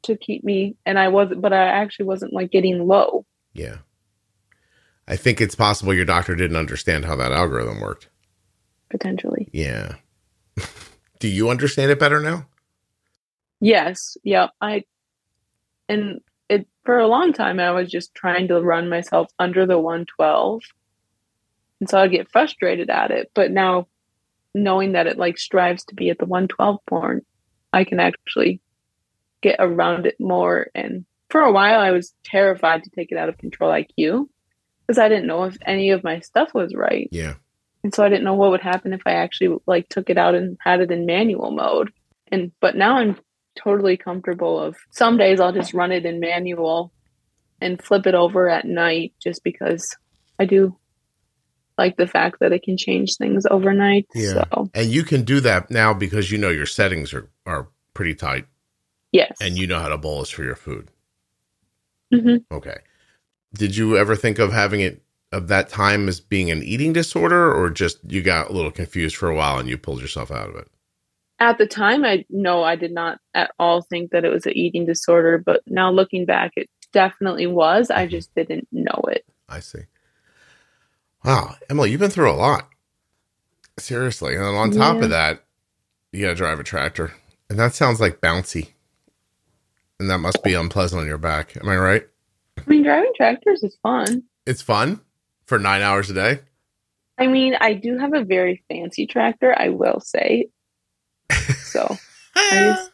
to 0.02 0.16
keep 0.16 0.44
me 0.44 0.76
and 0.84 0.98
I 0.98 1.08
wasn't 1.08 1.40
but 1.40 1.52
I 1.52 1.64
actually 1.64 2.06
wasn't 2.06 2.32
like 2.32 2.50
getting 2.50 2.86
low. 2.86 3.24
Yeah. 3.54 3.78
I 5.08 5.16
think 5.16 5.40
it's 5.40 5.54
possible 5.54 5.94
your 5.94 6.04
doctor 6.04 6.34
didn't 6.34 6.56
understand 6.56 7.04
how 7.04 7.16
that 7.16 7.32
algorithm 7.32 7.80
worked. 7.80 8.08
potentially. 8.90 9.48
Yeah. 9.52 9.94
Do 11.22 11.28
you 11.28 11.50
understand 11.50 11.92
it 11.92 12.00
better 12.00 12.18
now? 12.18 12.46
Yes, 13.60 14.16
yeah. 14.24 14.48
I 14.60 14.82
and 15.88 16.20
it 16.48 16.66
for 16.84 16.98
a 16.98 17.06
long 17.06 17.32
time 17.32 17.60
I 17.60 17.70
was 17.70 17.88
just 17.88 18.12
trying 18.12 18.48
to 18.48 18.60
run 18.60 18.88
myself 18.88 19.28
under 19.38 19.64
the 19.64 19.78
112. 19.78 20.62
And 21.78 21.88
so 21.88 22.00
I'd 22.00 22.10
get 22.10 22.32
frustrated 22.32 22.90
at 22.90 23.12
it, 23.12 23.30
but 23.34 23.52
now 23.52 23.86
knowing 24.52 24.92
that 24.92 25.06
it 25.06 25.16
like 25.16 25.38
strives 25.38 25.84
to 25.84 25.94
be 25.94 26.10
at 26.10 26.18
the 26.18 26.26
112 26.26 26.80
point, 26.86 27.24
I 27.72 27.84
can 27.84 28.00
actually 28.00 28.60
get 29.42 29.58
around 29.60 30.06
it 30.06 30.18
more 30.18 30.70
and 30.74 31.04
for 31.30 31.42
a 31.42 31.52
while 31.52 31.78
I 31.78 31.92
was 31.92 32.12
terrified 32.24 32.82
to 32.82 32.90
take 32.90 33.12
it 33.12 33.16
out 33.16 33.28
of 33.28 33.38
control 33.38 33.70
IQ 33.70 34.26
because 34.88 34.98
I 34.98 35.08
didn't 35.08 35.28
know 35.28 35.44
if 35.44 35.56
any 35.64 35.90
of 35.90 36.02
my 36.02 36.18
stuff 36.18 36.52
was 36.52 36.74
right. 36.74 37.08
Yeah. 37.12 37.34
And 37.84 37.94
so 37.94 38.04
I 38.04 38.08
didn't 38.08 38.24
know 38.24 38.34
what 38.34 38.50
would 38.50 38.60
happen 38.60 38.92
if 38.92 39.02
I 39.06 39.12
actually 39.12 39.58
like 39.66 39.88
took 39.88 40.08
it 40.08 40.18
out 40.18 40.34
and 40.34 40.56
had 40.60 40.80
it 40.80 40.90
in 40.90 41.06
manual 41.06 41.50
mode. 41.50 41.92
And 42.30 42.52
but 42.60 42.76
now 42.76 42.96
I'm 42.98 43.16
totally 43.56 43.96
comfortable 43.96 44.58
of 44.58 44.76
some 44.90 45.16
days 45.16 45.40
I'll 45.40 45.52
just 45.52 45.74
run 45.74 45.92
it 45.92 46.06
in 46.06 46.20
manual 46.20 46.92
and 47.60 47.82
flip 47.82 48.06
it 48.06 48.14
over 48.14 48.48
at 48.48 48.64
night 48.64 49.12
just 49.22 49.44
because 49.44 49.96
I 50.38 50.46
do 50.46 50.76
like 51.78 51.96
the 51.96 52.06
fact 52.06 52.38
that 52.40 52.52
it 52.52 52.62
can 52.62 52.76
change 52.76 53.16
things 53.16 53.44
overnight. 53.50 54.06
Yeah. 54.14 54.44
So 54.52 54.70
And 54.74 54.88
you 54.88 55.04
can 55.04 55.22
do 55.22 55.40
that 55.40 55.70
now 55.70 55.92
because 55.92 56.30
you 56.30 56.38
know 56.38 56.50
your 56.50 56.66
settings 56.66 57.12
are, 57.12 57.28
are 57.46 57.68
pretty 57.94 58.14
tight 58.14 58.46
yes. 59.10 59.36
and 59.40 59.58
you 59.58 59.66
know 59.66 59.78
how 59.80 59.88
to 59.88 59.98
bolus 59.98 60.30
for 60.30 60.44
your 60.44 60.56
food. 60.56 60.90
hmm 62.12 62.36
Okay. 62.50 62.78
Did 63.54 63.76
you 63.76 63.96
ever 63.98 64.16
think 64.16 64.38
of 64.38 64.52
having 64.52 64.80
it 64.80 65.02
of 65.32 65.48
that 65.48 65.68
time 65.68 66.08
as 66.08 66.20
being 66.20 66.50
an 66.50 66.62
eating 66.62 66.92
disorder 66.92 67.52
or 67.52 67.70
just 67.70 67.98
you 68.06 68.22
got 68.22 68.50
a 68.50 68.52
little 68.52 68.70
confused 68.70 69.16
for 69.16 69.28
a 69.28 69.34
while 69.34 69.58
and 69.58 69.68
you 69.68 69.78
pulled 69.78 70.00
yourself 70.00 70.30
out 70.30 70.50
of 70.50 70.56
it? 70.56 70.68
At 71.40 71.58
the 71.58 71.66
time 71.66 72.04
I 72.04 72.24
no, 72.30 72.62
I 72.62 72.76
did 72.76 72.92
not 72.92 73.18
at 73.34 73.50
all 73.58 73.82
think 73.82 74.12
that 74.12 74.24
it 74.24 74.28
was 74.28 74.46
an 74.46 74.52
eating 74.52 74.86
disorder, 74.86 75.38
but 75.38 75.62
now 75.66 75.90
looking 75.90 76.26
back 76.26 76.52
it 76.56 76.68
definitely 76.92 77.46
was. 77.46 77.90
I 77.90 78.04
mm-hmm. 78.04 78.10
just 78.10 78.34
didn't 78.34 78.68
know 78.70 79.02
it. 79.08 79.24
I 79.48 79.60
see. 79.60 79.80
Wow. 81.24 81.56
Emily, 81.70 81.90
you've 81.90 82.00
been 82.00 82.10
through 82.10 82.30
a 82.30 82.34
lot. 82.34 82.68
Seriously. 83.78 84.34
And 84.34 84.44
on 84.44 84.70
top 84.70 84.98
Yeah. 84.98 85.04
of 85.04 85.10
that, 85.10 85.44
you 86.12 86.22
got 86.22 86.30
to 86.30 86.34
drive 86.34 86.60
a 86.60 86.64
tractor. 86.64 87.12
And 87.48 87.58
that 87.58 87.74
sounds 87.74 88.00
like 88.00 88.20
bouncy. 88.20 88.72
And 89.98 90.10
that 90.10 90.18
must 90.18 90.42
be 90.42 90.54
unpleasant 90.54 91.00
on 91.00 91.06
your 91.06 91.18
back. 91.18 91.56
Am 91.56 91.68
I 91.68 91.76
right? 91.76 92.06
I 92.58 92.62
mean 92.66 92.82
driving 92.82 93.12
tractors 93.16 93.62
is 93.62 93.76
fun. 93.82 94.24
It's 94.46 94.62
fun 94.62 95.00
for 95.52 95.58
nine 95.58 95.82
hours 95.82 96.08
a 96.08 96.14
day. 96.14 96.40
I 97.18 97.26
mean, 97.26 97.54
I 97.60 97.74
do 97.74 97.98
have 97.98 98.14
a 98.14 98.24
very 98.24 98.64
fancy 98.70 99.06
tractor, 99.06 99.54
I 99.54 99.68
will 99.68 100.00
say. 100.00 100.48
So, 101.30 101.94
I, 102.34 102.48
just, 102.50 102.90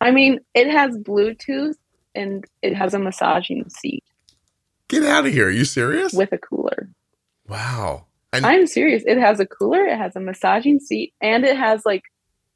I 0.00 0.10
mean, 0.10 0.38
it 0.54 0.68
has 0.68 0.96
Bluetooth 0.96 1.74
and 2.14 2.46
it 2.62 2.74
has 2.74 2.94
a 2.94 2.98
massaging 2.98 3.68
seat 3.68 4.04
Get 4.88 5.02
out 5.02 5.26
of 5.26 5.32
here. 5.34 5.48
Are 5.48 5.50
you 5.50 5.66
serious? 5.66 6.14
with 6.14 6.32
a 6.32 6.38
cooler. 6.38 6.88
wow. 7.46 8.06
And 8.32 8.46
I'm 8.46 8.66
serious. 8.66 9.02
It 9.06 9.18
has 9.18 9.38
a 9.38 9.46
cooler, 9.46 9.84
it 9.84 9.98
has 9.98 10.16
a 10.16 10.20
massaging 10.20 10.80
seat, 10.80 11.12
and 11.20 11.44
it 11.44 11.58
has 11.58 11.82
like 11.84 12.04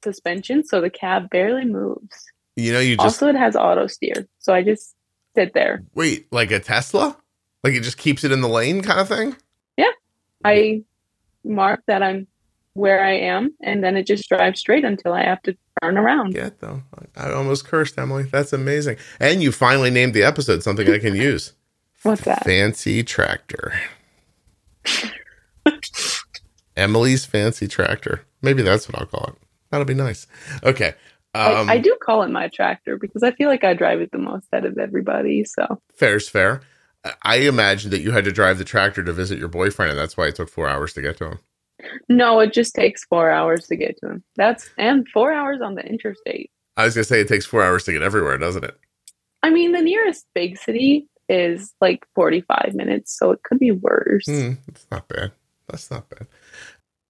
suspension, 0.03 0.65
so 0.65 0.81
the 0.81 0.89
cab 0.89 1.29
barely 1.29 1.67
moves. 1.67 2.25
you 2.57 2.73
know, 2.73 2.81
you 2.81 2.97
just 2.97 3.23
also, 3.23 3.29
it 3.29 3.37
has 3.37 3.55
auto 3.55 3.87
steer, 3.87 4.27
so 4.39 4.55
I 4.55 4.63
just 4.63 4.95
sit 5.35 5.53
there. 5.53 5.83
wait, 5.95 6.33
like 6.33 6.53
a 6.53 6.59
Tesla? 6.59 7.19
Like 7.63 7.75
it 7.75 7.83
just 7.83 7.99
keeps 7.99 8.25
it 8.25 8.33
in 8.33 8.41
the 8.41 8.49
lane 8.49 8.83
kind 8.83 9.01
of 9.01 9.09
thing? 9.09 9.37
Yeah. 9.77 9.91
I 10.45 10.83
mark 11.45 11.83
that 11.87 12.03
I'm 12.03 12.27
where 12.75 13.05
I 13.05 13.13
am, 13.13 13.55
and 13.61 13.83
then 13.83 13.97
it 13.97 14.07
just 14.07 14.29
drives 14.29 14.61
straight 14.61 14.85
until 14.85 15.13
I 15.13 15.25
have 15.25 15.43
to 15.43 15.57
turn 15.83 15.99
around. 15.99 16.35
Get 16.35 16.61
though. 16.61 16.83
I 17.17 17.31
almost 17.33 17.67
cursed, 17.67 17.99
Emily. 17.99 18.25
That's 18.25 18.53
amazing. 18.53 18.97
And 19.19 19.43
you 19.43 19.53
finally 19.53 19.91
named 19.91 20.15
the 20.15 20.23
episode 20.23 20.63
something 20.63 20.89
I 20.89 20.99
can 20.99 21.15
use. 21.15 21.53
What's 22.03 22.23
that? 22.23 22.45
Fancy 22.45 23.03
tractor. 23.03 23.75
Emily's 26.77 27.27
fancy 27.27 27.69
tractor. 27.69 28.25
Maybe 28.41 28.63
that's 28.63 28.89
what 28.89 28.99
I'll 28.99 29.07
call 29.07 29.35
it. 29.35 29.35
That'll 29.71 29.85
be 29.85 29.95
nice. 29.95 30.27
Okay. 30.63 30.95
Um, 31.35 31.69
I, 31.69 31.75
I 31.75 31.79
do 31.79 31.97
call 32.03 32.23
it 32.23 32.31
my 32.31 32.49
tractor 32.49 32.97
because 32.97 33.23
I 33.23 33.33
feel 33.33 33.49
like 33.49 33.63
I 33.63 33.75
drive 33.75 34.01
it 34.01 34.11
the 34.11 34.19
most 34.19 34.47
out 34.53 34.65
of 34.65 34.79
everybody. 34.79 35.45
So 35.45 35.81
Fair's 35.95 36.29
fair. 36.29 36.63
I- 37.25 37.37
imagine 37.37 37.91
that 37.91 38.01
you 38.03 38.11
had 38.11 38.25
to 38.25 38.33
drive 38.33 38.59
the 38.59 38.65
tractor 38.65 39.03
to 39.03 39.13
visit 39.13 39.39
your 39.39 39.49
boyfriend, 39.49 39.91
and 39.91 39.99
that's 39.99 40.17
why 40.17 40.27
it 40.27 40.35
took 40.35 40.49
four 40.51 40.69
hours 40.69 40.93
to 40.95 41.03
get 41.03 41.17
to 41.19 41.31
him. 41.31 41.39
no, 42.09 42.41
it 42.41 42.53
just 42.53 42.75
takes 42.75 43.05
four 43.05 43.31
hours 43.31 43.67
to 43.69 43.77
get 43.77 43.97
to 43.99 44.11
him. 44.11 44.25
That's 44.37 44.69
and 44.77 45.09
four 45.09 45.33
hours 45.33 45.61
on 45.63 45.75
the 45.77 45.83
interstate. 45.83 46.51
I 46.77 46.85
was 46.85 46.95
gonna 46.95 47.05
say 47.05 47.21
it 47.21 47.29
takes 47.29 47.47
four 47.47 47.63
hours 47.63 47.85
to 47.85 47.93
get 47.93 48.03
everywhere, 48.03 48.37
doesn't 48.39 48.65
it? 48.65 48.79
I 49.43 49.51
mean, 49.51 49.73
the 49.73 49.81
nearest 49.81 50.27
big 50.35 50.59
city 50.59 51.09
is 51.29 51.73
like 51.81 52.05
forty-five 52.15 52.75
minutes, 52.75 53.17
so 53.17 53.31
it 53.31 53.43
could 53.43 53.59
be 53.59 53.71
worse. 53.71 54.27
Hmm, 54.27 54.53
it's 54.69 54.87
not 54.91 55.09
bad. 55.09 55.33
That's 55.69 55.91
not 55.91 56.09
bad. 56.11 56.27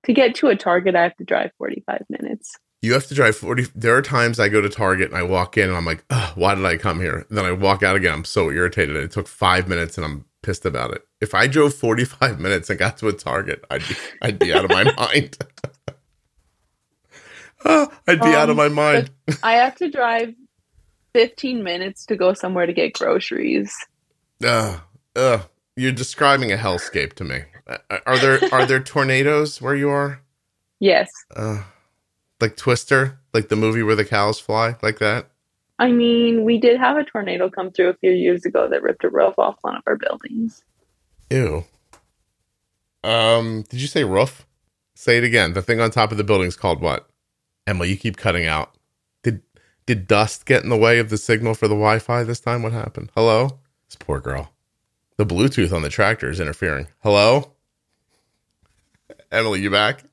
To 0.05 0.13
get 0.13 0.35
to 0.37 0.49
a 0.49 0.57
Target, 0.57 0.95
I 0.95 1.03
have 1.03 1.17
to 1.17 1.25
drive 1.25 1.51
forty-five 1.59 2.05
minutes. 2.09 2.57
You 2.83 2.95
have 2.95 3.07
to 3.09 3.15
drive 3.15 3.37
40. 3.37 3.67
There 3.75 3.95
are 3.95 4.03
times 4.03 4.41
I 4.41 4.49
go 4.49 4.61
to 4.61 4.69
Target 4.69 5.09
and 5.09 5.17
I 5.19 5.23
walk 5.23 5.59
in 5.59 5.69
and 5.69 5.77
I'm 5.77 5.85
like, 5.85 6.03
why 6.35 6.55
did 6.55 6.65
I 6.65 6.79
come 6.79 7.01
here? 7.01 7.27
And 7.29 7.37
then 7.37 7.45
I 7.45 7.53
walk 7.53 7.83
out 7.83 7.97
again. 7.97 8.15
I'm 8.15 8.25
so 8.25 8.51
irritated. 8.51 8.97
It 8.97 9.11
took 9.11 9.29
five 9.29 9.69
minutes 9.69 9.99
and 9.99 10.05
I'm 10.05 10.25
pissed 10.43 10.65
about 10.65 10.93
it. 10.93 11.07
If 11.21 11.35
I 11.35 11.47
drove 11.47 11.75
45 11.75 12.41
minutes 12.41 12.71
and 12.71 12.79
got 12.79 12.97
to 12.99 13.09
a 13.09 13.13
Target, 13.13 13.65
I'd 13.71 13.87
be, 13.87 13.95
I'd 14.23 14.39
be 14.39 14.53
out 14.53 14.65
of 14.65 14.71
my 14.71 14.85
mind. 14.97 15.39
Ah, 17.63 17.93
I'd 18.09 18.21
be 18.21 18.29
um, 18.29 18.35
out 18.37 18.49
of 18.49 18.59
um, 18.59 18.69
my 18.69 18.69
mind. 18.69 19.11
I 19.43 19.53
have 19.53 19.77
to 19.77 19.91
drive 19.91 20.35
15 21.13 21.63
minutes 21.63 22.07
to 22.07 22.17
go 22.17 22.33
somewhere 22.33 22.65
to 22.65 22.73
get 22.73 22.95
groceries. 22.95 23.71
Uh, 24.43 24.79
uh, 25.15 25.41
you're 25.77 25.93
describing 25.93 26.53
a 26.53 26.57
hellscape 26.57 27.13
to 27.17 27.25
me. 27.25 27.43
Are 28.07 28.19
there 28.19 28.41
are 28.51 28.65
there 28.65 28.81
tornadoes 28.81 29.61
where 29.61 29.77
you 29.77 29.91
are? 29.91 30.23
Yes. 30.79 31.11
Uh, 31.37 31.65
like 32.41 32.57
Twister, 32.57 33.21
like 33.33 33.49
the 33.49 33.57
movie 33.57 33.83
where 33.83 33.97
the 33.97 34.05
cows 34.05 34.41
fly, 34.41 34.77
like 34.83 34.99
that. 34.99 35.31
I 35.79 35.93
mean, 35.93 36.45
we 36.45 36.59
did 36.59 36.79
have 36.79 36.97
a 36.97 37.05
tornado 37.05 37.49
come 37.49 37.71
through 37.71 37.89
a 37.89 37.95
few 37.95 38.11
years 38.11 38.45
ago 38.45 38.69
that 38.69 38.83
ripped 38.83 39.05
a 39.05 39.09
roof 39.09 39.39
off 39.39 39.57
one 39.63 39.77
of 39.77 39.83
our 39.87 39.97
buildings. 39.97 40.63
Ew. 41.31 41.65
Um, 43.03 43.63
did 43.71 43.81
you 43.81 43.87
say 43.87 44.05
roof? 44.05 44.47
Say 44.95 45.17
it 45.17 45.25
again. 45.25 45.55
The 45.55 45.63
thing 45.63 45.81
on 45.81 45.91
top 45.91 46.13
of 46.13 46.19
the 46.19 46.25
building's 46.25 46.57
called 46.57 46.83
what? 46.83 47.09
Emily, 47.67 47.89
you 47.89 47.97
keep 47.97 48.19
cutting 48.19 48.47
out. 48.47 48.75
Did 49.23 49.43
did 49.87 50.07
dust 50.07 50.45
get 50.45 50.63
in 50.63 50.69
the 50.69 50.77
way 50.77 50.99
of 50.99 51.09
the 51.09 51.17
signal 51.17 51.55
for 51.55 51.67
the 51.67 51.75
Wi-Fi 51.75 52.25
this 52.25 52.41
time? 52.41 52.63
What 52.63 52.73
happened? 52.73 53.11
Hello? 53.15 53.61
This 53.89 53.97
poor 53.97 54.21
girl. 54.21 54.53
The 55.17 55.25
Bluetooth 55.25 55.73
on 55.73 55.83
the 55.83 55.89
tractor 55.89 56.31
is 56.31 56.41
interfering. 56.41 56.89
Hello? 57.03 57.53
Emily, 59.33 59.61
you 59.61 59.71
back? 59.71 60.05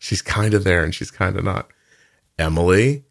She's 0.00 0.22
kind 0.22 0.54
of 0.54 0.64
there 0.64 0.82
and 0.82 0.94
she's 0.94 1.10
kind 1.10 1.36
of 1.36 1.44
not. 1.44 1.70
Emily, 2.38 3.04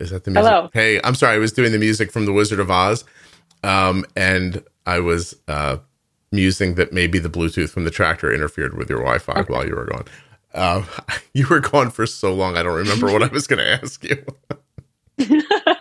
is 0.00 0.10
that 0.10 0.24
the 0.24 0.32
music? 0.32 0.44
Hello. 0.44 0.70
Hey, 0.74 1.00
I'm 1.04 1.14
sorry. 1.14 1.36
I 1.36 1.38
was 1.38 1.52
doing 1.52 1.70
the 1.70 1.78
music 1.78 2.10
from 2.10 2.26
The 2.26 2.32
Wizard 2.32 2.58
of 2.58 2.68
Oz, 2.68 3.04
um, 3.62 4.04
and 4.16 4.64
I 4.84 4.98
was 4.98 5.36
uh, 5.46 5.76
musing 6.32 6.74
that 6.74 6.92
maybe 6.92 7.20
the 7.20 7.28
Bluetooth 7.28 7.70
from 7.70 7.84
the 7.84 7.90
tractor 7.92 8.34
interfered 8.34 8.76
with 8.76 8.90
your 8.90 8.98
Wi-Fi 8.98 9.32
okay. 9.32 9.52
while 9.52 9.64
you 9.64 9.76
were 9.76 9.86
gone. 9.86 10.04
Uh, 10.52 10.82
you 11.34 11.46
were 11.46 11.60
gone 11.60 11.90
for 11.90 12.04
so 12.04 12.34
long, 12.34 12.56
I 12.56 12.64
don't 12.64 12.76
remember 12.76 13.06
what 13.12 13.22
I 13.22 13.28
was 13.28 13.46
going 13.46 13.60
to 13.60 13.72
ask 13.80 14.02
you. 14.02 14.24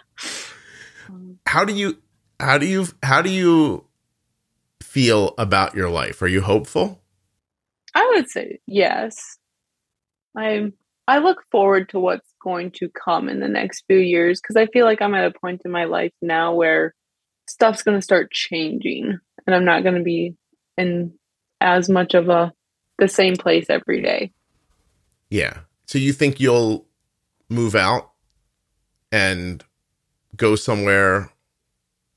how 1.48 1.66
do 1.66 1.74
you 1.74 1.98
how 2.40 2.60
do 2.60 2.68
you 2.68 2.86
how 3.02 3.24
do 3.24 3.30
you 3.32 3.86
feel 4.86 5.34
about 5.38 5.76
your 5.76 5.90
life? 5.90 6.22
Are 6.22 6.28
you 6.28 6.42
hopeful? 6.42 7.02
I 7.94 8.12
would 8.14 8.30
say 8.30 8.60
yes. 8.68 9.38
I'm 10.38 10.74
I 11.08 11.20
look 11.20 11.44
forward 11.52 11.90
to 11.90 12.00
what's 12.00 12.34
going 12.42 12.72
to 12.72 12.90
come 12.90 13.30
in 13.30 13.40
the 13.40 13.48
next 13.48 13.84
few 13.88 13.98
years 13.98 14.42
because 14.42 14.56
I 14.56 14.66
feel 14.68 14.86
like 14.86 15.02
I'm 15.02 15.14
at 15.14 15.26
a 15.26 15.40
point 15.40 15.62
in 15.64 15.72
my 15.72 15.86
life 15.86 16.14
now 16.22 16.54
where 16.54 16.96
stuff's 17.48 17.84
going 17.84 17.98
to 17.98 18.04
start 18.04 18.32
changing 18.32 19.20
and 19.46 19.56
I'm 19.56 19.66
not 19.66 19.84
going 19.84 19.96
to 19.96 20.04
be 20.04 20.36
in 20.78 21.14
as 21.62 21.90
much 21.90 22.14
of 22.14 22.30
a 22.30 22.52
the 22.98 23.08
same 23.08 23.36
place 23.36 23.68
every 23.70 24.02
day. 24.02 24.32
Yeah. 25.30 25.60
So 25.86 26.00
you 26.00 26.14
think 26.14 26.40
you'll 26.40 26.88
move 27.50 27.76
out 27.76 28.12
and 29.12 29.64
go 30.36 30.56
somewhere 30.56 31.32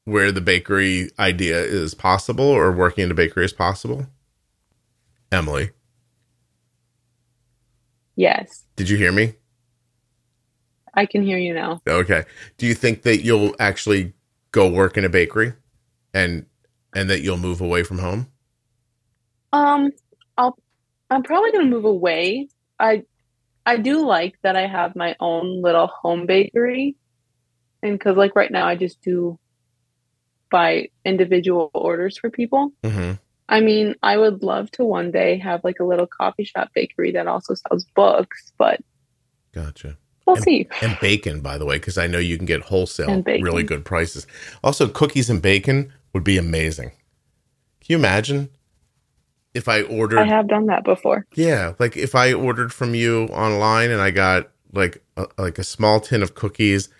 where 0.08 0.32
the 0.32 0.40
bakery 0.40 1.10
idea 1.18 1.60
is 1.60 1.94
possible 1.94 2.46
or 2.46 2.72
working 2.72 3.04
in 3.04 3.10
a 3.10 3.14
bakery 3.14 3.44
is 3.44 3.52
possible? 3.52 4.06
Emily. 5.30 5.70
Yes. 8.16 8.64
Did 8.74 8.88
you 8.88 8.96
hear 8.96 9.12
me? 9.12 9.34
I 10.94 11.04
can 11.04 11.22
hear 11.22 11.38
you 11.38 11.52
now. 11.52 11.82
Okay. 11.86 12.24
Do 12.56 12.66
you 12.66 12.74
think 12.74 13.02
that 13.02 13.22
you'll 13.22 13.54
actually 13.60 14.14
go 14.50 14.68
work 14.68 14.96
in 14.96 15.04
a 15.04 15.08
bakery 15.10 15.52
and 16.14 16.46
and 16.94 17.10
that 17.10 17.20
you'll 17.20 17.36
move 17.36 17.60
away 17.60 17.82
from 17.82 17.98
home? 17.98 18.28
Um, 19.52 19.92
I'll 20.38 20.58
I'm 21.10 21.22
probably 21.22 21.52
going 21.52 21.66
to 21.66 21.70
move 21.70 21.84
away. 21.84 22.48
I 22.80 23.04
I 23.66 23.76
do 23.76 24.06
like 24.06 24.36
that 24.42 24.56
I 24.56 24.66
have 24.66 24.96
my 24.96 25.14
own 25.20 25.60
little 25.60 25.86
home 25.86 26.24
bakery. 26.24 26.96
And 27.82 28.00
cuz 28.00 28.16
like 28.16 28.34
right 28.34 28.50
now 28.50 28.66
I 28.66 28.74
just 28.74 29.02
do 29.02 29.38
buy 30.50 30.88
individual 31.04 31.70
orders 31.74 32.18
for 32.18 32.30
people. 32.30 32.72
hmm 32.84 33.12
I 33.50 33.60
mean, 33.60 33.94
I 34.02 34.18
would 34.18 34.42
love 34.42 34.70
to 34.72 34.84
one 34.84 35.10
day 35.10 35.38
have 35.38 35.64
like 35.64 35.80
a 35.80 35.84
little 35.84 36.06
coffee 36.06 36.44
shop 36.44 36.68
bakery 36.74 37.12
that 37.12 37.26
also 37.26 37.54
sells 37.54 37.86
books, 37.96 38.52
but 38.58 38.80
gotcha. 39.52 39.96
We'll 40.26 40.36
and, 40.36 40.44
see. 40.44 40.68
And 40.82 40.98
bacon, 41.00 41.40
by 41.40 41.56
the 41.56 41.64
way, 41.64 41.76
because 41.76 41.96
I 41.96 42.06
know 42.06 42.18
you 42.18 42.36
can 42.36 42.44
get 42.44 42.60
wholesale 42.60 43.22
really 43.26 43.62
good 43.62 43.86
prices. 43.86 44.26
Also, 44.62 44.86
cookies 44.86 45.30
and 45.30 45.40
bacon 45.40 45.90
would 46.12 46.24
be 46.24 46.36
amazing. 46.36 46.90
Can 47.80 47.94
you 47.94 47.96
imagine 47.96 48.50
if 49.54 49.66
I 49.66 49.80
ordered? 49.80 50.18
I 50.18 50.26
have 50.26 50.48
done 50.48 50.66
that 50.66 50.84
before. 50.84 51.26
Yeah, 51.34 51.72
like 51.78 51.96
if 51.96 52.14
I 52.14 52.34
ordered 52.34 52.74
from 52.74 52.94
you 52.94 53.24
online 53.28 53.90
and 53.90 54.02
I 54.02 54.10
got 54.10 54.50
like 54.74 55.02
a, 55.16 55.26
like 55.38 55.58
a 55.58 55.64
small 55.64 56.00
tin 56.00 56.22
of 56.22 56.34
cookies 56.34 56.90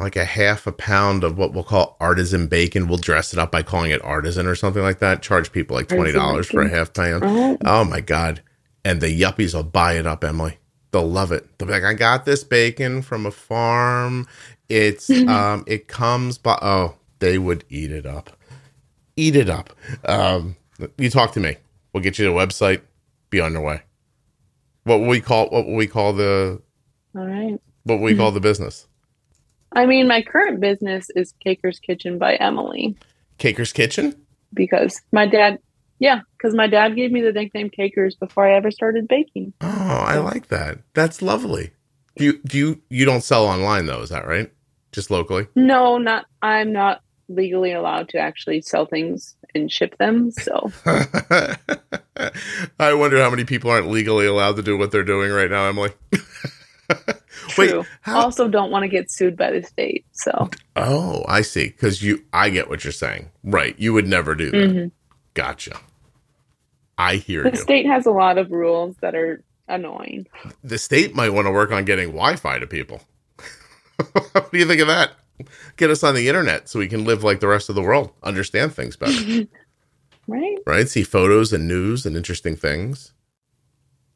like 0.00 0.16
a 0.16 0.24
half 0.24 0.66
a 0.66 0.72
pound 0.72 1.24
of 1.24 1.36
what 1.36 1.52
we'll 1.52 1.64
call 1.64 1.96
artisan 2.00 2.46
bacon. 2.46 2.88
We'll 2.88 2.98
dress 2.98 3.32
it 3.32 3.38
up 3.38 3.50
by 3.50 3.62
calling 3.62 3.90
it 3.90 4.02
artisan 4.04 4.46
or 4.46 4.54
something 4.54 4.82
like 4.82 5.00
that. 5.00 5.22
Charge 5.22 5.52
people 5.52 5.76
like 5.76 5.88
twenty 5.88 6.12
dollars 6.12 6.48
for 6.48 6.62
a 6.62 6.68
half 6.68 6.92
pound. 6.92 7.22
Oh. 7.24 7.58
oh 7.64 7.84
my 7.84 8.00
god! 8.00 8.42
And 8.84 9.00
the 9.00 9.08
yuppies 9.08 9.54
will 9.54 9.64
buy 9.64 9.94
it 9.94 10.06
up, 10.06 10.24
Emily. 10.24 10.58
They'll 10.90 11.08
love 11.08 11.32
it. 11.32 11.46
They'll 11.58 11.66
be 11.66 11.72
like, 11.72 11.84
"I 11.84 11.94
got 11.94 12.24
this 12.24 12.44
bacon 12.44 13.02
from 13.02 13.26
a 13.26 13.30
farm. 13.30 14.26
It's 14.68 15.10
um, 15.28 15.64
it 15.66 15.88
comes 15.88 16.38
by." 16.38 16.58
Oh, 16.62 16.94
they 17.18 17.38
would 17.38 17.64
eat 17.68 17.90
it 17.90 18.06
up. 18.06 18.30
Eat 19.16 19.34
it 19.34 19.50
up. 19.50 19.74
Um, 20.04 20.56
you 20.96 21.10
talk 21.10 21.32
to 21.32 21.40
me. 21.40 21.56
We'll 21.92 22.02
get 22.02 22.18
you 22.18 22.26
the 22.26 22.32
website. 22.32 22.82
Be 23.30 23.40
on 23.40 23.52
your 23.52 23.62
way. 23.62 23.82
What 24.84 25.00
will 25.00 25.08
we 25.08 25.20
call? 25.20 25.48
What 25.48 25.66
will 25.66 25.74
we 25.74 25.86
call 25.86 26.12
the? 26.12 26.62
All 27.16 27.26
right. 27.26 27.60
What 27.82 27.96
will 27.96 28.04
we 28.04 28.16
call 28.16 28.30
the 28.32 28.40
business? 28.40 28.86
I 29.78 29.86
mean, 29.86 30.08
my 30.08 30.22
current 30.22 30.58
business 30.58 31.08
is 31.14 31.32
Caker's 31.38 31.78
Kitchen 31.78 32.18
by 32.18 32.34
Emily. 32.34 32.96
Caker's 33.38 33.72
Kitchen? 33.72 34.20
Because 34.52 35.00
my 35.12 35.24
dad, 35.24 35.60
yeah, 36.00 36.22
because 36.36 36.52
my 36.52 36.66
dad 36.66 36.96
gave 36.96 37.12
me 37.12 37.20
the 37.20 37.30
nickname 37.30 37.70
Caker's 37.70 38.16
before 38.16 38.44
I 38.44 38.56
ever 38.56 38.72
started 38.72 39.06
baking. 39.06 39.52
Oh, 39.60 39.66
I 40.04 40.18
like 40.18 40.48
that. 40.48 40.78
That's 40.94 41.22
lovely. 41.22 41.70
Do 42.16 42.24
you 42.24 42.40
do 42.44 42.58
you 42.58 42.82
you 42.90 43.04
don't 43.04 43.22
sell 43.22 43.46
online 43.46 43.86
though? 43.86 44.00
Is 44.00 44.08
that 44.08 44.26
right? 44.26 44.50
Just 44.90 45.12
locally? 45.12 45.46
No, 45.54 45.96
not. 45.96 46.26
I'm 46.42 46.72
not 46.72 47.00
legally 47.28 47.70
allowed 47.70 48.08
to 48.08 48.18
actually 48.18 48.62
sell 48.62 48.84
things 48.84 49.36
and 49.54 49.70
ship 49.70 49.96
them. 49.98 50.32
So 50.32 50.72
I 52.80 52.94
wonder 52.94 53.22
how 53.22 53.30
many 53.30 53.44
people 53.44 53.70
aren't 53.70 53.90
legally 53.90 54.26
allowed 54.26 54.56
to 54.56 54.62
do 54.62 54.76
what 54.76 54.90
they're 54.90 55.04
doing 55.04 55.30
right 55.30 55.50
now, 55.50 55.66
Emily. 55.68 55.92
True. 57.48 57.78
Wait, 57.78 57.86
how- 58.02 58.20
also 58.20 58.48
don't 58.48 58.70
want 58.70 58.82
to 58.84 58.88
get 58.88 59.10
sued 59.10 59.36
by 59.36 59.50
the 59.50 59.62
state. 59.62 60.04
So. 60.12 60.50
Oh, 60.76 61.24
I 61.28 61.42
see. 61.42 61.68
Because 61.68 62.02
you, 62.02 62.24
I 62.32 62.50
get 62.50 62.68
what 62.68 62.84
you're 62.84 62.92
saying. 62.92 63.30
Right. 63.44 63.78
You 63.78 63.92
would 63.92 64.06
never 64.06 64.34
do 64.34 64.50
that. 64.50 64.56
Mm-hmm. 64.56 64.88
Gotcha. 65.34 65.78
I 66.96 67.16
hear 67.16 67.42
the 67.42 67.50
you. 67.50 67.52
The 67.52 67.58
state 67.58 67.86
has 67.86 68.06
a 68.06 68.10
lot 68.10 68.38
of 68.38 68.50
rules 68.50 68.96
that 69.02 69.14
are 69.14 69.42
annoying. 69.68 70.26
The 70.64 70.78
state 70.78 71.14
might 71.14 71.30
want 71.30 71.46
to 71.46 71.52
work 71.52 71.70
on 71.70 71.84
getting 71.84 72.08
Wi-Fi 72.08 72.58
to 72.58 72.66
people. 72.66 73.02
what 74.12 74.50
do 74.50 74.58
you 74.58 74.66
think 74.66 74.80
of 74.80 74.88
that? 74.88 75.12
Get 75.76 75.90
us 75.90 76.02
on 76.02 76.14
the 76.14 76.26
internet 76.28 76.68
so 76.68 76.78
we 76.80 76.88
can 76.88 77.04
live 77.04 77.22
like 77.22 77.38
the 77.40 77.46
rest 77.46 77.68
of 77.68 77.76
the 77.76 77.82
world, 77.82 78.10
understand 78.24 78.74
things 78.74 78.96
better. 78.96 79.46
right. 80.26 80.58
Right. 80.66 80.88
See 80.88 81.04
photos 81.04 81.52
and 81.52 81.68
news 81.68 82.04
and 82.04 82.16
interesting 82.16 82.56
things. 82.56 83.12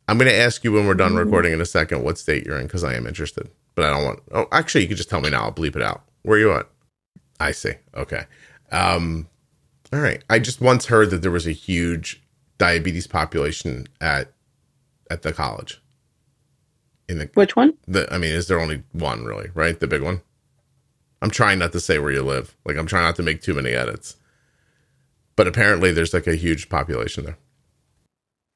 I'm 0.08 0.18
going 0.18 0.30
to 0.30 0.36
ask 0.36 0.64
you 0.64 0.72
when 0.72 0.86
we're 0.86 0.94
done 0.94 1.12
mm-hmm. 1.12 1.18
recording 1.18 1.52
in 1.52 1.60
a 1.60 1.66
second 1.66 2.02
what 2.02 2.18
state 2.18 2.44
you're 2.44 2.58
in 2.58 2.66
because 2.66 2.84
I 2.84 2.94
am 2.94 3.06
interested. 3.06 3.48
But 3.74 3.84
I 3.84 3.90
don't 3.90 4.04
want. 4.04 4.22
Oh, 4.32 4.46
actually, 4.52 4.82
you 4.82 4.88
can 4.88 4.96
just 4.96 5.08
tell 5.08 5.20
me 5.20 5.30
now. 5.30 5.44
I'll 5.44 5.52
bleep 5.52 5.76
it 5.76 5.82
out. 5.82 6.02
Where 6.22 6.36
are 6.36 6.40
you 6.40 6.52
at? 6.52 6.66
I 7.40 7.52
see. 7.52 7.72
Okay. 7.94 8.24
Um, 8.70 9.28
all 9.92 10.00
right. 10.00 10.22
I 10.28 10.38
just 10.38 10.60
once 10.60 10.86
heard 10.86 11.10
that 11.10 11.22
there 11.22 11.30
was 11.30 11.46
a 11.46 11.52
huge 11.52 12.22
diabetes 12.58 13.06
population 13.06 13.86
at 14.00 14.32
at 15.10 15.22
the 15.22 15.32
college. 15.32 15.80
In 17.08 17.18
the 17.18 17.30
which 17.34 17.56
one? 17.56 17.74
The 17.86 18.12
I 18.12 18.18
mean, 18.18 18.32
is 18.32 18.48
there 18.48 18.60
only 18.60 18.82
one 18.92 19.24
really? 19.24 19.50
Right, 19.54 19.78
the 19.78 19.86
big 19.86 20.02
one. 20.02 20.22
I'm 21.20 21.30
trying 21.30 21.58
not 21.58 21.72
to 21.72 21.80
say 21.80 21.98
where 21.98 22.12
you 22.12 22.22
live. 22.22 22.56
Like 22.64 22.76
I'm 22.76 22.86
trying 22.86 23.04
not 23.04 23.16
to 23.16 23.22
make 23.22 23.42
too 23.42 23.54
many 23.54 23.70
edits. 23.70 24.16
But 25.34 25.48
apparently, 25.48 25.92
there's 25.92 26.14
like 26.14 26.26
a 26.26 26.34
huge 26.34 26.68
population 26.68 27.24
there. 27.24 27.38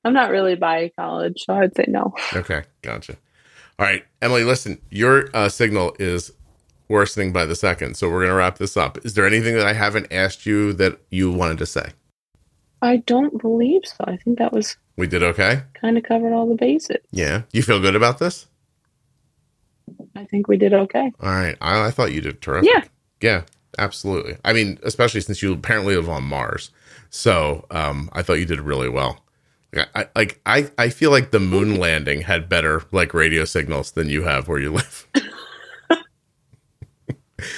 I'm 0.07 0.13
not 0.13 0.31
really 0.31 0.55
by 0.55 0.93
college, 0.97 1.45
so 1.45 1.55
I'd 1.55 1.75
say 1.75 1.87
no. 1.89 2.15
Okay, 2.33 2.63
gotcha. 2.83 3.17
All 3.77 3.87
right, 3.87 4.05
Emily, 4.23 4.45
listen, 4.45 4.81
your 4.89 5.29
uh, 5.35 5.49
signal 5.49 5.97
is 5.99 6.33
worsening 6.89 7.33
by 7.33 7.45
the 7.45 7.57
second, 7.57 7.97
so 7.97 8.09
we're 8.09 8.21
going 8.21 8.31
to 8.31 8.37
wrap 8.37 8.59
this 8.59 8.77
up. 8.77 9.05
Is 9.05 9.15
there 9.15 9.27
anything 9.27 9.57
that 9.57 9.67
I 9.67 9.73
haven't 9.73 10.13
asked 10.13 10.47
you 10.47 10.73
that 10.75 11.01
you 11.11 11.33
wanted 11.33 11.59
to 11.59 11.67
say? 11.67 11.91
I 12.83 12.99
don't 12.99 13.41
believe 13.43 13.83
so. 13.85 14.05
I 14.07 14.17
think 14.19 14.39
that 14.39 14.53
was. 14.53 14.77
We 14.97 15.09
did 15.09 15.25
okay? 15.25 15.63
Kind 15.81 15.99
of 15.99 16.05
covered 16.05 16.33
all 16.33 16.49
the 16.49 16.55
bases. 16.55 16.99
Yeah. 17.11 17.43
You 17.53 17.63
feel 17.63 17.81
good 17.81 17.97
about 17.97 18.21
this? 18.21 18.47
I 20.15 20.25
think 20.25 20.47
we 20.47 20.57
did 20.57 20.73
okay. 20.73 21.11
All 21.21 21.31
right. 21.31 21.57
I, 21.61 21.87
I 21.87 21.91
thought 21.91 22.13
you 22.13 22.21
did 22.21 22.41
terrific. 22.41 22.71
Yeah. 22.73 22.85
Yeah, 23.21 23.43
absolutely. 23.77 24.37
I 24.45 24.53
mean, 24.53 24.79
especially 24.85 25.21
since 25.23 25.43
you 25.43 25.53
apparently 25.53 25.97
live 25.97 26.09
on 26.09 26.23
Mars. 26.23 26.71
So 27.11 27.67
um, 27.73 28.09
I 28.13 28.23
thought 28.23 28.35
you 28.35 28.47
did 28.47 28.61
really 28.61 28.89
well. 28.89 29.26
I, 29.95 30.07
like 30.15 30.41
I, 30.47 30.71
I 30.79 30.89
feel 30.91 31.11
like 31.11 31.31
the 31.31 31.41
moon 31.41 31.77
landing 31.79 32.23
had 32.23 32.49
better 32.49 32.83
like 32.93 33.15
radio 33.15 33.45
signals 33.45 33.93
than 33.93 34.09
you 34.09 34.23
have 34.23 34.49
where 34.49 34.59
you 34.59 34.73
live. 34.73 35.07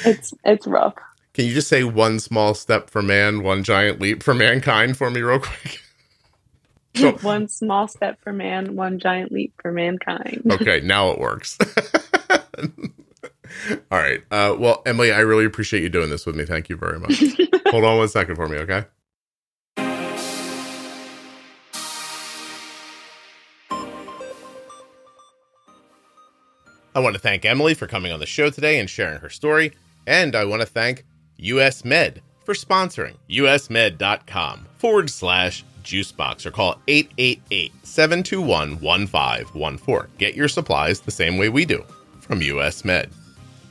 It's 0.05 0.35
it's 0.45 0.67
rough. 0.67 0.95
Can 1.35 1.45
you 1.45 1.55
just 1.55 1.69
say 1.69 1.85
one 1.85 2.19
small 2.19 2.55
step 2.55 2.91
for 2.91 3.01
man, 3.01 3.43
one 3.45 3.63
giant 3.63 4.01
leap 4.01 4.25
for 4.25 4.35
mankind 4.35 4.97
for 4.97 5.09
me 5.11 5.21
real 5.23 5.39
quick? 5.41 5.81
So- 6.97 7.13
one 7.19 7.47
small 7.49 7.87
step 7.87 8.19
for 8.25 8.33
man, 8.33 8.75
one 8.75 8.99
giant 8.99 9.31
leap 9.31 9.53
for 9.63 9.71
mankind. 9.71 10.43
okay, 10.51 10.81
now 10.81 11.11
it 11.11 11.21
works. 11.21 11.57
All 12.59 13.99
right. 13.99 14.21
Uh, 14.33 14.57
well, 14.59 14.83
Emily, 14.85 15.13
I 15.13 15.21
really 15.21 15.45
appreciate 15.45 15.83
you 15.83 15.91
doing 15.91 16.11
this 16.11 16.27
with 16.27 16.35
me. 16.35 16.45
Thank 16.45 16.69
you 16.69 16.77
very 16.77 16.99
much. 16.99 17.23
Hold 17.69 17.85
on 17.85 17.99
one 17.99 18.09
second 18.09 18.35
for 18.35 18.49
me, 18.49 18.57
okay? 18.59 18.85
I 26.95 27.01
want 27.01 27.15
to 27.15 27.21
thank 27.21 27.45
Emily 27.45 27.75
for 27.75 27.87
coming 27.87 28.13
on 28.13 28.21
the 28.21 28.27
show 28.27 28.51
today 28.51 28.79
and 28.79 28.89
sharing 28.89 29.21
her 29.21 29.29
story. 29.29 29.73
And 30.07 30.35
I 30.35 30.45
want 30.45 30.63
to 30.63 30.67
thank 30.67 31.05
US 31.37 31.85
Med 31.85 32.23
for 32.45 32.55
sponsoring 32.55 33.17
usmed.com 33.29 34.67
forward 34.79 35.11
slash 35.11 35.65
juicebox 35.85 36.47
or 36.47 36.51
call 36.51 36.81
888 36.89 37.73
721 37.83 38.81
1514. 38.81 40.11
Get 40.19 40.35
your 40.35 40.49
supplies 40.49 41.01
the 41.01 41.11
same 41.11 41.39
way 41.39 41.49
we 41.49 41.65
do 41.65 41.85
from 42.21 42.43
US 42.43 42.85
Med. 42.85 43.11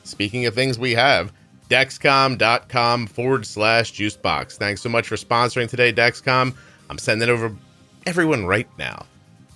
Speaking 0.04 0.46
of 0.46 0.56
things 0.56 0.80
we 0.80 0.94
have, 0.94 1.34
dexcom.com 1.70 3.08
forward 3.08 3.46
slash 3.46 3.94
juicebox. 3.94 4.54
Thanks 4.54 4.82
so 4.82 4.90
much 4.90 5.08
for 5.08 5.16
sponsoring 5.16 5.70
today, 5.70 5.92
Dexcom. 5.92 6.56
I'm 6.90 6.98
sending 6.98 7.28
it 7.28 7.32
over 7.32 7.54
everyone 8.06 8.46
right 8.46 8.70
now. 8.78 9.06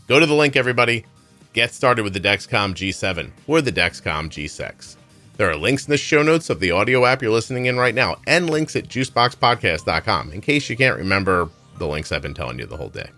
Go 0.08 0.20
to 0.20 0.26
the 0.26 0.34
link, 0.34 0.56
everybody. 0.56 1.06
Get 1.54 1.74
started 1.74 2.04
with 2.04 2.14
the 2.14 2.20
Dexcom 2.20 2.74
G7 2.74 3.32
or 3.46 3.62
the 3.62 3.72
Dexcom 3.74 4.30
G6. 4.30 4.96
There 5.36 5.50
are 5.50 5.56
links 5.56 5.86
in 5.86 5.92
the 5.92 5.98
show 5.98 6.24
notes 6.24 6.50
of 6.50 6.60
the 6.60 6.72
audio 6.72 7.06
app 7.06 7.22
you're 7.22 7.32
listening 7.32 7.66
in 7.66 7.78
right 7.78 7.96
now 7.96 8.18
and 8.28 8.50
links 8.50 8.76
at 8.76 8.88
juiceboxpodcast.com 8.88 10.32
in 10.32 10.40
case 10.40 10.70
you 10.70 10.78
can't 10.78 10.98
remember 10.98 11.50
the 11.78 11.88
links 11.88 12.12
I've 12.12 12.22
been 12.22 12.34
telling 12.34 12.60
you 12.60 12.66
the 12.66 12.78
whole 12.78 12.90
day. 12.90 13.10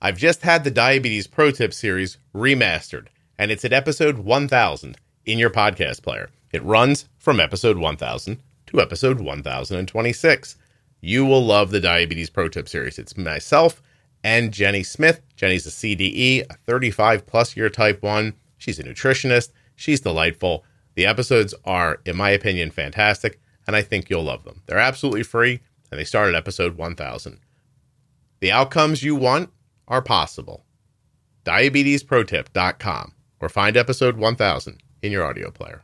I've 0.00 0.18
just 0.18 0.42
had 0.42 0.64
the 0.64 0.70
Diabetes 0.70 1.28
Pro 1.28 1.52
Tip 1.52 1.72
series 1.72 2.18
remastered, 2.34 3.06
and 3.38 3.50
it's 3.50 3.64
at 3.64 3.72
episode 3.72 4.18
1000 4.18 4.96
in 5.24 5.38
your 5.38 5.50
podcast 5.50 6.02
player. 6.02 6.30
It 6.52 6.62
runs 6.64 7.08
from 7.18 7.38
episode 7.38 7.78
1000 7.78 8.40
to 8.66 8.80
episode 8.80 9.20
1026. 9.20 10.56
You 11.04 11.26
will 11.26 11.44
love 11.44 11.72
the 11.72 11.80
Diabetes 11.80 12.30
Pro 12.30 12.48
Tip 12.48 12.68
series. 12.68 12.96
It's 12.96 13.16
myself 13.16 13.82
and 14.22 14.52
Jenny 14.52 14.84
Smith. 14.84 15.20
Jenny's 15.34 15.66
a 15.66 15.70
CDE, 15.70 16.46
a 16.48 16.54
35 16.54 17.26
plus 17.26 17.56
year 17.56 17.68
type 17.68 18.04
1. 18.04 18.32
She's 18.56 18.78
a 18.78 18.84
nutritionist. 18.84 19.50
She's 19.74 20.00
delightful. 20.00 20.64
The 20.94 21.06
episodes 21.06 21.54
are, 21.64 21.98
in 22.06 22.16
my 22.16 22.30
opinion, 22.30 22.70
fantastic, 22.70 23.40
and 23.66 23.74
I 23.74 23.82
think 23.82 24.08
you'll 24.10 24.22
love 24.22 24.44
them. 24.44 24.62
They're 24.66 24.78
absolutely 24.78 25.24
free, 25.24 25.58
and 25.90 25.98
they 25.98 26.04
start 26.04 26.28
at 26.28 26.36
episode 26.36 26.76
1000. 26.76 27.40
The 28.38 28.52
outcomes 28.52 29.02
you 29.02 29.16
want 29.16 29.50
are 29.88 30.02
possible. 30.02 30.64
DiabetesProTip.com 31.44 33.14
or 33.40 33.48
find 33.48 33.76
episode 33.76 34.16
1000 34.16 34.80
in 35.02 35.10
your 35.10 35.24
audio 35.24 35.50
player. 35.50 35.82